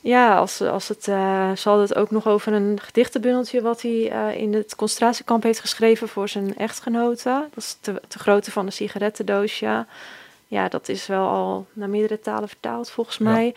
Ja, 0.00 0.36
als, 0.36 0.60
als 0.60 0.88
het, 0.88 1.08
eh, 1.08 1.52
ze 1.56 1.68
hadden 1.68 1.86
het 1.88 1.94
ook 1.94 2.10
nog 2.10 2.26
over 2.26 2.52
een 2.52 2.78
gedichtenbundeltje 2.82 3.62
wat 3.62 3.82
hij 3.82 4.10
eh, 4.10 4.40
in 4.40 4.54
het 4.54 4.74
concentratiekamp 4.76 5.42
heeft 5.42 5.60
geschreven 5.60 6.08
voor 6.08 6.28
zijn 6.28 6.56
echtgenote. 6.56 7.46
Dat 7.54 7.64
is 7.64 7.76
te, 7.80 8.02
te 8.08 8.18
grootte 8.18 8.50
van 8.50 8.66
een 8.66 8.72
sigarettendoosje. 8.72 9.86
Ja, 10.48 10.68
dat 10.68 10.88
is 10.88 11.06
wel 11.06 11.28
al 11.28 11.66
naar 11.72 11.88
meerdere 11.88 12.20
talen 12.20 12.48
vertaald 12.48 12.90
volgens 12.90 13.16
Ja. 13.16 13.24
mij. 13.24 13.54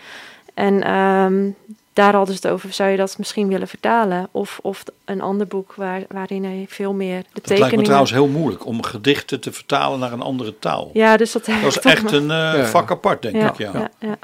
En 0.53 0.83
ehm, 0.83 1.49
daar 1.97 2.13
hadden 2.15 2.35
ze 2.35 2.41
het 2.47 2.51
over, 2.53 2.73
zou 2.73 2.89
je 2.89 2.97
dat 2.97 3.17
misschien 3.17 3.47
willen 3.47 3.67
vertalen? 3.67 4.27
Of, 4.31 4.59
of 4.61 4.83
een 5.05 5.21
ander 5.21 5.47
boek 5.47 5.73
waar, 5.75 6.03
waarin 6.09 6.43
hij 6.43 6.65
veel 6.69 6.93
meer 6.93 7.17
de 7.21 7.23
Dat 7.33 7.33
lijkt 7.33 7.47
me 7.49 7.55
tekeningen... 7.55 7.83
trouwens 7.83 8.11
heel 8.11 8.27
moeilijk 8.27 8.65
om 8.65 8.83
gedichten 8.83 9.39
te 9.39 9.51
vertalen 9.51 9.99
naar 9.99 10.11
een 10.11 10.21
andere 10.21 10.59
taal. 10.59 10.89
Ja, 10.93 11.17
dus 11.17 11.31
dat, 11.31 11.45
Dat 11.45 11.55
is 11.65 11.79
echt 11.79 12.03
nog- 12.03 12.11
een 12.11 12.31
eh, 12.31 12.37
ja. 12.57 12.65
vak 12.65 12.91
apart, 12.91 13.21
denk 13.21 13.35
ja, 13.35 13.49
ik. 13.51 13.57
Ja. 13.57 13.71
ja. 13.73 13.89
ja. 13.99 14.17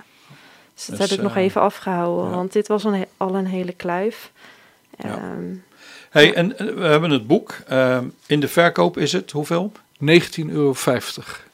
Dus 0.73 0.85
dat 0.85 0.97
Dus, 0.97 1.09
heb 1.09 1.17
ik 1.17 1.23
nog 1.23 1.35
eh, 1.35 1.43
even 1.43 1.61
afgehouden, 1.61 2.29
ja. 2.29 2.35
want 2.35 2.53
dit 2.53 2.67
was 2.67 2.83
een, 2.83 3.05
al 3.17 3.35
een 3.35 3.45
hele 3.47 3.71
kluif. 3.73 4.31
Ja. 4.97 5.09
Ehm, 5.09 5.53
Hey, 6.09 6.33
en 6.33 6.57
eh, 6.57 6.67
we 6.75 6.85
hebben 6.85 7.09
het 7.11 7.27
boek. 7.27 7.57
eh, 7.67 7.97
in 8.25 8.39
de 8.39 8.47
verkoop 8.47 8.97
is 8.97 9.11
het 9.11 9.31
hoeveel? 9.31 9.71
19,50 9.73 10.49
euro. 10.49 10.73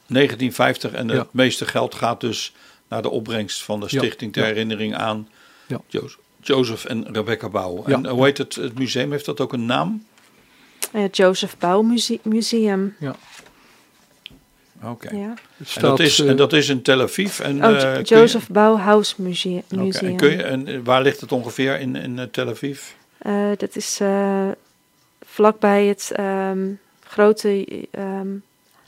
1950 0.06 0.92
en 0.92 1.08
Ja. 1.08 1.14
het 1.14 1.32
meeste 1.32 1.66
geld 1.66 1.94
gaat 1.94 2.20
dus 2.20 2.54
naar 2.88 3.02
de 3.02 3.10
opbrengst 3.10 3.62
van 3.62 3.80
de 3.80 3.86
Ja, 3.88 3.98
stichting 3.98 4.32
ter 4.32 4.42
ja. 4.42 4.48
herinnering 4.48 4.96
aan 4.96 5.28
Ja. 5.70 5.80
Jo- 5.88 6.08
Jozef 6.42 6.84
en 6.84 7.06
Rebecca 7.12 7.48
Bouw. 7.48 7.84
Ja. 7.86 7.94
En 7.94 8.06
hoe 8.08 8.24
heet 8.24 8.38
het, 8.38 8.54
het 8.54 8.78
museum? 8.78 9.10
Heeft 9.10 9.24
dat 9.24 9.40
ook 9.40 9.52
een 9.52 9.66
naam? 9.66 10.04
Het 10.90 11.16
Joseph 11.16 11.58
Bouw 11.58 11.82
Muse- 11.82 12.18
Museum. 12.22 12.96
Oké. 14.84 15.14
Ja. 15.16 15.34
Het 15.56 15.72
En, 15.76 15.82
dat 15.82 16.00
is, 16.00 16.18
eh, 16.18 16.28
en 16.28 16.36
dat 16.36 16.52
is 16.52 16.68
in 16.68 16.82
Tel 16.82 17.00
Aviv. 17.00 17.40
En, 17.40 17.64
Oh, 17.64 17.70
eh, 17.76 17.96
je- 17.96 18.02
Joseph 18.02 18.48
Bouw 18.48 18.76
House 18.76 19.14
Muse- 19.22 19.62
Oké, 19.72 19.76
Museum. 19.82 20.10
En, 20.10 20.16
kun 20.16 20.30
je, 20.30 20.42
en 20.42 20.66
eh, 20.66 20.78
waar 20.84 21.02
ligt 21.02 21.20
het 21.20 21.32
ongeveer 21.32 21.80
in, 21.80 21.96
in 21.96 22.18
eh, 22.18 22.24
Tel 22.24 22.48
Aviv? 22.48 22.82
Eh, 23.18 23.50
dat 23.56 23.76
is 23.76 24.00
eh, 24.00 24.48
vlakbij 25.26 25.86
het 25.86 26.10
ehm, 26.14 26.68
grote 27.06 27.64
ehm? 27.90 28.28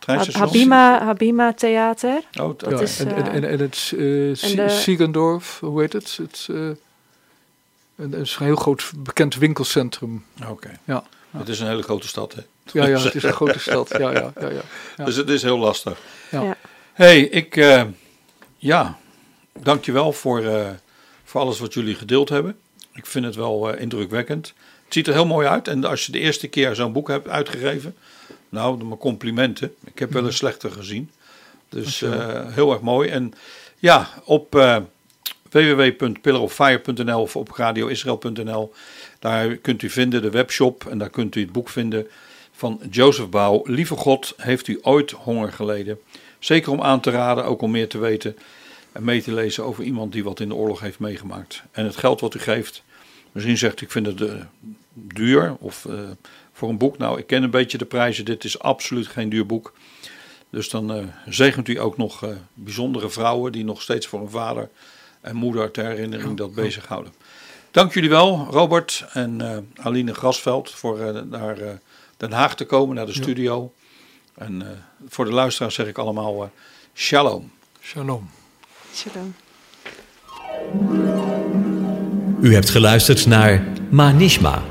Habima, 0.06 1.04
Habima 1.04 1.52
Theater. 1.54 2.20
Oh, 2.40 2.58
dat 2.58 2.70
ja, 2.70 2.80
is, 2.80 3.00
en, 3.00 3.08
eh, 3.08 3.16
en, 3.16 3.32
en, 3.32 3.44
en 3.44 3.58
het 3.58 3.90
uh, 3.94 4.34
de- 4.34 4.68
Siegendorf, 4.68 5.58
hoe 5.60 5.80
heet 5.80 5.92
het? 5.92 6.18
Het 6.22 6.46
eh, 6.50 6.56
een, 6.56 6.76
een 7.96 8.26
heel 8.38 8.56
groot 8.56 8.92
bekend 8.96 9.34
winkelcentrum. 9.34 10.24
Oké. 10.48 10.70
Ja. 10.84 11.04
Het 11.30 11.48
is 11.48 11.60
een 11.60 11.66
hele 11.66 11.82
grote 11.82 12.08
stad, 12.08 12.34
hè? 12.34 12.40
Ja, 12.72 12.86
ja, 12.86 12.98
het 13.00 13.14
is 13.14 13.22
een 13.22 13.32
grote 13.42 13.58
stad. 13.58 13.88
Ja, 13.88 14.10
ja, 14.10 14.32
ja, 14.40 14.48
ja. 14.48 14.60
Ja. 14.96 15.04
Dus 15.04 15.16
het 15.16 15.28
is 15.28 15.42
heel 15.42 15.58
lastig. 15.58 15.98
Ja. 16.30 16.42
Ja. 16.42 16.56
hey, 16.92 17.20
ik... 17.20 17.56
eh 17.56 17.82
ja, 18.56 18.98
dankjewel 19.58 20.12
voor, 20.12 20.44
eh 20.44 20.70
voor 21.24 21.40
alles 21.40 21.58
wat 21.58 21.74
jullie 21.74 21.94
gedeeld 21.94 22.28
hebben. 22.28 22.58
Ik 22.94 23.06
vind 23.06 23.24
het 23.24 23.34
wel 23.34 23.72
eh, 23.72 23.80
indrukwekkend. 23.80 24.46
Het 24.84 24.94
ziet 24.94 25.06
er 25.06 25.12
heel 25.12 25.26
mooi 25.26 25.46
uit. 25.46 25.68
En 25.68 25.84
als 25.84 26.06
je 26.06 26.12
de 26.12 26.18
eerste 26.18 26.48
keer 26.48 26.74
zo'n 26.74 26.92
boek 26.92 27.08
hebt 27.08 27.28
uitgegeven... 27.28 27.96
Nou, 28.52 28.84
mijn 28.84 28.98
complimenten. 28.98 29.74
Ik 29.84 29.98
heb 29.98 30.12
wel 30.12 30.24
eens 30.24 30.36
slechter 30.36 30.70
gezien. 30.70 31.10
Dus 31.68 32.02
eh, 32.02 32.46
heel 32.46 32.72
erg 32.72 32.80
mooi. 32.80 33.08
En 33.08 33.32
ja, 33.78 34.08
op 34.24 34.54
eh 34.54 34.76
www.pillaroffire.nl 35.50 37.20
of 37.20 37.36
op 37.36 37.50
radioisrael.nl... 37.50 38.72
daar 39.18 39.56
kunt 39.56 39.82
u 39.82 39.90
vinden 39.90 40.22
de 40.22 40.30
webshop 40.30 40.86
en 40.86 40.98
daar 40.98 41.10
kunt 41.10 41.34
u 41.34 41.40
het 41.40 41.52
boek 41.52 41.68
vinden 41.68 42.06
van 42.52 42.80
Jozef 42.90 43.28
Bouw. 43.28 43.62
Lieve 43.64 43.96
God, 43.96 44.34
heeft 44.36 44.68
u 44.68 44.78
ooit 44.82 45.10
honger 45.10 45.52
geleden? 45.52 45.98
Zeker 46.38 46.72
om 46.72 46.82
aan 46.82 47.00
te 47.00 47.10
raden, 47.10 47.44
ook 47.44 47.62
om 47.62 47.70
meer 47.70 47.88
te 47.88 47.98
weten 47.98 48.36
en 48.92 49.04
mee 49.04 49.22
te 49.22 49.32
lezen 49.32 49.64
over 49.64 49.84
iemand 49.84 50.12
die 50.12 50.24
wat 50.24 50.40
in 50.40 50.48
de 50.48 50.54
oorlog 50.54 50.80
heeft 50.80 50.98
meegemaakt. 50.98 51.62
En 51.70 51.84
het 51.84 51.96
geld 51.96 52.20
wat 52.20 52.34
u 52.34 52.38
geeft 52.38 52.82
misschien 53.32 53.58
zegt 53.58 53.80
u, 53.80 53.84
ik 53.84 53.92
vind 53.92 54.06
het 54.06 54.20
uh, 54.20 54.32
duur 54.92 55.56
of 55.58 55.84
uh, 55.84 56.00
voor 56.62 56.70
een 56.70 56.78
boek. 56.78 56.98
Nou, 56.98 57.18
ik 57.18 57.26
ken 57.26 57.42
een 57.42 57.50
beetje 57.50 57.78
de 57.78 57.84
prijzen. 57.84 58.24
Dit 58.24 58.44
is 58.44 58.58
absoluut 58.58 59.06
geen 59.06 59.28
duur 59.28 59.46
boek. 59.46 59.72
Dus 60.50 60.68
dan 60.68 60.96
uh, 60.96 61.04
zegent 61.26 61.68
u 61.68 61.80
ook 61.80 61.96
nog 61.96 62.24
bijzondere 62.54 63.10
vrouwen 63.10 63.52
die 63.52 63.64
nog 63.64 63.82
steeds 63.82 64.06
voor 64.06 64.18
hun 64.18 64.30
vader 64.30 64.68
en 65.20 65.36
moeder 65.36 65.70
ter 65.70 65.84
herinnering 65.84 66.36
dat 66.36 66.54
bezighouden. 66.54 67.12
Dank 67.70 67.94
jullie 67.94 68.08
wel, 68.08 68.46
Robert 68.50 69.04
en 69.12 69.66
Aline 69.76 70.14
Grasveld, 70.14 70.70
voor 70.70 71.26
naar 71.26 71.58
Den 72.16 72.32
Haag 72.32 72.54
te 72.54 72.64
komen, 72.64 72.96
naar 72.96 73.06
de 73.06 73.12
studio. 73.12 73.72
En 74.34 74.84
voor 75.08 75.24
de 75.24 75.32
luisteraars 75.32 75.74
zeg 75.74 75.86
ik 75.86 75.98
allemaal 75.98 76.50
shalom. 76.94 77.50
Shalom. 77.80 78.30
Shalom. 78.94 79.34
U 82.40 82.54
hebt 82.54 82.70
geluisterd 82.70 83.26
naar 83.26 83.66
Manishma. 83.90 84.62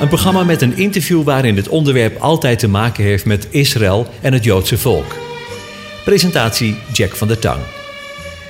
Een 0.00 0.08
programma 0.08 0.44
met 0.44 0.62
een 0.62 0.76
interview 0.76 1.22
waarin 1.22 1.56
het 1.56 1.68
onderwerp 1.68 2.20
altijd 2.20 2.58
te 2.58 2.68
maken 2.68 3.04
heeft 3.04 3.24
met 3.24 3.46
Israël 3.50 4.06
en 4.20 4.32
het 4.32 4.44
Joodse 4.44 4.78
volk. 4.78 5.16
Presentatie 6.04 6.76
Jack 6.92 7.16
van 7.16 7.28
der 7.28 7.38
Tang. 7.38 7.60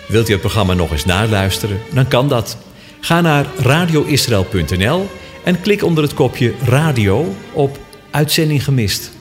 Wilt 0.09 0.29
u 0.29 0.33
het 0.33 0.41
programma 0.41 0.75
nog 0.75 0.91
eens 0.91 1.05
naluisteren? 1.05 1.79
Dan 1.93 2.09
kan 2.09 2.29
dat. 2.29 2.57
Ga 3.01 3.21
naar 3.21 3.47
radioisrael.nl 3.59 5.09
en 5.45 5.61
klik 5.61 5.85
onder 5.85 6.03
het 6.03 6.15
kopje 6.15 6.55
radio 6.65 7.35
op 7.53 7.79
Uitzending 8.11 8.65
gemist. 8.65 9.20